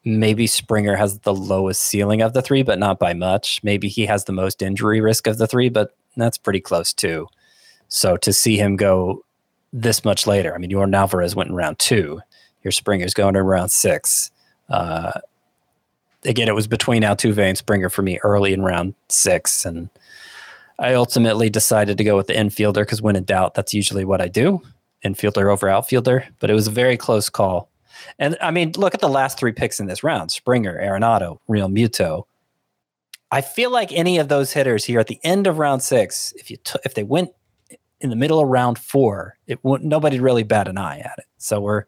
Maybe 0.07 0.45
Springer 0.45 0.95
has 0.95 1.19
the 1.19 1.33
lowest 1.33 1.81
ceiling 1.81 2.21
of 2.21 2.33
the 2.33 2.43
three, 2.43 2.61
but 2.61 2.77
not 2.77 2.99
by 2.99 3.13
much. 3.13 3.59
Maybe 3.63 3.87
he 3.87 4.05
has 4.05 4.25
the 4.25 4.33
most 4.33 4.61
injury 4.61 5.01
risk 5.01 5.25
of 5.25 5.39
the 5.39 5.47
three, 5.47 5.69
but 5.69 5.95
that's 6.15 6.37
pretty 6.37 6.61
close 6.61 6.93
too. 6.93 7.27
So 7.87 8.15
to 8.17 8.31
see 8.31 8.57
him 8.57 8.75
go 8.75 9.25
this 9.75 10.05
much 10.05 10.25
later, 10.25 10.55
I 10.55 10.57
mean, 10.57 10.71
Yordan 10.71 10.95
Alvarez 10.95 11.35
went 11.35 11.49
in 11.49 11.55
round 11.55 11.79
two. 11.79 12.21
Your 12.63 12.71
Springer's 12.71 13.13
going 13.13 13.35
in 13.35 13.43
round 13.43 13.71
six. 13.71 14.31
Uh, 14.69 15.19
again, 16.23 16.47
it 16.47 16.55
was 16.55 16.65
between 16.65 17.03
Altuve 17.03 17.37
and 17.37 17.57
Springer 17.57 17.89
for 17.89 18.01
me 18.01 18.17
early 18.23 18.53
in 18.53 18.61
round 18.61 18.95
six, 19.09 19.65
and 19.65 19.89
I 20.79 20.93
ultimately 20.93 21.49
decided 21.49 21.97
to 21.97 22.03
go 22.03 22.15
with 22.15 22.27
the 22.27 22.33
infielder 22.33 22.81
because 22.81 23.01
when 23.01 23.15
in 23.15 23.25
doubt, 23.25 23.53
that's 23.53 23.73
usually 23.73 24.05
what 24.05 24.21
I 24.21 24.29
do, 24.29 24.61
infielder 25.03 25.51
over 25.51 25.69
outfielder. 25.69 26.25
But 26.39 26.49
it 26.49 26.53
was 26.53 26.67
a 26.67 26.71
very 26.71 26.97
close 26.97 27.29
call. 27.29 27.69
And 28.17 28.37
I 28.41 28.51
mean, 28.51 28.71
look 28.77 28.93
at 28.93 29.01
the 29.01 29.09
last 29.09 29.37
three 29.37 29.51
picks 29.51 29.79
in 29.79 29.87
this 29.87 30.03
round: 30.03 30.31
Springer, 30.31 30.79
Arenado, 30.81 31.39
Realmuto. 31.49 32.23
I 33.29 33.41
feel 33.41 33.71
like 33.71 33.91
any 33.91 34.17
of 34.19 34.29
those 34.29 34.53
hitters 34.53 34.85
here 34.85 34.99
at 34.99 35.07
the 35.07 35.19
end 35.23 35.47
of 35.47 35.57
round 35.57 35.83
six, 35.83 36.33
if 36.37 36.49
you 36.49 36.57
t- 36.57 36.79
if 36.85 36.93
they 36.93 37.03
went 37.03 37.31
in 38.05 38.09
the 38.09 38.15
middle 38.15 38.39
of 38.39 38.47
round 38.47 38.79
four, 38.79 39.37
it 39.47 39.59
nobody 39.63 40.19
really 40.21 40.43
bat 40.43 40.67
an 40.69 40.77
eye 40.77 40.99
at 40.99 41.15
it. 41.17 41.25
So 41.37 41.59
we're 41.59 41.83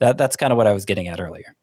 that 0.00 0.18
that's 0.18 0.36
kind 0.36 0.52
of 0.52 0.56
what 0.56 0.66
I 0.66 0.72
was 0.72 0.84
getting 0.84 1.06
at 1.08 1.20
earlier. 1.20 1.54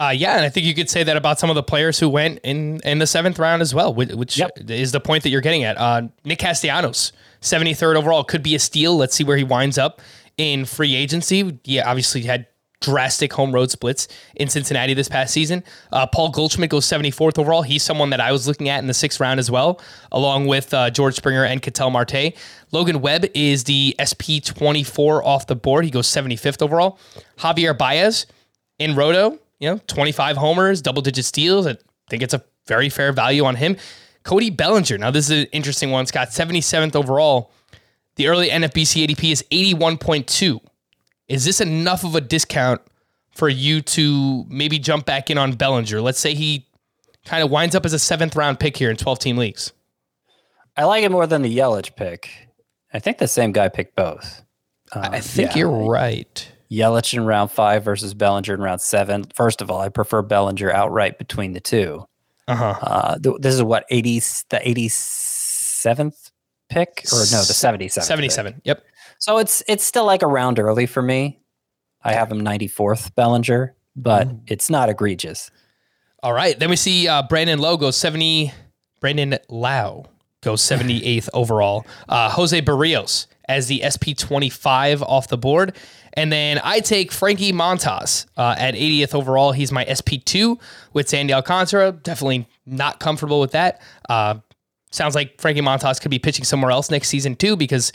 Uh, 0.00 0.12
yeah, 0.14 0.32
and 0.36 0.44
I 0.44 0.48
think 0.48 0.66
you 0.66 0.74
could 0.74 0.90
say 0.90 1.04
that 1.04 1.16
about 1.16 1.38
some 1.38 1.50
of 1.50 1.54
the 1.56 1.62
players 1.62 1.98
who 2.00 2.08
went 2.08 2.40
in 2.42 2.80
in 2.84 2.98
the 2.98 3.06
seventh 3.06 3.38
round 3.38 3.62
as 3.62 3.72
well, 3.72 3.94
which, 3.94 4.36
Yep. 4.36 4.68
is 4.68 4.90
the 4.92 5.00
point 5.00 5.22
that 5.22 5.30
you're 5.30 5.40
getting 5.40 5.62
at. 5.62 5.78
Uh, 5.78 6.02
Nick 6.24 6.40
Castellanos, 6.40 7.12
73rd 7.40 7.94
overall, 7.96 8.24
could 8.24 8.42
be 8.42 8.56
a 8.56 8.58
steal. 8.58 8.96
Let's 8.96 9.14
see 9.14 9.22
where 9.24 9.36
he 9.36 9.44
winds 9.44 9.78
up 9.78 10.02
in 10.36 10.64
free 10.64 10.96
agency. 10.96 11.58
Yeah, 11.64 11.88
obviously 11.88 12.22
had 12.22 12.46
drastic 12.84 13.32
home 13.32 13.52
road 13.52 13.70
splits 13.70 14.08
in 14.36 14.48
Cincinnati 14.48 14.94
this 14.94 15.08
past 15.08 15.32
season. 15.32 15.64
Uh, 15.92 16.06
Paul 16.06 16.30
Goldschmidt 16.30 16.70
goes 16.70 16.86
74th 16.86 17.38
overall. 17.38 17.62
He's 17.62 17.82
someone 17.82 18.10
that 18.10 18.20
I 18.20 18.32
was 18.32 18.46
looking 18.46 18.68
at 18.68 18.80
in 18.80 18.86
the 18.86 18.94
sixth 18.94 19.20
round 19.20 19.40
as 19.40 19.50
well, 19.50 19.80
along 20.12 20.46
with 20.46 20.72
uh, 20.74 20.90
George 20.90 21.14
Springer 21.14 21.44
and 21.44 21.62
Ketel 21.62 21.90
Marte. 21.90 22.34
Logan 22.72 23.00
Webb 23.00 23.26
is 23.34 23.64
the 23.64 23.94
SP 23.98 24.42
24 24.44 25.24
off 25.24 25.46
the 25.46 25.56
board. 25.56 25.84
He 25.84 25.90
goes 25.90 26.06
75th 26.08 26.62
overall. 26.62 26.98
Javier 27.38 27.76
Baez 27.76 28.26
in 28.78 28.94
Roto, 28.94 29.38
you 29.60 29.70
know, 29.70 29.80
25 29.86 30.36
homers, 30.36 30.82
double 30.82 31.02
digit 31.02 31.24
steals. 31.24 31.66
I 31.66 31.76
think 32.10 32.22
it's 32.22 32.34
a 32.34 32.44
very 32.66 32.88
fair 32.88 33.12
value 33.12 33.44
on 33.44 33.56
him. 33.56 33.76
Cody 34.24 34.50
Bellinger. 34.50 34.98
Now, 34.98 35.10
this 35.10 35.30
is 35.30 35.42
an 35.42 35.46
interesting 35.52 35.90
one. 35.90 36.06
Scott, 36.06 36.28
77th 36.28 36.96
overall. 36.96 37.50
The 38.16 38.28
early 38.28 38.48
NFBC 38.48 39.06
ADP 39.06 39.32
is 39.32 39.44
81.2. 39.50 40.60
Is 41.28 41.44
this 41.44 41.60
enough 41.60 42.04
of 42.04 42.14
a 42.14 42.20
discount 42.20 42.80
for 43.32 43.48
you 43.48 43.80
to 43.80 44.44
maybe 44.48 44.78
jump 44.78 45.06
back 45.06 45.30
in 45.30 45.38
on 45.38 45.52
Bellinger? 45.52 46.00
Let's 46.00 46.18
say 46.18 46.34
he 46.34 46.66
kind 47.24 47.42
of 47.42 47.50
winds 47.50 47.74
up 47.74 47.86
as 47.86 47.92
a 47.92 47.98
seventh 47.98 48.36
round 48.36 48.60
pick 48.60 48.76
here 48.76 48.90
in 48.90 48.96
12 48.96 49.18
team 49.18 49.36
leagues. 49.36 49.72
I 50.76 50.84
like 50.84 51.04
it 51.04 51.10
more 51.10 51.26
than 51.26 51.42
the 51.42 51.56
Yelich 51.56 51.96
pick. 51.96 52.30
I 52.92 52.98
think 52.98 53.18
the 53.18 53.28
same 53.28 53.52
guy 53.52 53.68
picked 53.68 53.96
both. 53.96 54.42
I 54.92 55.20
think 55.20 55.50
yeah. 55.50 55.58
you're 55.58 55.88
right. 55.88 56.52
Yelich 56.70 57.14
in 57.14 57.24
round 57.24 57.50
five 57.50 57.84
versus 57.84 58.14
Bellinger 58.14 58.54
in 58.54 58.60
round 58.60 58.80
seven. 58.80 59.24
First 59.34 59.62
of 59.62 59.70
all, 59.70 59.80
I 59.80 59.88
prefer 59.88 60.22
Bellinger 60.22 60.70
outright 60.72 61.18
between 61.18 61.52
the 61.52 61.60
two. 61.60 62.04
Uh-huh. 62.46 62.74
Uh, 62.80 63.18
th- 63.18 63.36
this 63.40 63.54
is 63.54 63.62
what 63.62 63.84
eighty 63.90 64.20
the 64.50 64.60
eighty 64.62 64.88
seventh 64.88 66.30
pick 66.68 67.04
or 67.12 67.18
no 67.18 67.38
the 67.40 67.54
seventy 67.54 67.88
seventh 67.88 68.08
77. 68.08 68.60
Yep. 68.64 68.84
So 69.24 69.38
it's 69.38 69.62
it's 69.66 69.82
still 69.82 70.04
like 70.04 70.20
a 70.20 70.26
round 70.26 70.58
early 70.58 70.84
for 70.84 71.00
me. 71.00 71.40
I 72.02 72.12
have 72.12 72.30
him 72.30 72.40
ninety 72.40 72.68
fourth 72.68 73.14
Bellinger, 73.14 73.74
but 73.96 74.28
it's 74.46 74.68
not 74.68 74.90
egregious. 74.90 75.50
All 76.22 76.34
right. 76.34 76.58
Then 76.58 76.68
we 76.68 76.76
see 76.76 77.08
uh, 77.08 77.22
Brandon 77.22 77.58
Lowe 77.58 77.78
goes 77.78 77.96
70. 77.96 78.52
Brandon 79.00 79.38
Lowe 79.48 80.04
goes 80.42 80.60
78th 80.70 81.30
overall. 81.32 81.86
Uh, 82.06 82.28
Jose 82.32 82.60
Berrios 82.60 83.26
as 83.48 83.66
the 83.66 83.80
SP25 83.80 85.00
off 85.00 85.28
the 85.28 85.38
board. 85.38 85.74
And 86.12 86.30
then 86.30 86.60
I 86.62 86.80
take 86.80 87.10
Frankie 87.10 87.52
Montas 87.52 88.26
uh, 88.36 88.54
at 88.58 88.74
80th 88.74 89.14
overall. 89.14 89.52
He's 89.52 89.72
my 89.72 89.86
SP2 89.86 90.60
with 90.92 91.08
Sandy 91.08 91.32
Alcantara. 91.32 91.92
Definitely 91.92 92.46
not 92.66 93.00
comfortable 93.00 93.40
with 93.40 93.52
that. 93.52 93.80
Uh, 94.06 94.34
sounds 94.90 95.14
like 95.14 95.40
Frankie 95.40 95.62
Montas 95.62 95.98
could 95.98 96.10
be 96.10 96.18
pitching 96.18 96.44
somewhere 96.44 96.70
else 96.70 96.90
next 96.90 97.08
season 97.08 97.36
too 97.36 97.56
because 97.56 97.90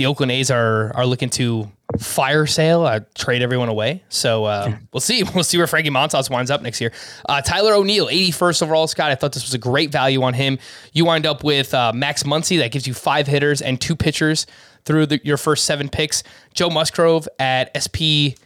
the 0.00 0.06
Oakland 0.06 0.32
A's 0.32 0.50
are 0.50 0.96
are 0.96 1.04
looking 1.04 1.28
to 1.28 1.70
fire 1.98 2.46
sale, 2.46 2.84
uh, 2.84 3.00
trade 3.14 3.42
everyone 3.42 3.68
away. 3.68 4.02
So 4.08 4.46
uh, 4.46 4.74
we'll 4.94 5.02
see. 5.02 5.24
We'll 5.34 5.44
see 5.44 5.58
where 5.58 5.66
Frankie 5.66 5.90
Montas 5.90 6.30
winds 6.30 6.50
up 6.50 6.62
next 6.62 6.80
year. 6.80 6.90
Uh, 7.28 7.42
Tyler 7.42 7.74
O'Neill, 7.74 8.06
81st 8.06 8.62
overall. 8.62 8.86
Scott, 8.86 9.10
I 9.10 9.14
thought 9.14 9.34
this 9.34 9.44
was 9.44 9.52
a 9.52 9.58
great 9.58 9.92
value 9.92 10.22
on 10.22 10.32
him. 10.32 10.58
You 10.94 11.04
wind 11.04 11.26
up 11.26 11.44
with 11.44 11.74
uh, 11.74 11.92
Max 11.94 12.22
Muncy, 12.22 12.58
that 12.60 12.72
gives 12.72 12.86
you 12.86 12.94
five 12.94 13.26
hitters 13.26 13.60
and 13.60 13.78
two 13.78 13.94
pitchers 13.94 14.46
through 14.86 15.04
the, 15.04 15.20
your 15.22 15.36
first 15.36 15.66
seven 15.66 15.90
picks. 15.90 16.22
Joe 16.54 16.70
Musgrove 16.70 17.28
at 17.38 17.70
SP 17.76 18.40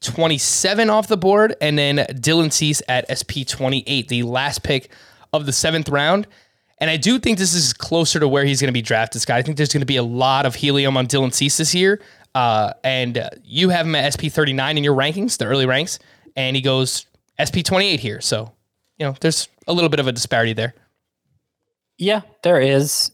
27 0.00 0.88
off 0.88 1.06
the 1.06 1.18
board, 1.18 1.54
and 1.60 1.78
then 1.78 1.98
Dylan 1.98 2.50
Cease 2.50 2.80
at 2.88 3.04
SP 3.12 3.44
28, 3.46 4.08
the 4.08 4.22
last 4.22 4.62
pick 4.62 4.90
of 5.34 5.44
the 5.44 5.52
seventh 5.52 5.90
round. 5.90 6.26
And 6.78 6.90
I 6.90 6.96
do 6.96 7.18
think 7.18 7.38
this 7.38 7.54
is 7.54 7.72
closer 7.72 8.18
to 8.20 8.28
where 8.28 8.44
he's 8.44 8.60
going 8.60 8.68
to 8.68 8.72
be 8.72 8.82
drafted, 8.82 9.22
Scott. 9.22 9.36
I 9.36 9.42
think 9.42 9.56
there's 9.56 9.72
going 9.72 9.80
to 9.80 9.86
be 9.86 9.96
a 9.96 10.02
lot 10.02 10.44
of 10.44 10.54
helium 10.54 10.96
on 10.96 11.06
Dylan 11.06 11.32
Cease 11.32 11.56
this 11.56 11.74
year. 11.74 12.00
Uh, 12.34 12.72
and 12.82 13.16
uh, 13.16 13.30
you 13.44 13.68
have 13.68 13.86
him 13.86 13.94
at 13.94 14.12
SP 14.12 14.26
39 14.26 14.76
in 14.76 14.84
your 14.84 14.94
rankings, 14.94 15.38
the 15.38 15.44
early 15.44 15.66
ranks, 15.66 16.00
and 16.34 16.56
he 16.56 16.62
goes 16.62 17.06
SP 17.38 17.62
28 17.64 18.00
here. 18.00 18.20
So, 18.20 18.52
you 18.98 19.06
know, 19.06 19.14
there's 19.20 19.48
a 19.68 19.72
little 19.72 19.88
bit 19.88 20.00
of 20.00 20.08
a 20.08 20.12
disparity 20.12 20.52
there. 20.52 20.74
Yeah, 21.96 22.22
there 22.42 22.60
is. 22.60 23.12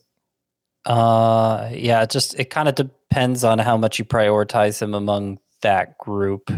Uh, 0.86 1.68
yeah, 1.72 2.02
it 2.02 2.10
just 2.10 2.38
it 2.38 2.46
kind 2.46 2.68
of 2.68 2.74
depends 2.74 3.44
on 3.44 3.58
how 3.58 3.76
much 3.76 3.98
you 3.98 4.04
prioritize 4.06 4.80
him 4.80 4.94
among 4.94 5.38
that 5.60 5.98
group. 5.98 6.50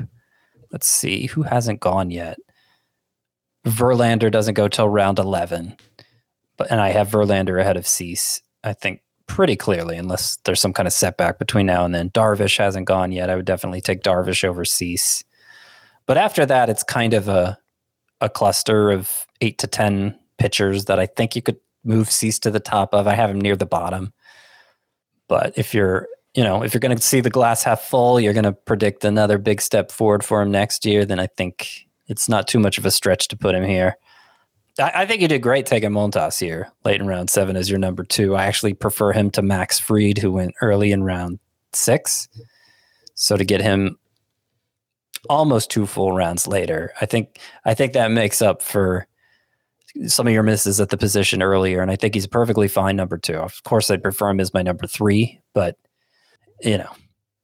Let's 0.70 0.86
see 0.86 1.26
who 1.26 1.42
hasn't 1.42 1.80
gone 1.80 2.10
yet. 2.10 2.38
Verlander 3.66 4.30
doesn't 4.30 4.54
go 4.54 4.68
till 4.68 4.88
round 4.88 5.18
eleven, 5.18 5.76
but 5.91 5.91
and 6.70 6.80
I 6.80 6.90
have 6.90 7.08
Verlander 7.08 7.60
ahead 7.60 7.76
of 7.76 7.86
Cease. 7.86 8.42
I 8.64 8.72
think 8.72 9.00
pretty 9.26 9.56
clearly, 9.56 9.96
unless 9.96 10.36
there's 10.44 10.60
some 10.60 10.72
kind 10.72 10.86
of 10.86 10.92
setback 10.92 11.38
between 11.38 11.66
now 11.66 11.84
and 11.84 11.94
then. 11.94 12.10
Darvish 12.10 12.58
hasn't 12.58 12.86
gone 12.86 13.12
yet. 13.12 13.30
I 13.30 13.36
would 13.36 13.44
definitely 13.44 13.80
take 13.80 14.02
Darvish 14.02 14.44
over 14.44 14.64
Cease. 14.64 15.24
But 16.06 16.16
after 16.16 16.44
that, 16.46 16.68
it's 16.68 16.82
kind 16.82 17.14
of 17.14 17.28
a 17.28 17.58
a 18.20 18.28
cluster 18.28 18.90
of 18.90 19.26
eight 19.40 19.58
to 19.58 19.66
ten 19.66 20.18
pitchers 20.38 20.84
that 20.84 20.98
I 20.98 21.06
think 21.06 21.34
you 21.34 21.42
could 21.42 21.58
move 21.84 22.10
Cease 22.10 22.38
to 22.40 22.50
the 22.50 22.60
top 22.60 22.94
of. 22.94 23.06
I 23.06 23.14
have 23.14 23.30
him 23.30 23.40
near 23.40 23.56
the 23.56 23.66
bottom. 23.66 24.12
But 25.28 25.56
if 25.56 25.74
you're, 25.74 26.08
you 26.34 26.44
know, 26.44 26.62
if 26.62 26.74
you're 26.74 26.80
going 26.80 26.96
to 26.96 27.02
see 27.02 27.20
the 27.20 27.30
glass 27.30 27.62
half 27.62 27.82
full, 27.82 28.20
you're 28.20 28.32
going 28.32 28.44
to 28.44 28.52
predict 28.52 29.04
another 29.04 29.38
big 29.38 29.60
step 29.60 29.90
forward 29.90 30.24
for 30.24 30.42
him 30.42 30.50
next 30.50 30.84
year, 30.84 31.04
then 31.04 31.18
I 31.18 31.26
think 31.26 31.86
it's 32.06 32.28
not 32.28 32.46
too 32.46 32.58
much 32.58 32.78
of 32.78 32.86
a 32.86 32.90
stretch 32.90 33.28
to 33.28 33.36
put 33.36 33.54
him 33.54 33.64
here. 33.64 33.96
I, 34.78 34.92
I 34.94 35.06
think 35.06 35.22
you 35.22 35.28
did 35.28 35.42
great 35.42 35.66
taking 35.66 35.90
Montas 35.90 36.38
here 36.38 36.72
late 36.84 37.00
in 37.00 37.06
round 37.06 37.30
seven 37.30 37.56
as 37.56 37.68
your 37.68 37.78
number 37.78 38.04
two. 38.04 38.34
I 38.36 38.44
actually 38.44 38.74
prefer 38.74 39.12
him 39.12 39.30
to 39.32 39.42
Max 39.42 39.78
Fried, 39.78 40.18
who 40.18 40.32
went 40.32 40.54
early 40.60 40.92
in 40.92 41.02
round 41.02 41.38
six. 41.72 42.28
So 43.14 43.36
to 43.36 43.44
get 43.44 43.60
him 43.60 43.98
almost 45.28 45.70
two 45.70 45.86
full 45.86 46.12
rounds 46.12 46.46
later, 46.46 46.92
I 47.00 47.06
think 47.06 47.38
I 47.64 47.74
think 47.74 47.92
that 47.92 48.10
makes 48.10 48.42
up 48.42 48.62
for 48.62 49.06
some 50.06 50.26
of 50.26 50.32
your 50.32 50.42
misses 50.42 50.80
at 50.80 50.88
the 50.88 50.96
position 50.96 51.42
earlier, 51.42 51.82
and 51.82 51.90
I 51.90 51.96
think 51.96 52.14
he's 52.14 52.26
perfectly 52.26 52.66
fine 52.66 52.96
number 52.96 53.18
two. 53.18 53.36
Of 53.36 53.62
course, 53.64 53.90
I'd 53.90 54.02
prefer 54.02 54.30
him 54.30 54.40
as 54.40 54.54
my 54.54 54.62
number 54.62 54.86
three, 54.86 55.40
but 55.52 55.76
you 56.62 56.78
know, 56.78 56.90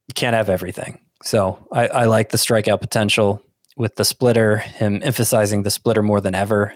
you 0.07 0.13
can't 0.15 0.35
have 0.35 0.49
everything. 0.49 0.99
So 1.23 1.67
I, 1.71 1.87
I 1.87 2.05
like 2.05 2.29
the 2.29 2.37
strikeout 2.37 2.81
potential 2.81 3.43
with 3.77 3.95
the 3.95 4.05
splitter, 4.05 4.57
him 4.57 5.01
emphasizing 5.03 5.63
the 5.63 5.69
splitter 5.69 6.01
more 6.01 6.21
than 6.21 6.33
ever 6.33 6.73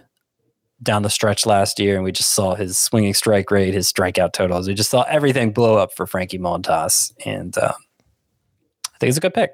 down 0.84 1.04
the 1.04 1.10
stretch 1.10 1.46
last 1.46 1.80
year, 1.80 1.96
and 1.96 2.04
we 2.04 2.12
just 2.12 2.34
saw 2.34 2.56
his 2.56 2.78
swinging 2.78 3.14
strike 3.14 3.50
rate, 3.50 3.74
his 3.74 3.92
strikeout 3.92 4.34
totals. 4.34 4.68
We 4.68 4.74
just 4.74 4.90
saw 4.90 5.04
everything 5.04 5.52
blow 5.52 5.78
up 5.78 5.94
for 5.94 6.06
Frankie 6.06 6.40
Montas, 6.40 7.14
and 7.26 7.58
um, 7.58 7.74
I 8.94 8.98
think 9.00 9.10
it's 9.10 9.18
a 9.18 9.22
good 9.22 9.34
pick. 9.34 9.52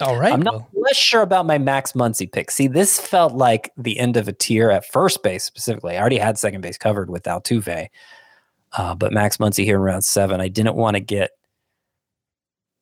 All 0.00 0.16
right. 0.16 0.32
I'm 0.32 0.42
not 0.42 0.54
well, 0.54 0.68
less 0.74 0.96
sure 0.96 1.22
about 1.22 1.44
my 1.44 1.58
Max 1.58 1.92
Muncy 1.92 2.30
pick. 2.30 2.50
See, 2.50 2.68
this 2.68 3.00
felt 3.00 3.34
like 3.34 3.72
the 3.76 3.98
end 3.98 4.16
of 4.16 4.28
a 4.28 4.32
tier 4.32 4.70
at 4.70 4.86
first 4.86 5.22
base 5.24 5.42
specifically. 5.42 5.96
I 5.96 6.00
already 6.00 6.18
had 6.18 6.38
second 6.38 6.60
base 6.60 6.78
covered 6.78 7.10
with 7.10 7.24
Altuve, 7.24 7.88
uh, 8.76 8.94
but 8.94 9.12
Max 9.12 9.38
Muncy 9.38 9.64
here 9.64 9.76
in 9.76 9.82
round 9.82 10.04
seven. 10.04 10.40
I 10.40 10.48
didn't 10.48 10.76
want 10.76 10.94
to 10.94 11.00
get. 11.00 11.32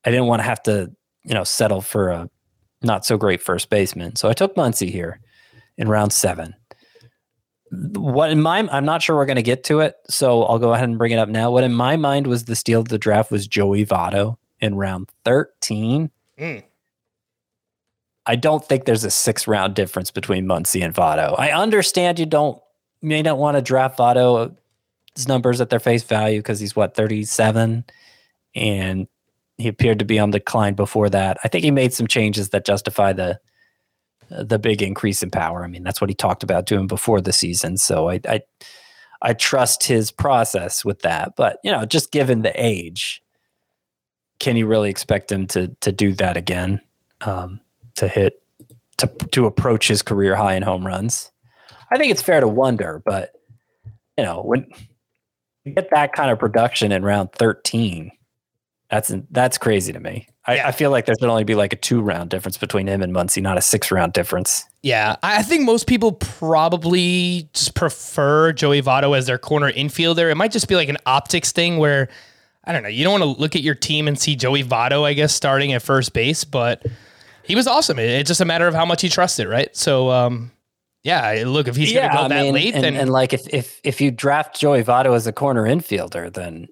I 0.05 0.11
didn't 0.11 0.27
want 0.27 0.41
to 0.41 0.45
have 0.45 0.63
to, 0.65 0.93
you 1.25 1.35
know, 1.35 1.43
settle 1.43 1.81
for 1.81 2.11
a 2.11 2.31
not 2.83 3.07
so 3.07 3.17
great 3.17 3.43
first 3.43 3.71
baseman. 3.71 4.15
So 4.15 4.29
I 4.29 4.35
took 4.35 4.55
Muncy 4.55 4.91
here, 4.91 5.21
in 5.79 5.89
round 5.89 6.13
seven. 6.13 6.55
What 7.71 8.31
in 8.31 8.41
my 8.41 8.59
I'm 8.71 8.85
not 8.85 9.03
sure 9.03 9.17
we're 9.17 9.27
going 9.27 9.37
to 9.37 9.43
get 9.43 9.65
to 9.65 9.81
it, 9.81 9.97
so 10.09 10.45
I'll 10.45 10.59
go 10.59 10.73
ahead 10.73 10.89
and 10.89 10.99
bring 10.99 11.13
it 11.13 11.19
up 11.19 11.29
now. 11.29 11.51
What 11.51 11.65
in 11.65 11.75
my 11.75 11.97
mind 11.97 12.27
was 12.27 12.45
the 12.45 12.57
steal 12.57 12.81
of 12.81 12.89
the 12.89 12.99
draft 12.99 13.31
was 13.31 13.47
Joey 13.47 13.85
Votto 13.85 14.37
in 14.61 14.77
round 14.77 15.11
13. 15.25 16.11
Mm. 16.39 16.63
I 18.27 18.37
don't 18.37 18.65
think 18.65 18.85
there's 18.85 19.05
a 19.05 19.11
six 19.11 19.47
round 19.47 19.75
difference 19.75 20.11
between 20.11 20.47
Muncy 20.47 20.85
and 20.85 20.95
Votto. 20.95 21.39
I 21.39 21.53
understand 21.53 22.19
you 22.19 22.27
don't 22.27 22.61
you 23.01 23.09
may 23.09 23.23
not 23.23 23.39
want 23.39 23.57
to 23.57 23.63
draft 23.63 23.99
Votto's 23.99 25.29
numbers 25.29 25.61
at 25.61 25.71
their 25.71 25.81
face 25.81 26.03
value 26.03 26.41
because 26.41 26.61
he's 26.61 26.75
what 26.75 26.95
37 26.95 27.85
and 28.55 29.09
he 29.59 29.69
appeared 29.69 29.99
to 30.01 30.05
be 30.05 30.19
on 30.19 30.31
decline 30.31 30.75
before 30.75 31.09
that. 31.11 31.39
I 31.45 31.49
think 31.49 31.65
he 31.65 31.71
made 31.71 31.93
some 31.93 32.07
changes 32.07 32.51
that 32.51 32.67
justify 32.67 33.13
the 33.13 33.41
the 34.31 34.59
big 34.59 34.83
increase 34.83 35.23
in 35.23 35.31
power. 35.31 35.65
I 35.65 35.69
mean, 35.69 35.83
that's 35.83 36.01
what 36.01 36.11
he 36.11 36.15
talked 36.15 36.43
about 36.43 36.67
doing 36.67 36.87
before 36.87 37.21
the 37.21 37.33
season. 37.33 37.77
So 37.77 38.09
I 38.09 38.21
I, 38.29 38.41
I 39.23 39.33
trust 39.35 39.85
his 39.85 40.11
process 40.11 40.85
with 40.85 41.01
that. 41.01 41.35
But 41.37 41.59
you 41.63 41.71
know, 41.71 41.85
just 41.85 42.13
given 42.13 42.43
the 42.43 42.53
age, 42.55 43.23
can 44.39 44.57
you 44.57 44.67
really 44.67 44.91
expect 44.91 45.31
him 45.31 45.47
to 45.49 45.69
to 45.81 45.93
do 45.93 46.13
that 46.15 46.37
again? 46.37 46.81
Um, 47.23 47.61
to 47.97 48.09
hit 48.09 48.43
to 48.99 49.07
to 49.33 49.47
approach 49.47 49.89
his 49.89 50.03
career 50.03 50.37
high 50.37 50.55
in 50.55 50.63
home 50.63 50.87
runs? 50.87 51.31
I 51.91 51.99
think 51.99 52.11
it's 52.11 52.23
fair 52.23 52.41
to 52.41 52.49
wonder, 52.49 53.03
but 53.05 53.33
you 54.17 54.25
know, 54.25 54.43
when 54.43 54.67
you 55.65 55.73
get 55.73 55.91
that 55.91 56.13
kind 56.13 56.31
of 56.31 56.39
production 56.39 56.93
in 56.93 57.05
round 57.05 57.33
13, 57.33 58.11
that's 58.91 59.13
that's 59.31 59.59
crazy 59.59 59.93
to 59.93 60.01
me. 60.01 60.29
I, 60.47 60.57
Yeah. 60.57 60.69
I 60.69 60.73
feel 60.73 60.91
like 60.91 61.07
there 61.07 61.15
should 61.21 61.29
only 61.29 61.45
be 61.45 61.55
like 61.55 61.73
a 61.73 61.77
two 61.77 62.01
round 62.01 62.31
difference 62.31 62.57
between 62.57 62.87
him 62.87 63.03
and 63.03 63.13
Muncy, 63.13 63.43
not 63.43 63.59
a 63.59 63.63
six 63.63 63.91
round 63.91 64.13
difference. 64.13 64.65
Yeah, 64.83 65.17
I 65.23 65.39
I 65.39 65.43
think 65.43 65.65
most 65.65 65.87
people 65.87 66.13
probably 66.13 67.49
just 67.53 67.75
prefer 67.75 68.53
Joey 68.53 68.83
Votto 68.83 69.17
as 69.17 69.27
their 69.27 69.39
corner 69.39 69.73
infielder. 69.73 70.31
It 70.31 70.37
might 70.37 70.53
just 70.53 70.69
be 70.69 70.77
like 70.77 70.89
an 70.89 70.99
optics 71.07 71.53
thing 71.53 71.79
where 71.79 72.09
I 72.65 72.73
don't 72.73 72.83
know. 72.83 72.89
You 72.89 73.05
don't 73.05 73.21
want 73.21 73.37
to 73.37 73.41
look 73.41 73.55
at 73.57 73.63
your 73.63 73.75
team 73.75 74.09
and 74.09 74.19
see 74.19 74.35
Joey 74.35 74.65
Votto, 74.65 75.05
I 75.05 75.13
guess, 75.13 75.33
starting 75.33 75.73
at 75.73 75.83
first 75.83 76.13
base, 76.13 76.45
but 76.45 76.85
he 77.45 77.55
was 77.55 77.67
awesome. 77.69 77.99
It's 77.99 78.29
just 78.29 78.41
a 78.41 78.45
matter 78.45 78.67
of 78.67 78.75
how 78.75 78.85
much 78.85 79.03
he 79.03 79.09
trusted, 79.09 79.47
right? 79.47 79.75
So, 79.77 80.11
um, 80.11 80.51
yeah, 81.05 81.45
look, 81.47 81.69
if 81.69 81.77
he's 81.77 81.93
going 81.93 82.11
to 82.11 82.17
go 82.17 82.29
that 82.29 82.53
late, 82.53 82.75
and, 82.75 82.83
then 82.83 82.97
and 82.97 83.11
like 83.11 83.33
if 83.33 83.47
if 83.55 83.81
if 83.85 84.01
you 84.01 84.11
draft 84.11 84.59
Joey 84.59 84.83
Votto 84.83 85.15
as 85.15 85.29
a 85.29 85.33
corner 85.33 85.63
infielder, 85.63 86.33
then 86.33 86.67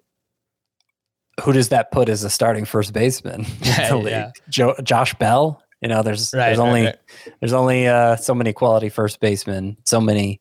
who 1.43 1.53
does 1.53 1.71
that 1.71 1.91
put 1.91 2.09
as 2.09 2.25
a 2.25 2.31
starting 2.31 2.65
first 2.65 2.93
baseman? 2.93 3.47
Yeah, 3.63 3.97
yeah. 4.03 4.31
Jo- 4.49 4.77
Josh 4.83 5.15
Bell. 5.15 5.61
You 5.81 5.89
know, 5.89 6.03
there's 6.03 6.33
Right, 6.33 6.47
there's 6.47 6.59
right, 6.59 6.67
only 6.67 6.85
right. 6.87 6.97
there's 7.41 7.53
only 7.53 7.87
uh, 7.89 8.17
so 8.17 8.35
many 8.35 8.53
quality 8.53 8.89
first 8.89 9.21
basemen, 9.21 9.77
so 9.85 10.01
many 10.01 10.41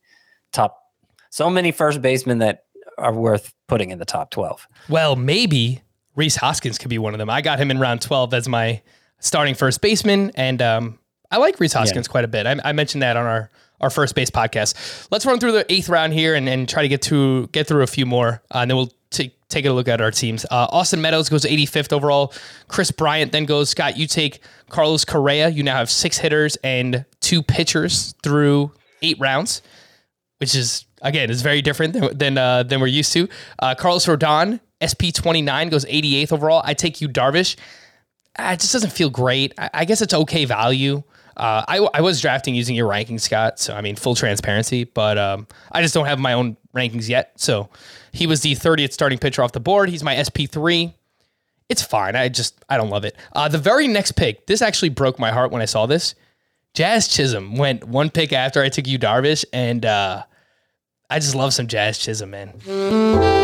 top, 0.52 0.78
so 1.30 1.50
many 1.50 1.70
first 1.72 2.00
basemen 2.00 2.38
that 2.38 2.64
are 2.96 3.12
worth 3.12 3.52
putting 3.66 3.90
in 3.90 3.98
the 3.98 4.04
top 4.06 4.30
twelve. 4.30 4.66
Well, 4.88 5.16
maybe 5.16 5.82
Rhys 6.16 6.36
Hoskins 6.36 6.78
could 6.78 6.88
be 6.90 6.98
one 6.98 7.12
of 7.12 7.18
them. 7.18 7.28
I 7.28 7.42
got 7.42 7.58
him 7.58 7.70
in 7.70 7.78
round 7.78 8.00
12 8.00 8.32
as 8.34 8.48
my 8.48 8.80
starting 9.18 9.54
first 9.54 9.80
baseman, 9.80 10.30
and 10.36 10.62
um, 10.62 10.98
I 11.30 11.38
like 11.38 11.58
Rhys 11.58 11.72
Hoskins 11.72 12.06
quite 12.08 12.24
a 12.24 12.28
bit. 12.28 12.46
I, 12.46 12.56
I 12.64 12.72
mentioned 12.72 13.02
that 13.02 13.16
on 13.16 13.26
our, 13.26 13.50
our 13.80 13.90
first 13.90 14.14
base 14.14 14.30
podcast. 14.30 15.08
Let's 15.10 15.26
run 15.26 15.40
through 15.40 15.52
the 15.52 15.72
eighth 15.72 15.88
round 15.88 16.12
here 16.12 16.34
and, 16.36 16.48
and 16.48 16.68
try 16.68 16.82
to 16.82 16.88
get 16.88 17.02
to 17.02 17.48
get 17.48 17.66
through 17.66 17.82
a 17.82 17.86
few 17.88 18.06
more, 18.06 18.42
uh, 18.54 18.58
and 18.58 18.70
then 18.70 18.76
we'll 18.76 18.92
take 19.54 19.64
take 19.64 19.70
a 19.70 19.72
look 19.72 19.88
at 19.88 20.00
our 20.00 20.10
teams. 20.10 20.44
Uh, 20.50 20.66
Austin 20.70 21.00
Meadows 21.00 21.28
goes 21.28 21.44
85th 21.44 21.92
overall. 21.92 22.32
Kris 22.68 22.90
Bryant 22.90 23.32
then 23.32 23.44
goes. 23.44 23.70
Scott, 23.70 23.96
you 23.96 24.06
take 24.06 24.40
Carlos 24.68 25.04
Correa. 25.04 25.48
You 25.48 25.62
now 25.62 25.76
have 25.76 25.90
six 25.90 26.18
hitters 26.18 26.56
and 26.64 27.04
two 27.20 27.42
pitchers 27.42 28.14
through 28.22 28.72
eight 29.02 29.18
rounds 29.18 29.62
which 30.38 30.54
is 30.54 30.84
again 31.00 31.30
is 31.30 31.40
very 31.42 31.62
different 31.62 31.94
than 31.94 32.18
than, 32.18 32.38
uh, 32.38 32.62
than 32.62 32.80
we're 32.80 32.86
used 32.86 33.12
to. 33.14 33.28
Uh, 33.58 33.74
Carlos 33.74 34.04
Rodon, 34.06 34.60
SP 34.84 35.08
twenty 35.14 35.40
nine 35.40 35.70
goes 35.70 35.86
eighty 35.88 36.16
eighth 36.16 36.32
overall. 36.32 36.60
I 36.64 36.74
take 36.74 37.00
Yu 37.00 37.08
Darvish. 37.08 37.56
Uh, 38.38 38.50
it 38.52 38.60
just 38.60 38.72
doesn't 38.72 38.92
feel 38.92 39.08
great. 39.10 39.54
I, 39.58 39.70
I 39.72 39.84
guess 39.84 40.02
it's 40.02 40.12
okay 40.12 40.44
value. 40.44 41.02
Uh, 41.36 41.64
I, 41.66 41.78
I 41.94 42.00
was 42.00 42.20
drafting 42.20 42.54
using 42.54 42.76
your 42.76 42.88
rankings, 42.88 43.22
Scott. 43.22 43.58
So 43.58 43.74
I 43.74 43.80
mean, 43.80 43.96
full 43.96 44.14
transparency, 44.14 44.84
but 44.84 45.16
um, 45.16 45.46
I 45.72 45.82
just 45.82 45.94
don't 45.94 46.06
have 46.06 46.18
my 46.18 46.34
own 46.34 46.56
rankings 46.74 47.08
yet. 47.08 47.32
So 47.40 47.70
he 48.14 48.28
was 48.28 48.42
the 48.42 48.54
30th 48.54 48.92
starting 48.92 49.18
pitcher 49.18 49.42
off 49.42 49.52
the 49.52 49.60
board. 49.60 49.88
He's 49.88 50.04
my 50.04 50.22
SP 50.22 50.46
three. 50.48 50.94
It's 51.68 51.82
fine. 51.82 52.14
I 52.14 52.28
just 52.28 52.64
I 52.68 52.76
don't 52.76 52.88
love 52.88 53.04
it. 53.04 53.16
Uh, 53.32 53.48
the 53.48 53.58
very 53.58 53.88
next 53.88 54.12
pick, 54.12 54.46
this 54.46 54.62
actually 54.62 54.90
broke 54.90 55.18
my 55.18 55.32
heart 55.32 55.50
when 55.50 55.60
I 55.60 55.64
saw 55.64 55.86
this. 55.86 56.14
Jazz 56.74 57.08
Chisholm 57.08 57.56
went 57.56 57.84
one 57.84 58.10
pick 58.10 58.32
after 58.32 58.62
I 58.62 58.68
took 58.68 58.86
Yu 58.86 58.98
Darvish, 58.98 59.44
and 59.52 59.84
uh, 59.84 60.22
I 61.10 61.18
just 61.18 61.34
love 61.34 61.54
some 61.54 61.66
Jazz 61.66 61.98
Chisholm, 61.98 62.30
man. 62.30 62.54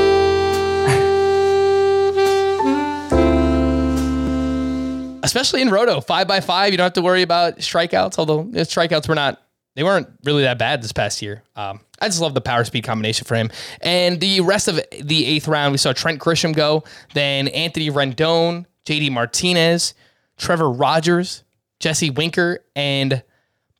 Especially 5.22 5.62
in 5.62 5.70
Roto, 5.70 6.00
five 6.00 6.28
by 6.28 6.40
five, 6.40 6.72
you 6.72 6.76
don't 6.76 6.84
have 6.84 6.92
to 6.94 7.02
worry 7.02 7.22
about 7.22 7.58
strikeouts. 7.58 8.18
Although 8.18 8.44
the 8.44 8.60
strikeouts 8.60 9.08
were 9.08 9.14
not, 9.14 9.40
they 9.74 9.82
weren't 9.82 10.08
really 10.24 10.42
that 10.42 10.58
bad 10.58 10.82
this 10.82 10.92
past 10.92 11.22
year. 11.22 11.42
Um, 11.56 11.80
I 12.00 12.08
just 12.08 12.20
love 12.20 12.34
the 12.34 12.40
power 12.40 12.64
speed 12.64 12.84
combination 12.84 13.26
for 13.26 13.34
him. 13.34 13.50
And 13.82 14.20
the 14.20 14.40
rest 14.40 14.68
of 14.68 14.80
the 15.00 15.26
eighth 15.26 15.48
round, 15.48 15.72
we 15.72 15.78
saw 15.78 15.92
Trent 15.92 16.18
Grisham 16.18 16.54
go, 16.54 16.84
then 17.14 17.48
Anthony 17.48 17.90
Rendon, 17.90 18.66
JD 18.86 19.10
Martinez, 19.10 19.94
Trevor 20.38 20.70
Rogers, 20.70 21.44
Jesse 21.78 22.10
Winker, 22.10 22.60
and 22.74 23.22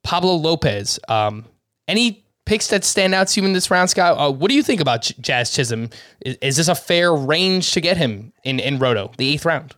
Pablo 0.02 0.34
Lopez. 0.34 0.98
Um, 1.08 1.46
any 1.88 2.24
picks 2.44 2.68
that 2.68 2.84
stand 2.84 3.14
out 3.14 3.28
to 3.28 3.40
you 3.40 3.46
in 3.46 3.52
this 3.52 3.70
round, 3.70 3.90
Scott? 3.90 4.18
Uh, 4.18 4.32
what 4.32 4.48
do 4.48 4.54
you 4.54 4.62
think 4.62 4.80
about 4.80 5.10
Jazz 5.20 5.50
Chisholm? 5.50 5.90
Is, 6.20 6.36
is 6.42 6.56
this 6.56 6.68
a 6.68 6.74
fair 6.74 7.14
range 7.14 7.72
to 7.72 7.80
get 7.80 7.96
him 7.96 8.32
in, 8.44 8.58
in 8.58 8.78
Roto, 8.78 9.12
the 9.18 9.32
eighth 9.32 9.44
round? 9.44 9.74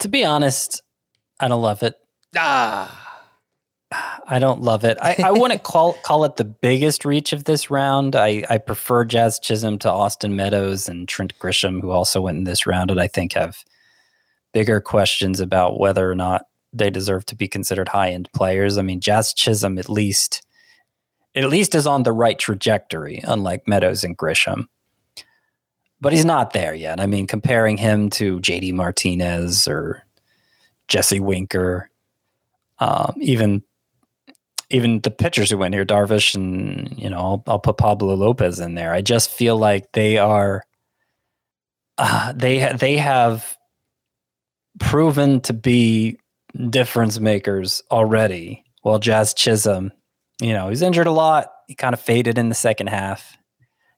To 0.00 0.08
be 0.08 0.24
honest, 0.24 0.82
I 1.40 1.48
don't 1.48 1.62
love 1.62 1.82
it. 1.82 1.94
Ah, 2.36 3.07
I 3.90 4.38
don't 4.38 4.60
love 4.60 4.84
it. 4.84 4.98
I, 5.00 5.16
I 5.24 5.30
wouldn't 5.30 5.62
call 5.64 5.94
call 6.02 6.24
it 6.24 6.36
the 6.36 6.44
biggest 6.44 7.04
reach 7.04 7.32
of 7.32 7.44
this 7.44 7.70
round. 7.70 8.14
I, 8.14 8.44
I 8.50 8.58
prefer 8.58 9.04
Jazz 9.04 9.38
Chisholm 9.38 9.78
to 9.78 9.90
Austin 9.90 10.36
Meadows 10.36 10.88
and 10.88 11.08
Trent 11.08 11.38
Grisham, 11.38 11.80
who 11.80 11.90
also 11.90 12.20
went 12.20 12.38
in 12.38 12.44
this 12.44 12.66
round, 12.66 12.90
and 12.90 13.00
I 13.00 13.08
think 13.08 13.32
have 13.32 13.56
bigger 14.52 14.80
questions 14.80 15.40
about 15.40 15.78
whether 15.78 16.10
or 16.10 16.14
not 16.14 16.46
they 16.72 16.90
deserve 16.90 17.24
to 17.26 17.34
be 17.34 17.48
considered 17.48 17.88
high 17.88 18.10
end 18.10 18.28
players. 18.34 18.76
I 18.76 18.82
mean, 18.82 19.00
Jazz 19.00 19.32
Chisholm 19.32 19.78
at 19.78 19.88
least 19.88 20.42
at 21.34 21.48
least 21.48 21.74
is 21.74 21.86
on 21.86 22.02
the 22.02 22.12
right 22.12 22.38
trajectory, 22.38 23.20
unlike 23.24 23.66
Meadows 23.66 24.04
and 24.04 24.18
Grisham. 24.18 24.66
But 26.00 26.12
he's 26.12 26.24
not 26.24 26.52
there 26.52 26.74
yet. 26.74 27.00
I 27.00 27.06
mean, 27.06 27.26
comparing 27.26 27.76
him 27.76 28.10
to 28.10 28.38
JD 28.40 28.74
Martinez 28.74 29.66
or 29.66 30.04
Jesse 30.86 31.20
Winker, 31.20 31.90
um, 32.78 33.14
even 33.20 33.62
even 34.70 35.00
the 35.00 35.10
pitchers 35.10 35.50
who 35.50 35.58
went 35.58 35.74
here, 35.74 35.84
Darvish, 35.84 36.34
and 36.34 36.98
you 36.98 37.08
know, 37.08 37.18
I'll, 37.18 37.44
I'll 37.46 37.58
put 37.58 37.78
Pablo 37.78 38.14
Lopez 38.14 38.60
in 38.60 38.74
there. 38.74 38.92
I 38.92 39.00
just 39.00 39.30
feel 39.30 39.56
like 39.56 39.92
they 39.92 40.18
are, 40.18 40.64
uh, 41.96 42.32
they 42.32 42.72
they 42.72 42.96
have 42.98 43.56
proven 44.78 45.40
to 45.42 45.52
be 45.52 46.18
difference 46.70 47.18
makers 47.18 47.82
already. 47.90 48.64
While 48.82 48.98
Jazz 48.98 49.34
Chisholm, 49.34 49.92
you 50.40 50.52
know, 50.52 50.68
he's 50.68 50.82
injured 50.82 51.06
a 51.08 51.12
lot. 51.12 51.48
He 51.66 51.74
kind 51.74 51.94
of 51.94 52.00
faded 52.00 52.38
in 52.38 52.48
the 52.48 52.54
second 52.54 52.88
half. 52.88 53.36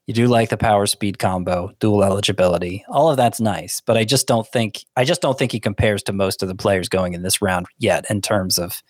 You 0.07 0.15
do 0.15 0.27
like 0.27 0.49
the 0.49 0.57
power 0.57 0.87
speed 0.87 1.19
combo, 1.19 1.71
dual 1.79 2.03
eligibility. 2.03 2.85
All 2.89 3.11
of 3.11 3.17
that's 3.17 3.41
nice, 3.41 3.81
but 3.81 3.97
I 3.97 4.05
just 4.05 4.27
don't 4.27 4.47
think 4.47 4.85
I 4.97 5.05
just 5.05 5.21
don't 5.21 5.39
think 5.39 5.53
he 5.53 5.61
compares 5.61 6.03
to 6.05 6.13
most 6.13 6.43
of 6.43 6.49
the 6.49 6.55
players 6.55 6.89
going 6.89 7.13
in 7.13 7.23
this 7.23 7.43
round 7.43 7.67
yet 7.79 8.07
in 8.11 8.21
terms 8.21 8.59
of 8.59 8.83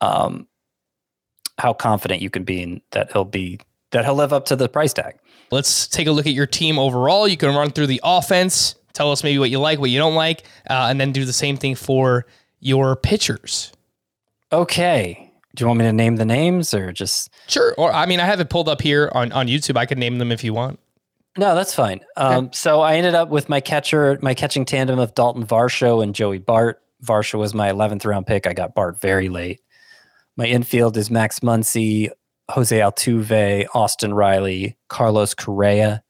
um 0.00 0.46
how 1.58 1.72
confident 1.72 2.20
you 2.20 2.30
can 2.30 2.44
be 2.44 2.62
in 2.62 2.80
that 2.92 3.10
he'll 3.12 3.24
be 3.24 3.58
that 3.92 4.04
he'll 4.04 4.14
live 4.14 4.32
up 4.32 4.44
to 4.46 4.56
the 4.56 4.68
price 4.68 4.92
tag. 4.92 5.16
let's 5.50 5.86
take 5.88 6.06
a 6.06 6.12
look 6.12 6.26
at 6.26 6.32
your 6.32 6.46
team 6.46 6.78
overall. 6.78 7.28
You 7.28 7.36
can 7.36 7.54
run 7.54 7.70
through 7.70 7.86
the 7.86 8.00
offense, 8.04 8.74
tell 8.92 9.12
us 9.12 9.22
maybe 9.22 9.38
what 9.38 9.48
you 9.48 9.60
like, 9.60 9.78
what 9.78 9.90
you 9.90 9.98
don't 9.98 10.14
like, 10.14 10.42
uh, 10.68 10.88
and 10.90 11.00
then 11.00 11.12
do 11.12 11.24
the 11.24 11.32
same 11.32 11.56
thing 11.56 11.74
for 11.76 12.26
your 12.60 12.96
pitchers. 12.96 13.72
Okay. 14.52 15.32
Do 15.54 15.62
you 15.62 15.68
want 15.68 15.78
me 15.78 15.84
to 15.86 15.92
name 15.92 16.16
the 16.16 16.24
names 16.24 16.74
or 16.74 16.92
just 16.92 17.30
Sure. 17.46 17.74
Or 17.78 17.92
I 17.92 18.06
mean, 18.06 18.20
I 18.20 18.26
have 18.26 18.40
it 18.40 18.50
pulled 18.50 18.68
up 18.68 18.82
here 18.82 19.10
on, 19.14 19.32
on 19.32 19.46
YouTube. 19.46 19.76
I 19.76 19.86
could 19.86 19.98
name 19.98 20.18
them 20.18 20.30
if 20.30 20.44
you 20.44 20.52
want. 20.52 20.78
No, 21.38 21.54
that's 21.54 21.74
fine. 21.74 22.00
Um, 22.16 22.50
so 22.52 22.80
I 22.80 22.96
ended 22.96 23.14
up 23.14 23.28
with 23.28 23.48
my 23.48 23.60
catcher, 23.60 24.18
my 24.22 24.34
catching 24.34 24.64
tandem 24.64 24.98
of 24.98 25.14
Dalton 25.14 25.46
Varsho 25.46 26.02
and 26.02 26.14
Joey 26.14 26.38
Bart. 26.38 26.82
Varsho 27.04 27.38
was 27.38 27.54
my 27.54 27.70
11th 27.70 28.04
round 28.06 28.26
pick. 28.26 28.46
I 28.46 28.54
got 28.54 28.74
Bart 28.74 29.00
very 29.00 29.28
late. 29.28 29.60
My 30.36 30.46
infield 30.46 30.96
is 30.96 31.10
Max 31.10 31.40
Muncy, 31.40 32.10
Jose 32.50 32.78
Altuve, 32.78 33.66
Austin 33.74 34.12
Riley, 34.14 34.76
Carlos 34.88 35.34
Correa. 35.34 36.02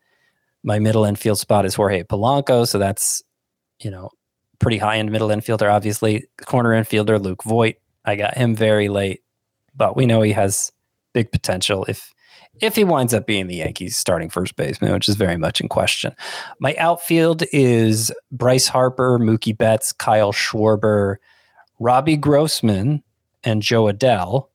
My 0.62 0.78
middle 0.78 1.04
infield 1.04 1.38
spot 1.38 1.64
is 1.64 1.74
Jorge 1.76 2.02
Polanco. 2.02 2.66
So 2.66 2.78
that's, 2.78 3.22
you 3.80 3.90
know, 3.90 4.10
pretty 4.58 4.78
high 4.78 4.98
end 4.98 5.12
middle 5.12 5.28
infielder, 5.28 5.72
obviously. 5.72 6.26
Corner 6.44 6.70
infielder, 6.70 7.22
Luke 7.22 7.44
Voit. 7.44 7.76
I 8.04 8.16
got 8.16 8.36
him 8.36 8.54
very 8.56 8.88
late. 8.88 9.22
but 9.76 9.96
we 9.96 10.06
know 10.06 10.22
he 10.22 10.32
has 10.32 10.72
big 11.12 11.30
potential 11.30 11.84
if 11.88 12.12
if 12.62 12.74
he 12.74 12.84
winds 12.84 13.12
up 13.12 13.26
being 13.26 13.48
the 13.48 13.56
Yankees 13.56 13.98
starting 13.98 14.30
first 14.30 14.56
baseman, 14.56 14.92
which 14.92 15.08
is 15.08 15.16
very 15.16 15.36
much 15.36 15.60
in 15.60 15.68
question. 15.68 16.14
My 16.58 16.74
outfield 16.76 17.42
is 17.52 18.10
Bryce 18.32 18.66
Harper, 18.66 19.18
Mookie 19.18 19.56
Betts, 19.56 19.92
Kyle 19.92 20.32
Schwarber, 20.32 21.16
Robbie 21.78 22.16
Grossman, 22.16 23.02
and 23.46 23.62
Jo 23.62 23.84
Adell. 23.84 24.48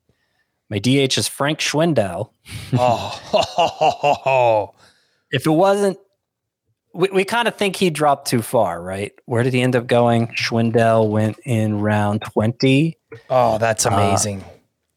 My 0.70 0.78
DH 0.78 1.18
is 1.18 1.26
Frank 1.28 1.58
Schwindel. 1.58 2.30
Oh, 2.74 4.72
If 5.32 5.46
it 5.46 5.50
wasn't, 5.50 5.98
we, 6.94 7.08
we 7.08 7.24
kind 7.24 7.48
of 7.48 7.56
think 7.56 7.76
he 7.76 7.88
dropped 7.90 8.28
too 8.28 8.42
far, 8.42 8.82
right? 8.82 9.12
Where 9.24 9.42
did 9.42 9.54
he 9.54 9.62
end 9.62 9.74
up 9.74 9.86
going? 9.86 10.28
Schwindel 10.28 11.08
went 11.08 11.38
in 11.44 11.80
round 11.80 12.22
20. 12.22 12.98
oh, 13.30 13.58
that's 13.58 13.86
uh, 13.86 13.90
amazing. 13.90 14.44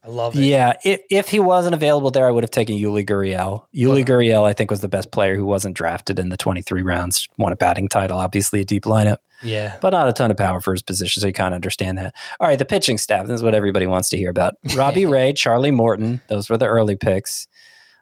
I 0.04 0.10
love 0.10 0.36
it. 0.36 0.44
Yeah, 0.44 0.74
if, 0.84 1.02
if 1.10 1.30
he 1.30 1.40
wasn't 1.40 1.74
available 1.74 2.12
there, 2.12 2.28
I 2.28 2.32
would 2.32 2.44
have 2.44 2.52
taken 2.52 2.76
Yuli 2.76 3.06
Gurriel. 3.06 3.66
Yuli 3.74 4.06
Gurriel, 4.06 4.44
I 4.44 4.54
think, 4.54 4.70
was 4.70 4.82
the 4.82 4.88
best 4.88 5.12
player 5.12 5.36
who 5.36 5.46
wasn't 5.46 5.76
drafted 5.76 6.20
in 6.20 6.30
the 6.30 6.38
23 6.38 6.84
rounds. 6.84 7.28
Won 7.38 7.52
a 7.52 7.56
batting 7.56 7.88
title, 7.88 8.20
obviously 8.20 8.60
a 8.62 8.66
deep 8.66 8.84
lineup, 8.84 9.18
Yeah. 9.44 9.78
but 9.82 9.92
not 9.92 10.08
a 10.08 10.14
ton 10.14 10.32
of 10.32 10.38
power 10.38 10.62
for 10.62 10.74
his 10.74 10.82
position, 10.82 11.22
so 11.22 11.28
you 11.28 11.34
kind 11.34 11.54
of 11.54 11.58
understand 11.58 11.98
that. 11.98 12.16
All 12.40 12.48
right, 12.48 12.58
the 12.58 12.66
pitching 12.66 12.98
staff. 12.98 13.28
This 13.28 13.36
is 13.36 13.44
what 13.44 13.56
everybody 13.56 13.88
wants 13.88 14.10
to 14.10 14.18
hear 14.18 14.30
about. 14.30 14.56
Robbie 14.76 15.06
Ray, 15.06 15.34
Charlie 15.34 15.72
Morton. 15.72 16.22
Those 16.28 16.50
were 16.50 16.58
the 16.58 16.68
early 16.68 16.96
picks. 16.96 17.48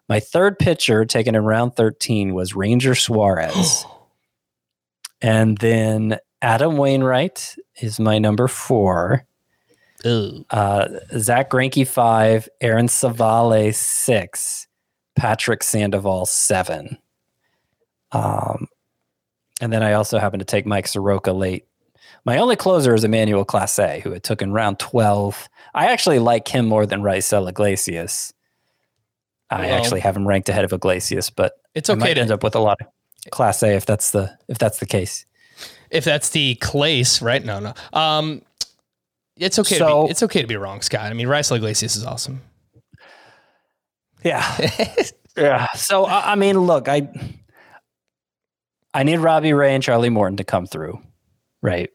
My 0.09 0.19
third 0.19 0.59
pitcher 0.59 1.05
taken 1.05 1.36
in 1.36 1.43
round 1.43 1.75
13 1.75 2.34
was 2.34 2.55
Ranger 2.55 2.95
Suarez. 2.95 3.86
and 5.21 5.57
then 5.59 6.17
Adam 6.41 6.77
Wainwright 6.77 7.55
is 7.81 7.99
my 7.99 8.19
number 8.19 8.47
four. 8.47 9.25
Ooh. 10.05 10.45
Uh, 10.49 10.88
Zack 11.17 11.49
Greinke 11.49 11.88
five, 11.88 12.49
Aaron 12.59 12.88
Civale 12.88 13.73
six, 13.73 14.67
Patrick 15.15 15.63
Sandoval 15.63 16.25
seven. 16.25 16.97
Um, 18.11 18.67
and 19.64 19.72
then 19.72 19.82
I 19.82 19.93
also 19.93 20.20
happened 20.20 20.41
to 20.41 20.45
take 20.45 20.66
Mike 20.66 20.88
Soroka 20.88 21.32
late. 21.32 21.66
My 22.26 22.38
only 22.38 22.55
closer 22.55 22.93
is 22.93 23.03
Emmanuel 23.03 23.45
Clase, 23.45 24.01
who 24.01 24.14
I 24.14 24.20
took 24.20 24.41
in 24.41 24.51
round 24.51 24.78
twelve. 24.80 25.47
I 25.74 25.88
actually 25.88 26.20
like 26.20 26.47
him 26.47 26.68
more 26.68 26.86
than 26.86 27.01
Raisel 27.01 27.47
Iglesias. 27.49 28.34
I 29.49 29.61
Well- 29.68 29.78
actually 29.80 30.01
have 30.01 30.16
him 30.18 30.28
ranked 30.28 30.49
ahead 30.49 30.66
of 30.66 30.74
Iglesias, 30.74 31.30
but 31.30 31.53
It's 31.76 31.89
I 31.89 31.93
okay 31.93 32.14
to 32.14 32.22
end 32.22 32.32
up 32.32 32.43
with 32.43 32.55
a 32.55 32.59
lot 32.59 32.78
of 32.82 32.88
Class 33.32 33.64
A 33.64 33.70
if 33.76 33.86
that's 33.86 34.11
the 34.11 34.38
if 34.47 34.57
that's 34.57 34.80
the 34.80 34.86
case. 34.86 35.26
if 35.89 36.03
that's 36.03 36.30
the 36.30 36.55
place, 36.55 37.22
right? 37.22 37.43
No, 37.43 37.59
no. 37.59 37.74
Um, 37.93 38.41
it's 39.38 39.57
okay. 39.59 39.78
to 39.78 39.86
be, 39.86 40.11
it's 40.11 40.24
okay 40.24 40.41
to 40.41 40.47
be 40.47 40.57
wrong, 40.57 40.82
Scott. 40.82 41.01
I 41.01 41.14
mean, 41.14 41.28
Rice 41.28 41.51
Iglesias 41.51 41.95
is 41.95 42.05
awesome. 42.05 42.41
Yeah. 44.24 44.43
yeah. 45.38 45.68
So 45.76 46.05
I, 46.05 46.34
I 46.34 46.36
mean, 46.36 46.59
look, 46.59 46.88
I 46.88 47.07
I 48.93 49.03
need 49.03 49.17
Robbie 49.17 49.53
Ray 49.53 49.73
and 49.73 49.83
Charlie 49.83 50.09
Morton 50.09 50.37
to 50.37 50.43
come 50.43 50.65
through, 50.65 50.99
right? 51.61 51.89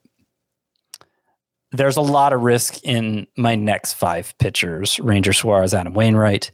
There's 1.70 1.96
a 1.96 2.02
lot 2.02 2.32
of 2.32 2.40
risk 2.40 2.82
in 2.82 3.26
my 3.36 3.54
next 3.54 3.94
five 3.94 4.34
pitchers: 4.38 4.98
Ranger 5.00 5.32
Suarez, 5.32 5.74
Adam 5.74 5.94
Wainwright, 5.94 6.50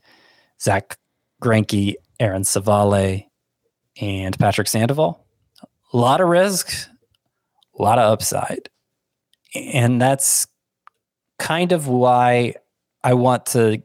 Zack 0.61 0.99
Greinke, 1.42 1.95
Aaron 2.20 2.42
Civale, 2.42 3.26
and 4.01 4.38
Patrick 4.38 4.68
Sandoval. 4.68 5.24
A 5.92 5.97
lot 5.97 6.20
of 6.20 6.28
risk, 6.28 6.88
a 7.78 7.82
lot 7.82 7.99
of 7.99 8.12
upside, 8.12 8.68
and 9.55 10.03
that's 10.03 10.47
kind 11.38 11.72
of 11.72 11.86
why 11.86 12.55
I 13.05 13.14
want 13.14 13.47
to 13.47 13.82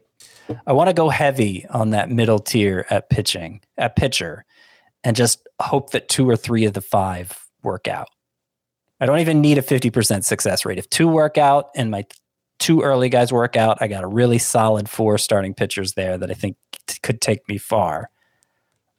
I 0.66 0.72
want 0.72 0.88
to 0.88 0.94
go 0.94 1.08
heavy 1.08 1.64
on 1.70 1.90
that 1.90 2.10
middle 2.10 2.38
tier 2.38 2.86
at 2.90 3.08
pitching, 3.08 3.60
at 3.78 3.96
pitcher, 3.96 4.44
and 5.04 5.16
just 5.16 5.46
hope 5.60 5.90
that 5.90 6.08
two 6.08 6.28
or 6.28 6.36
three 6.36 6.64
of 6.64 6.72
the 6.72 6.80
five 6.80 7.46
work 7.62 7.88
out. 7.88 8.08
I 9.00 9.06
don't 9.06 9.20
even 9.20 9.40
need 9.40 9.58
a 9.58 9.62
50% 9.62 10.24
success 10.24 10.64
rate. 10.64 10.78
If 10.78 10.90
two 10.90 11.08
work 11.08 11.38
out 11.38 11.70
and 11.74 11.90
my 11.90 12.04
two 12.58 12.82
early 12.82 13.08
guys 13.08 13.32
work 13.32 13.56
out, 13.56 13.78
I 13.80 13.88
got 13.88 14.04
a 14.04 14.08
really 14.08 14.38
solid 14.38 14.88
four 14.88 15.16
starting 15.18 15.54
pitchers 15.54 15.94
there 15.94 16.18
that 16.18 16.30
I 16.30 16.34
think 16.34 16.56
t- 16.86 16.98
could 17.02 17.20
take 17.20 17.48
me 17.48 17.56
far. 17.56 18.10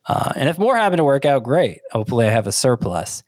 Uh, 0.08 0.34
and 0.36 0.50
if 0.50 0.58
more 0.58 0.76
happen 0.76 0.98
to 0.98 1.04
work 1.04 1.26
out, 1.26 1.44
great. 1.44 1.80
Hopefully, 1.92 2.26
I 2.26 2.32
have 2.32 2.48
a 2.48 2.52
surplus. 2.52 3.24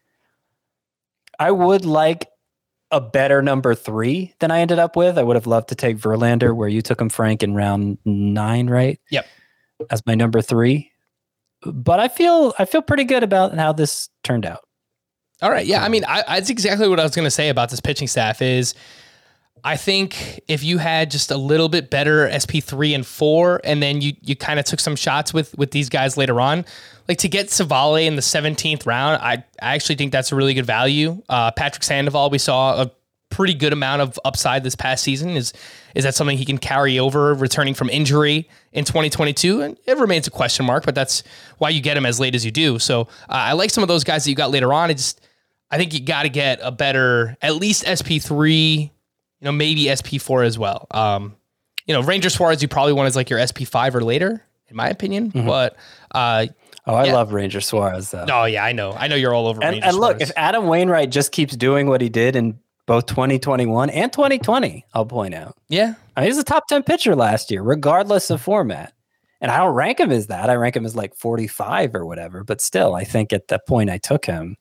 I 1.39 1.51
would 1.51 1.85
like 1.85 2.27
a 2.89 2.99
better 2.99 3.41
number 3.41 3.75
three 3.75 4.33
than 4.39 4.49
I 4.49 4.59
ended 4.59 4.79
up 4.79 4.95
with. 4.95 5.17
I 5.17 5.23
would 5.23 5.35
have 5.35 5.47
loved 5.47 5.69
to 5.69 5.75
take 5.75 5.97
Verlander 5.97 6.55
where 6.55 6.69
you 6.69 6.81
took 6.81 6.99
him, 6.99 7.09
Frank, 7.09 7.43
in 7.43 7.53
round 7.53 7.99
nine, 8.05 8.69
right? 8.69 8.99
Yep. 9.11 9.27
As 9.91 10.05
my 10.05 10.15
number 10.15 10.41
three. 10.41 10.91
But 11.65 11.99
I 11.99 12.07
feel 12.07 12.53
I 12.59 12.65
feel 12.65 12.81
pretty 12.81 13.03
good 13.03 13.23
about 13.23 13.55
how 13.55 13.73
this 13.73 14.09
turned 14.23 14.45
out. 14.45 14.61
All 15.41 15.51
right. 15.51 15.65
Yeah. 15.65 15.83
I 15.83 15.89
mean, 15.89 16.05
I, 16.05 16.23
that's 16.27 16.49
exactly 16.49 16.87
what 16.87 16.99
I 16.99 17.03
was 17.03 17.15
going 17.15 17.25
to 17.25 17.31
say 17.31 17.49
about 17.49 17.69
this 17.69 17.81
pitching 17.81 18.07
staff 18.07 18.41
is 18.41 18.75
I 19.65 19.77
think 19.77 20.41
if 20.47 20.63
you 20.63 20.77
had 20.77 21.09
just 21.09 21.31
a 21.31 21.37
little 21.37 21.69
bit 21.69 21.89
better 21.89 22.29
SP 22.31 22.59
three 22.59 22.93
and 22.93 23.05
four, 23.05 23.61
and 23.63 23.81
then 23.81 24.01
you, 24.01 24.13
you 24.21 24.35
kind 24.35 24.59
of 24.59 24.65
took 24.65 24.79
some 24.79 24.95
shots 24.95 25.33
with, 25.33 25.57
with 25.57 25.71
these 25.71 25.89
guys 25.89 26.17
later 26.17 26.41
on, 26.41 26.65
like 27.07 27.17
to 27.19 27.29
get 27.29 27.47
Civale 27.47 28.05
in 28.05 28.15
the 28.15 28.21
17th 28.21 28.85
round, 28.85 29.21
I, 29.21 29.43
I 29.61 29.75
actually 29.75 29.95
think 29.95 30.11
that's 30.11 30.31
a 30.31 30.35
really 30.35 30.53
good 30.53 30.65
value. 30.65 31.21
Uh, 31.29 31.51
Patrick 31.51 31.83
Sandoval, 31.83 32.29
we 32.29 32.39
saw 32.39 32.81
a 32.81 32.91
pretty 33.29 33.53
good 33.53 33.73
amount 33.73 34.01
of 34.01 34.19
upside 34.25 34.63
this 34.63 34.75
past 34.75 35.03
season. 35.03 35.31
Is, 35.31 35.53
is 35.95 36.03
that 36.03 36.13
something 36.13 36.37
he 36.37 36.45
can 36.45 36.57
carry 36.57 36.99
over 36.99 37.33
returning 37.33 37.73
from 37.73 37.89
injury 37.89 38.49
in 38.73 38.83
2022? 38.85 39.61
And 39.61 39.77
it 39.87 39.97
remains 39.97 40.27
a 40.27 40.31
question 40.31 40.65
mark, 40.65 40.85
but 40.85 40.93
that's 40.95 41.23
why 41.59 41.69
you 41.69 41.79
get 41.81 41.95
him 41.95 42.05
as 42.05 42.19
late 42.19 42.35
as 42.35 42.43
you 42.43 42.51
do. 42.51 42.77
So 42.79 43.01
uh, 43.03 43.05
I 43.29 43.53
like 43.53 43.69
some 43.69 43.83
of 43.83 43.87
those 43.87 44.03
guys 44.03 44.23
that 44.25 44.29
you 44.29 44.35
got 44.35 44.51
later 44.51 44.73
on. 44.73 44.89
It 44.91 44.95
just, 44.95 45.21
I 45.71 45.77
think 45.77 45.93
you 45.93 46.01
got 46.01 46.23
to 46.23 46.29
get 46.29 46.59
a 46.61 46.71
better, 46.71 47.37
at 47.41 47.55
least 47.55 47.85
SP3, 47.85 48.81
you 48.81 48.89
know, 49.41 49.51
maybe 49.51 49.85
SP4 49.85 50.45
as 50.45 50.59
well. 50.59 50.87
Um, 50.91 51.35
you 51.85 51.93
know, 51.93 52.01
Ranger 52.01 52.29
Suarez, 52.29 52.61
you 52.61 52.67
probably 52.67 52.93
want 52.93 53.07
as 53.07 53.15
like 53.15 53.29
your 53.29 53.39
SP5 53.39 53.95
or 53.95 54.01
later, 54.03 54.43
in 54.67 54.75
my 54.75 54.87
opinion. 54.89 55.29
But, 55.29 55.75
uh, 56.13 56.47
Oh, 56.85 56.95
I 56.95 57.05
Yeah. 57.05 57.13
love 57.13 57.31
Ranger 57.31 57.61
Suarez 57.61 58.11
though. 58.11 58.25
oh 58.29 58.43
yeah, 58.43 58.61
I 58.61 58.73
know, 58.73 58.91
I 58.91 59.07
know 59.07 59.15
you're 59.15 59.33
all 59.33 59.47
over. 59.47 59.63
and, 59.63 59.71
Ranger 59.75 59.87
and 59.87 59.97
look, 59.97 60.19
if 60.21 60.31
Adam 60.35 60.67
Wainwright 60.67 61.11
just 61.11 61.31
keeps 61.31 61.55
doing 61.55 61.87
what 61.87 62.01
he 62.01 62.09
did 62.09 62.35
in 62.35 62.59
both 62.85 63.05
2021 63.05 63.89
and 63.89 64.11
2020, 64.11 64.85
I'll 64.93 65.05
point 65.05 65.33
out. 65.33 65.55
yeah, 65.69 65.93
I 66.15 66.21
mean, 66.21 66.29
he's 66.29 66.37
a 66.37 66.43
top 66.43 66.67
10 66.67 66.83
pitcher 66.83 67.15
last 67.15 67.49
year, 67.51 67.61
regardless 67.61 68.29
of 68.29 68.41
format. 68.41 68.93
And 69.41 69.51
I 69.51 69.57
don't 69.57 69.73
rank 69.73 69.99
him 69.99 70.11
as 70.11 70.27
that. 70.27 70.49
I 70.49 70.55
rank 70.55 70.75
him 70.75 70.85
as 70.85 70.95
like 70.95 71.15
45 71.15 71.95
or 71.95 72.05
whatever. 72.05 72.45
But 72.45 72.61
still, 72.61 72.95
I 72.95 73.03
think 73.03 73.33
at 73.33 73.49
the 73.49 73.59
point 73.67 73.89
I 73.89 73.97
took 73.97 74.25
him, 74.25 74.55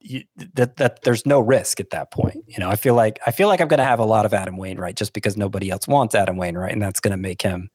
you, 0.00 0.24
that 0.54 0.76
that 0.76 1.02
there's 1.02 1.24
no 1.26 1.40
risk 1.40 1.80
at 1.80 1.90
that 1.90 2.10
point. 2.10 2.44
You 2.46 2.58
know, 2.58 2.68
I 2.68 2.76
feel 2.76 2.94
like 2.94 3.18
I 3.26 3.30
feel 3.30 3.48
like 3.48 3.60
I'm 3.60 3.68
going 3.68 3.78
to 3.78 3.84
have 3.84 3.98
a 3.98 4.04
lot 4.04 4.26
of 4.26 4.34
Adam 4.34 4.56
Wainwright 4.56 4.96
just 4.96 5.12
because 5.12 5.36
nobody 5.36 5.70
else 5.70 5.86
wants 5.86 6.14
Adam 6.14 6.36
Wainwright, 6.36 6.72
and 6.72 6.82
that's 6.82 7.00
going 7.00 7.12
to 7.12 7.16
make 7.16 7.42
him 7.42 7.70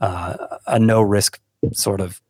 uh, 0.00 0.58
a 0.66 0.78
no 0.78 1.00
risk 1.00 1.40
sort 1.72 2.00
of 2.00 2.20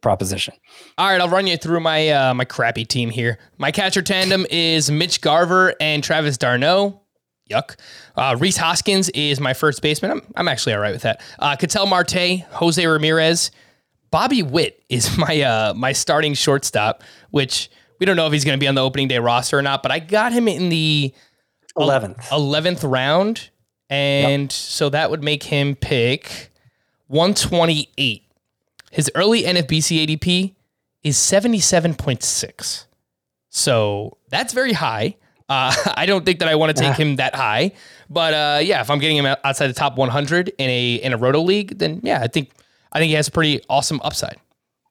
proposition. 0.00 0.54
All 0.98 1.08
right, 1.08 1.20
I'll 1.20 1.28
run 1.28 1.46
you 1.46 1.56
through 1.56 1.80
my 1.80 2.08
uh, 2.08 2.34
my 2.34 2.44
crappy 2.44 2.84
team 2.84 3.10
here. 3.10 3.38
My 3.58 3.70
catcher 3.70 4.02
tandem 4.02 4.46
is 4.50 4.90
Mitch 4.90 5.20
Garver 5.20 5.74
and 5.80 6.02
Travis 6.02 6.36
d'Arnaud. 6.38 7.00
Yuck. 7.50 7.76
Uh, 8.16 8.36
Rhys 8.38 8.56
Hoskins 8.56 9.08
is 9.10 9.40
my 9.40 9.54
first 9.54 9.82
baseman. 9.82 10.12
I'm, 10.12 10.22
I'm 10.36 10.48
actually 10.48 10.74
all 10.74 10.80
right 10.80 10.92
with 10.92 11.02
that. 11.02 11.20
Uh, 11.38 11.56
Cattell 11.56 11.86
Marte, 11.86 12.44
Jose 12.52 12.86
Ramirez, 12.86 13.50
Bobby 14.10 14.42
Witt 14.42 14.82
is 14.88 15.16
my 15.18 15.40
uh, 15.40 15.74
my 15.74 15.92
starting 15.92 16.34
shortstop, 16.34 17.02
which 17.30 17.70
we 17.98 18.06
don't 18.06 18.16
know 18.16 18.26
if 18.26 18.32
he's 18.32 18.44
going 18.44 18.58
to 18.58 18.62
be 18.62 18.68
on 18.68 18.74
the 18.74 18.82
opening 18.82 19.08
day 19.08 19.18
roster 19.18 19.58
or 19.58 19.62
not. 19.62 19.82
But 19.82 19.92
I 19.92 19.98
got 19.98 20.32
him 20.32 20.48
in 20.48 20.68
the 20.68 21.12
11th. 21.78 22.18
11th 22.28 22.90
round, 22.90 23.50
and 23.88 24.50
so 24.50 24.88
that 24.88 25.10
would 25.10 25.22
make 25.22 25.42
him 25.42 25.76
pick 25.76 26.50
128. 27.08 28.22
His 28.90 29.10
early 29.14 29.42
NFBC 29.44 30.06
ADP 30.06 30.54
is 31.02 31.16
77.6. 31.16 32.84
So 33.48 34.18
that's 34.28 34.52
very 34.52 34.72
high. 34.72 35.16
Uh, 35.48 35.74
I 35.94 36.06
don't 36.06 36.24
think 36.24 36.40
that 36.40 36.48
I 36.48 36.54
want 36.54 36.76
to 36.76 36.82
take 36.82 36.96
him 36.96 37.16
that 37.16 37.34
high, 37.34 37.72
but 38.08 38.34
uh, 38.34 38.60
yeah, 38.62 38.80
if 38.80 38.90
I'm 38.90 38.98
getting 38.98 39.16
him 39.16 39.26
outside 39.26 39.68
the 39.68 39.72
top 39.72 39.96
100 39.96 40.52
in 40.58 40.70
a 40.70 40.94
in 40.94 41.12
a 41.12 41.16
roto 41.16 41.40
league, 41.40 41.78
then 41.78 42.00
yeah, 42.02 42.20
I 42.22 42.28
think 42.28 42.50
I 42.92 42.98
think 42.98 43.08
he 43.08 43.14
has 43.14 43.28
a 43.28 43.32
pretty 43.32 43.60
awesome 43.68 44.00
upside. 44.04 44.36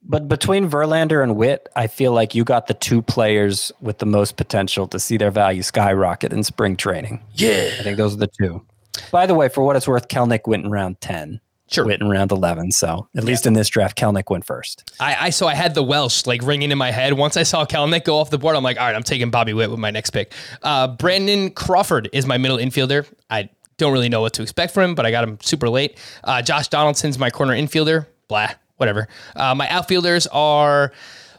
But 0.02 0.28
between 0.28 0.70
Verlander 0.70 1.22
and 1.22 1.36
Witt, 1.36 1.68
I 1.76 1.88
feel 1.88 2.14
like 2.14 2.34
you 2.34 2.44
got 2.46 2.68
the 2.68 2.74
two 2.74 3.02
players 3.02 3.72
with 3.82 4.00
the 4.00 4.06
most 4.06 4.38
potential 4.38 4.88
to 4.88 5.00
see 5.00 5.18
their 5.18 5.32
value 5.32 5.62
skyrocket 5.62 6.32
in 6.32 6.44
spring 6.44 6.78
training. 6.78 7.22
Yeah, 7.34 7.70
I 7.80 7.84
think 7.84 7.98
those 7.98 8.14
are 8.14 8.18
the 8.18 8.28
two. 8.28 8.66
By 9.12 9.26
the 9.26 9.36
way, 9.36 9.50
for 9.50 9.64
what 9.64 9.76
it's 9.76 9.88
worth, 9.88 10.08
Kelenic 10.08 10.48
went 10.48 10.66
in 10.66 10.72
round 10.72 11.02
10. 11.02 11.42
Sure. 11.72 11.86
Witt 11.86 12.02
in 12.02 12.10
round 12.10 12.32
11. 12.32 12.72
So 12.72 13.08
at 13.16 13.24
least 13.24 13.46
in 13.46 13.54
this 13.54 13.70
draft, 13.70 13.98
Kelenic 13.98 14.30
went 14.30 14.46
first. 14.46 14.92
I, 15.00 15.28
I 15.28 15.30
so 15.30 15.48
I 15.48 15.54
had 15.54 15.76
the 15.76 15.84
Welsh 15.84 16.26
like 16.26 16.42
ringing 16.42 16.72
in 16.72 16.78
my 16.78 16.92
head. 16.92 17.14
Once 17.14 17.38
I 17.38 17.44
saw 17.44 17.66
Kelenic 17.66 18.06
go 18.06 18.18
off 18.18 18.30
the 18.30 18.38
board, 18.38 18.56
I'm 18.56 18.64
like, 18.64 18.80
all 18.80 18.86
right, 18.86 18.96
I'm 18.96 19.04
taking 19.04 19.30
Bobby 19.30 19.54
Witt 19.54 19.70
with 19.70 19.80
my 19.80 19.92
next 19.92 20.10
pick. 20.10 20.34
Uh, 20.64 20.88
Brandon 20.88 21.52
Crawford 21.52 22.10
is 22.12 22.26
my 22.26 22.38
middle 22.38 22.58
infielder. 22.58 23.08
I 23.30 23.50
don't 23.78 23.94
really 23.94 24.10
know 24.10 24.22
what 24.22 24.34
to 24.34 24.42
expect 24.42 24.74
from 24.74 24.84
him, 24.84 24.96
but 24.96 25.06
I 25.06 25.12
got 25.12 25.24
him 25.24 25.38
super 25.42 25.70
late. 25.70 25.98
Uh, 26.24 26.42
Josh 26.42 26.68
Donaldson's 26.68 27.18
my 27.20 27.30
corner 27.30 27.54
infielder. 27.54 28.08
Blah, 28.28 28.50
whatever. 28.78 29.08
Uh, 29.36 29.56
my 29.56 29.68
outfielders 29.70 30.28
are 30.28 30.92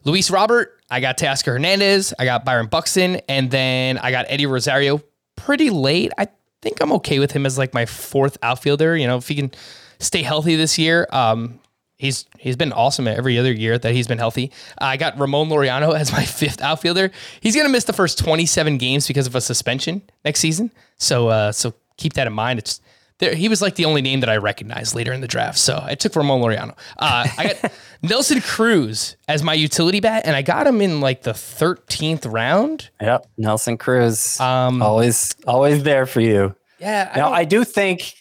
Luis 0.05 0.31
Robert. 0.31 0.81
I 0.91 1.01
got 1.01 1.19
Teoscar 1.19 1.53
Hernandez. 1.53 2.15
I 2.19 2.25
got 2.25 2.45
Byron 2.45 2.67
Buxton, 2.67 3.21
and 3.29 3.51
then 3.51 3.99
I 3.99 4.11
got 4.11 4.27
Eddie 4.29 4.47
Rosario 4.47 5.03
pretty 5.37 5.71
late. 5.71 6.13
I 6.19 6.29
think 6.63 6.81
I'm 6.81 6.93
okay 6.93 7.19
with 7.19 7.33
him 7.33 7.47
as 7.47 7.59
like 7.59 7.75
my 7.75 7.87
fourth 7.87 8.39
outfielder. 8.43 8.97
You 8.97 9.07
know, 9.07 9.17
if 9.17 9.29
he 9.29 9.35
can 9.35 9.53
stay 10.01 10.23
healthy 10.23 10.57
this 10.57 10.77
year, 10.79 11.07
um, 11.13 11.61
he's 11.97 12.25
he's 12.39 12.57
been 12.57 12.73
awesome 12.73 13.07
every 13.07 13.39
other 13.39 13.53
year 13.53 13.79
that 13.79 13.93
he's 13.93 14.09
been 14.09 14.19
healthy. 14.19 14.51
Uh, 14.81 14.87
I 14.87 14.97
got 14.97 15.19
Ramon 15.19 15.49
Laureano 15.49 15.95
as 15.99 16.11
my 16.13 16.25
fifth 16.25 16.61
outfielder. 16.61 17.11
He's 17.41 17.55
gonna 17.55 17.69
miss 17.69 17.85
the 17.85 17.93
first 17.93 18.19
27 18.19 18.79
games 18.79 19.07
because 19.07 19.27
of 19.29 19.35
a 19.37 19.41
suspension 19.41 20.03
next 20.25 20.41
season. 20.41 20.73
So 20.99 21.29
uh, 21.29 21.53
so 21.53 21.75
keep 21.97 22.15
that 22.15 22.27
in 22.27 22.33
mind. 22.33 22.59
It's 22.59 22.81
there, 23.19 23.35
he 23.35 23.51
was 23.51 23.61
like 23.61 23.75
the 23.75 23.85
only 23.85 24.01
name 24.01 24.21
that 24.21 24.31
I 24.31 24.39
recognized 24.39 24.95
later 24.95 25.13
in 25.13 25.21
the 25.21 25.29
draft. 25.29 25.59
So 25.59 25.79
I 25.85 25.95
took 25.95 26.17
Ramon 26.17 26.41
Laureano. 26.41 26.71
Uh, 26.99 27.27
I 27.37 27.55
got 27.61 27.73
Nelson 28.03 28.41
Cruz 28.41 29.17
as 29.29 29.43
my 29.43 29.53
utility 29.53 30.01
bat, 30.01 30.23
and 30.25 30.35
I 30.35 30.41
got 30.41 30.67
him 30.67 30.81
in 30.81 31.03
like 31.03 31.23
the 31.25 31.33
13th 31.33 32.33
round. 32.33 32.89
Yep, 32.99 33.27
Nelson 33.37 33.77
Cruz, 33.77 34.41
Um, 34.41 34.81
always 34.81 35.35
always 35.47 35.83
there 35.83 36.07
for 36.07 36.23
you. 36.23 36.55
Yeah, 36.79 37.13
Now 37.15 37.25
don't- 37.27 37.35
I 37.35 37.45
do 37.45 37.63
think 37.65 38.15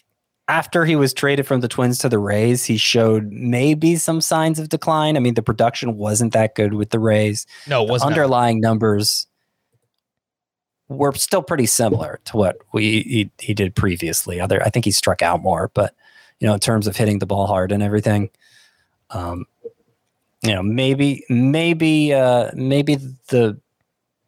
after 0.50 0.84
he 0.84 0.96
was 0.96 1.14
traded 1.14 1.46
from 1.46 1.60
the 1.60 1.68
Twins 1.68 1.96
to 1.98 2.08
the 2.08 2.18
Rays, 2.18 2.64
he 2.64 2.76
showed 2.76 3.30
maybe 3.30 3.94
some 3.94 4.20
signs 4.20 4.58
of 4.58 4.68
decline. 4.68 5.16
I 5.16 5.20
mean, 5.20 5.34
the 5.34 5.44
production 5.44 5.96
wasn't 5.96 6.32
that 6.32 6.56
good 6.56 6.74
with 6.74 6.90
the 6.90 6.98
Rays. 6.98 7.46
no, 7.68 7.84
it 7.84 7.88
wasn't. 7.88 8.10
underlying 8.10 8.60
numbers 8.60 9.28
were 10.88 11.12
still 11.12 11.42
pretty 11.42 11.66
similar 11.66 12.18
to 12.24 12.36
what 12.36 12.56
we 12.72 13.02
he, 13.02 13.30
he 13.38 13.54
did 13.54 13.76
previously. 13.76 14.40
Other, 14.40 14.60
I 14.64 14.70
think 14.70 14.84
he 14.84 14.90
struck 14.90 15.22
out 15.22 15.40
more, 15.40 15.70
but 15.72 15.94
you 16.40 16.48
know, 16.48 16.54
in 16.54 16.60
terms 16.60 16.88
of 16.88 16.96
hitting 16.96 17.20
the 17.20 17.26
ball 17.26 17.46
hard 17.46 17.70
and 17.70 17.80
everything, 17.80 18.28
um, 19.10 19.44
you 20.42 20.52
know, 20.52 20.64
maybe 20.64 21.24
maybe 21.28 22.12
uh, 22.12 22.50
maybe 22.54 22.96
the 23.28 23.56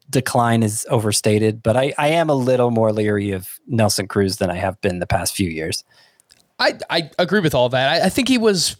decline 0.08 0.62
is 0.62 0.86
overstated, 0.88 1.64
but 1.64 1.76
I, 1.76 1.92
I 1.98 2.08
am 2.08 2.30
a 2.30 2.34
little 2.34 2.70
more 2.70 2.92
leery 2.92 3.32
of 3.32 3.58
Nelson 3.66 4.06
Cruz 4.06 4.36
than 4.36 4.50
I 4.50 4.56
have 4.56 4.80
been 4.82 5.00
the 5.00 5.06
past 5.06 5.34
few 5.34 5.50
years. 5.50 5.82
I, 6.62 6.78
I 6.90 7.10
agree 7.18 7.40
with 7.40 7.54
all 7.54 7.68
that. 7.70 8.02
I, 8.02 8.06
I 8.06 8.08
think 8.08 8.28
he 8.28 8.38
was 8.38 8.76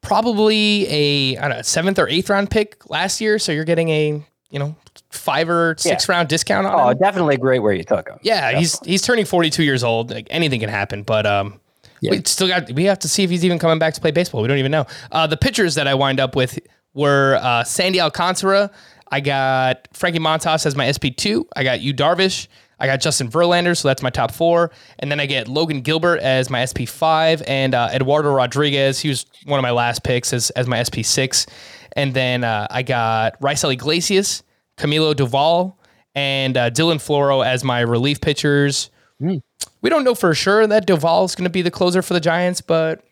probably 0.00 0.86
a 0.88 1.36
I 1.38 1.48
don't 1.48 1.56
know, 1.58 1.62
seventh 1.62 1.98
or 1.98 2.08
eighth 2.08 2.28
round 2.30 2.50
pick 2.50 2.88
last 2.90 3.20
year. 3.20 3.38
So 3.38 3.52
you're 3.52 3.64
getting 3.64 3.88
a 3.88 4.22
you 4.50 4.58
know 4.58 4.76
five 5.10 5.48
or 5.48 5.74
six 5.78 6.08
round 6.08 6.28
discount 6.28 6.66
on 6.66 6.74
Oh, 6.78 6.88
him. 6.90 6.98
definitely 6.98 7.36
great 7.36 7.60
where 7.60 7.72
you 7.72 7.84
took 7.84 8.08
him. 8.08 8.18
Yeah, 8.22 8.58
he's 8.58 8.78
he's 8.80 9.02
turning 9.02 9.24
42 9.24 9.62
years 9.62 9.84
old. 9.84 10.10
Like 10.10 10.26
anything 10.30 10.60
can 10.60 10.68
happen, 10.68 11.02
but 11.02 11.24
um, 11.26 11.60
Yeah. 12.00 12.10
we 12.12 12.22
still 12.26 12.48
got 12.48 12.70
we 12.72 12.84
have 12.84 12.98
to 13.00 13.08
see 13.08 13.22
if 13.22 13.30
he's 13.30 13.44
even 13.44 13.58
coming 13.58 13.78
back 13.78 13.94
to 13.94 14.00
play 14.00 14.10
baseball. 14.10 14.42
We 14.42 14.48
don't 14.48 14.58
even 14.58 14.72
know. 14.72 14.86
Uh, 15.10 15.26
the 15.26 15.36
pitchers 15.36 15.74
that 15.76 15.86
I 15.86 15.94
wind 15.94 16.20
up 16.20 16.36
with 16.36 16.58
were 16.94 17.38
uh, 17.40 17.64
Sandy 17.64 18.00
Alcantara. 18.00 18.70
I 19.10 19.20
got 19.20 19.88
Frankie 19.92 20.18
Montas 20.18 20.64
as 20.66 20.74
my 20.74 20.90
SP 20.90 21.12
two. 21.16 21.46
I 21.54 21.64
got 21.64 21.80
Yu 21.80 21.92
Darvish. 21.94 22.48
I 22.82 22.86
got 22.86 23.00
Justin 23.00 23.28
Verlander, 23.30 23.76
so 23.76 23.86
that's 23.88 24.02
my 24.02 24.10
top 24.10 24.32
four, 24.32 24.72
and 24.98 25.10
then 25.10 25.20
I 25.20 25.26
get 25.26 25.46
Logan 25.48 25.80
Gilbert 25.82 26.18
as 26.20 26.50
my 26.50 26.64
SP 26.66 26.82
five, 26.86 27.40
and 27.46 27.74
uh, 27.74 27.88
Eduardo 27.92 28.32
Rodriguez. 28.32 28.98
He 29.00 29.08
was 29.08 29.24
one 29.46 29.58
of 29.58 29.62
my 29.62 29.70
last 29.70 30.02
picks 30.02 30.32
as 30.32 30.50
as 30.50 30.66
my 30.66 30.82
SP 30.82 31.00
six, 31.04 31.46
and 31.94 32.12
then 32.12 32.42
uh, 32.44 32.66
I 32.70 32.82
got 32.82 33.40
Raisel 33.40 33.72
Iglesias, 33.72 34.42
Camilo 34.76 35.14
Doval, 35.14 35.74
and 36.16 36.56
uh, 36.56 36.70
Dylan 36.70 36.96
Floro 36.96 37.46
as 37.46 37.62
my 37.64 37.80
relief 37.80 38.20
pitchers. 38.20 38.90
We 39.20 39.88
don't 39.90 40.02
know 40.04 40.14
for 40.16 40.34
sure 40.34 40.66
that 40.66 40.84
Duval 40.86 41.24
is 41.24 41.34
going 41.36 41.44
to 41.44 41.50
be 41.50 41.62
the 41.62 41.70
closer 41.70 42.02
for 42.02 42.14
the 42.14 42.20
Giants, 42.20 42.60
but 42.60 43.04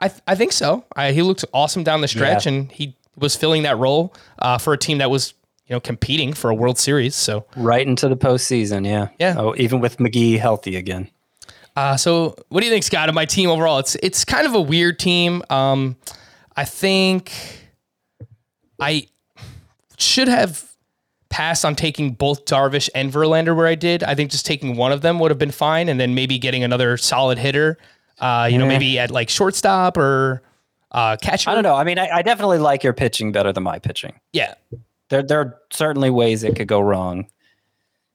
I 0.00 0.08
th- 0.08 0.20
I 0.26 0.34
think 0.34 0.50
so. 0.50 0.84
I, 0.96 1.12
he 1.12 1.22
looked 1.22 1.44
awesome 1.54 1.84
down 1.84 2.00
the 2.00 2.08
stretch, 2.08 2.46
Yeah. 2.46 2.52
and 2.52 2.72
he 2.72 2.96
was 3.16 3.36
filling 3.36 3.62
that 3.62 3.78
role 3.78 4.12
uh, 4.40 4.58
for 4.58 4.72
a 4.72 4.78
team 4.78 4.98
that 4.98 5.10
was 5.10 5.34
you 5.72 5.76
know 5.76 5.80
competing 5.80 6.34
for 6.34 6.50
a 6.50 6.54
World 6.54 6.78
Series. 6.78 7.14
So 7.16 7.46
Right 7.56 7.86
into 7.86 8.06
the 8.06 8.16
postseason, 8.16 8.86
yeah. 8.86 9.08
Yeah. 9.18 9.36
Oh, 9.38 9.54
even 9.56 9.80
with 9.80 9.96
McGee 9.96 10.38
healthy 10.38 10.76
again. 10.76 11.08
Uh, 11.74 11.96
so 11.96 12.36
what 12.50 12.60
do 12.60 12.66
you 12.66 12.72
think, 12.72 12.84
Scott, 12.84 13.08
of 13.08 13.14
my 13.14 13.24
team 13.24 13.48
overall? 13.48 13.78
It's 13.78 13.94
it's 14.02 14.22
kind 14.26 14.46
of 14.46 14.54
a 14.54 14.60
weird 14.60 14.98
team. 14.98 15.42
Um, 15.48 15.96
I 16.54 16.66
think 16.66 17.32
I 18.78 19.06
should 19.96 20.28
have 20.28 20.70
passed 21.30 21.64
on 21.64 21.74
taking 21.74 22.12
both 22.12 22.44
Darvish 22.44 22.90
and 22.94 23.10
Verlander 23.10 23.56
where 23.56 23.66
I 23.66 23.74
did. 23.74 24.04
I 24.04 24.14
think 24.14 24.30
just 24.30 24.44
taking 24.44 24.76
one 24.76 24.92
of 24.92 25.00
them 25.00 25.18
would 25.20 25.30
have 25.30 25.38
been 25.38 25.50
fine, 25.50 25.88
and 25.88 25.98
then 25.98 26.14
maybe 26.14 26.38
getting 26.38 26.62
another 26.62 26.98
solid 26.98 27.38
hitter. 27.38 27.78
Uh, 28.18 28.46
you 28.52 28.58
know, 28.58 28.66
maybe 28.66 28.98
at 28.98 29.10
like 29.10 29.30
shortstop 29.30 29.96
or 29.96 30.42
uh, 30.90 31.16
catcher. 31.16 31.48
I 31.48 31.54
don't 31.54 31.62
know. 31.62 31.74
I 31.74 31.84
mean, 31.84 31.98
I, 31.98 32.18
I 32.18 32.20
definitely 32.22 32.58
like 32.58 32.84
your 32.84 32.92
pitching 32.92 33.32
better 33.32 33.54
than 33.54 33.62
my 33.62 33.78
pitching. 33.78 34.20
Yeah, 34.34 34.52
There, 35.12 35.22
there 35.22 35.40
are 35.40 35.58
certainly 35.70 36.08
ways 36.08 36.42
it 36.42 36.56
could 36.56 36.68
go 36.68 36.80
wrong. 36.80 37.26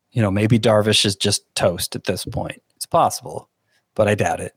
You 0.09 0.23
know, 0.23 0.31
maybe 0.31 0.57
Darvish 0.57 1.05
is 1.05 1.15
just 1.15 1.43
toast 1.53 1.95
at 1.95 2.05
this 2.05 2.25
point. 2.25 2.59
It's 2.75 2.87
possible, 2.87 3.51
but 3.93 4.07
I 4.07 4.15
doubt 4.15 4.39
it. 4.39 4.55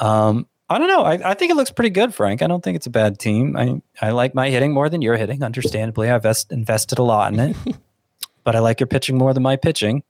Um, 0.00 0.48
I 0.68 0.78
don't 0.78 0.88
know. 0.88 1.02
I, 1.04 1.30
I 1.30 1.34
think 1.34 1.52
it 1.52 1.54
looks 1.54 1.70
pretty 1.70 1.90
good, 1.90 2.12
Frank. 2.12 2.42
I 2.42 2.48
don't 2.48 2.60
think 2.64 2.74
it's 2.74 2.88
a 2.88 2.90
bad 2.90 3.20
team. 3.20 3.56
I, 3.56 3.80
I 4.02 4.10
like 4.10 4.34
my 4.34 4.50
hitting 4.50 4.72
more 4.72 4.88
than 4.88 5.00
your 5.00 5.16
hitting. 5.16 5.44
Understandably, 5.44 6.10
I've 6.10 6.24
vest, 6.24 6.50
invested 6.50 6.98
a 6.98 7.04
lot 7.04 7.32
in 7.32 7.38
it, 7.38 7.56
but 8.42 8.56
I 8.56 8.58
like 8.58 8.80
your 8.80 8.88
pitching 8.88 9.16
more 9.16 9.32
than 9.32 9.44
my 9.44 9.54
pitching. 9.54 10.02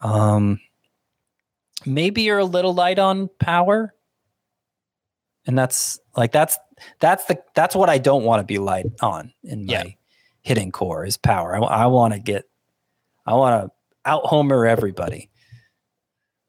Um, 0.00 0.58
maybe 1.84 2.22
you're 2.22 2.38
a 2.38 2.46
little 2.46 2.72
light 2.72 2.98
on 2.98 3.28
power, 3.38 3.92
and 5.46 5.58
that's 5.58 6.00
like 6.16 6.32
that's 6.32 6.56
that's 6.98 7.26
the 7.26 7.42
that's 7.54 7.76
what 7.76 7.90
I 7.90 7.98
don't 7.98 8.24
want 8.24 8.40
to 8.40 8.44
be 8.44 8.56
light 8.56 8.86
on 9.02 9.34
in 9.42 9.66
my 9.66 9.72
Yeah. 9.74 9.84
Hitting 10.46 10.70
core 10.70 11.04
is 11.04 11.16
power. 11.16 11.56
I, 11.56 11.86
want 11.86 12.14
to 12.14 12.20
get, 12.20 12.44
I 13.26 13.34
want 13.34 13.64
to 13.64 13.70
out 14.08 14.26
homer 14.26 14.64
everybody. 14.64 15.28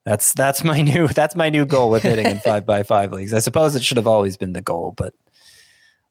That's 0.06 0.34
that's 0.34 0.64
my 0.64 0.82
new 0.84 1.08
that's 1.08 1.36
my 1.36 1.50
new 1.50 1.66
goal 1.66 1.90
with 1.90 2.04
hitting 2.04 2.28
in 2.28 2.40
five 2.40 2.66
by 2.66 2.84
five 2.84 3.12
leagues. 3.12 3.34
I 3.34 3.40
suppose 3.40 3.76
it 3.76 3.84
should 3.84 3.98
have 3.98 4.08
always 4.08 4.38
been 4.38 4.54
the 4.54 4.62
goal, 4.62 4.94
but 4.96 5.16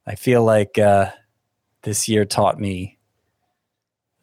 I 0.05 0.17
feel 0.17 0.43
like 0.43 0.79
uh, 0.79 1.13
this 1.83 2.09
year 2.09 2.25
taught 2.25 2.59
me 2.59 2.99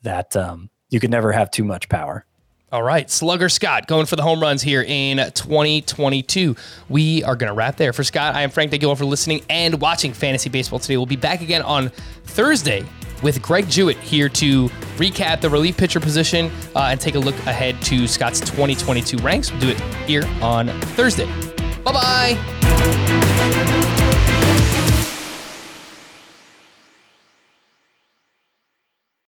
that 0.02 0.36
um, 0.36 0.70
you 0.90 1.00
could 1.00 1.10
never 1.10 1.32
have 1.32 1.50
too 1.50 1.64
much 1.64 1.88
power. 1.88 2.26
All 2.70 2.84
right, 2.84 3.10
Slugger 3.10 3.50
Scott 3.50 3.88
going 3.88 4.08
for 4.08 4.18
the 4.18 4.24
home 4.24 4.42
runs 4.42 4.62
here 4.62 4.84
in 4.86 5.18
2022. 5.18 6.56
We 6.90 7.24
are 7.24 7.36
going 7.38 7.50
to 7.50 7.54
wrap 7.54 7.78
there. 7.78 7.94
For 7.94 8.04
Scott, 8.04 8.36
I 8.36 8.42
am 8.42 8.50
Frank. 8.50 8.72
Thank 8.72 8.82
you 8.82 8.90
all 8.90 8.96
for 8.96 9.06
listening 9.06 9.44
and 9.50 9.80
watching 9.80 10.12
Fantasy 10.12 10.50
Baseball 10.50 10.80
today. 10.80 10.98
We'll 10.98 11.06
be 11.06 11.16
back 11.16 11.42
again 11.42 11.62
on 11.62 11.90
Thursday 12.26 12.84
with 13.24 13.42
Greg 13.42 13.70
Jewett 13.70 13.98
here 13.98 14.30
to 14.30 14.68
recap 14.98 15.42
the 15.42 15.50
relief 15.50 15.78
pitcher 15.78 16.00
position 16.00 16.52
uh, 16.76 16.90
and 16.92 17.00
take 17.00 17.16
a 17.16 17.20
look 17.20 17.36
ahead 17.48 17.82
to 17.84 18.08
Scott's 18.08 18.40
2022 18.42 19.18
ranks. 19.18 19.52
We'll 19.52 19.62
do 19.62 19.70
it 19.70 19.80
here 20.06 20.24
on 20.42 20.68
Thursday. 20.96 21.26
Bye 21.84 21.92
bye. 21.92 23.54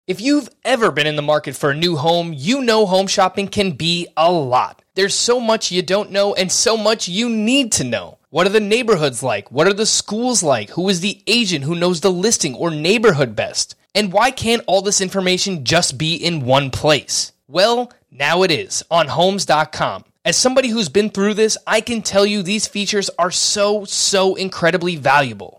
If 0.09 0.19
you've 0.19 0.49
ever 0.65 0.89
been 0.89 1.05
in 1.05 1.15
the 1.15 1.21
market 1.21 1.55
for 1.55 1.69
a 1.69 1.75
new 1.75 1.95
home, 1.95 2.33
you 2.35 2.63
know 2.63 2.87
home 2.87 3.05
shopping 3.05 3.47
can 3.47 3.73
be 3.73 4.07
a 4.17 4.31
lot. 4.31 4.81
There's 4.95 5.13
so 5.13 5.39
much 5.39 5.71
you 5.71 5.83
don't 5.83 6.09
know 6.09 6.33
and 6.33 6.51
so 6.51 6.75
much 6.75 7.07
you 7.07 7.29
need 7.29 7.71
to 7.73 7.83
know. 7.83 8.17
What 8.31 8.47
are 8.47 8.49
the 8.51 8.59
neighborhoods 8.59 9.21
like? 9.21 9.51
What 9.51 9.67
are 9.67 9.73
the 9.73 9.85
schools 9.85 10.41
like? 10.41 10.71
Who 10.71 10.89
is 10.89 11.01
the 11.01 11.21
agent 11.27 11.63
who 11.63 11.75
knows 11.75 12.01
the 12.01 12.11
listing 12.11 12.55
or 12.55 12.71
neighborhood 12.71 13.35
best? 13.35 13.75
And 13.95 14.13
why 14.13 14.31
can't 14.31 14.63
all 14.67 14.81
this 14.81 15.01
information 15.01 15.65
just 15.65 15.97
be 15.97 16.15
in 16.15 16.45
one 16.45 16.69
place? 16.69 17.31
Well, 17.47 17.91
now 18.11 18.43
it 18.43 18.51
is 18.51 18.83
on 18.91 19.07
homes.com. 19.07 20.05
As 20.25 20.37
somebody 20.37 20.69
who's 20.69 20.89
been 20.89 21.09
through 21.09 21.33
this, 21.33 21.57
I 21.65 21.81
can 21.81 22.01
tell 22.01 22.25
you 22.25 22.43
these 22.43 22.67
features 22.67 23.09
are 23.17 23.31
so, 23.31 23.85
so 23.85 24.35
incredibly 24.35 24.95
valuable. 24.95 25.58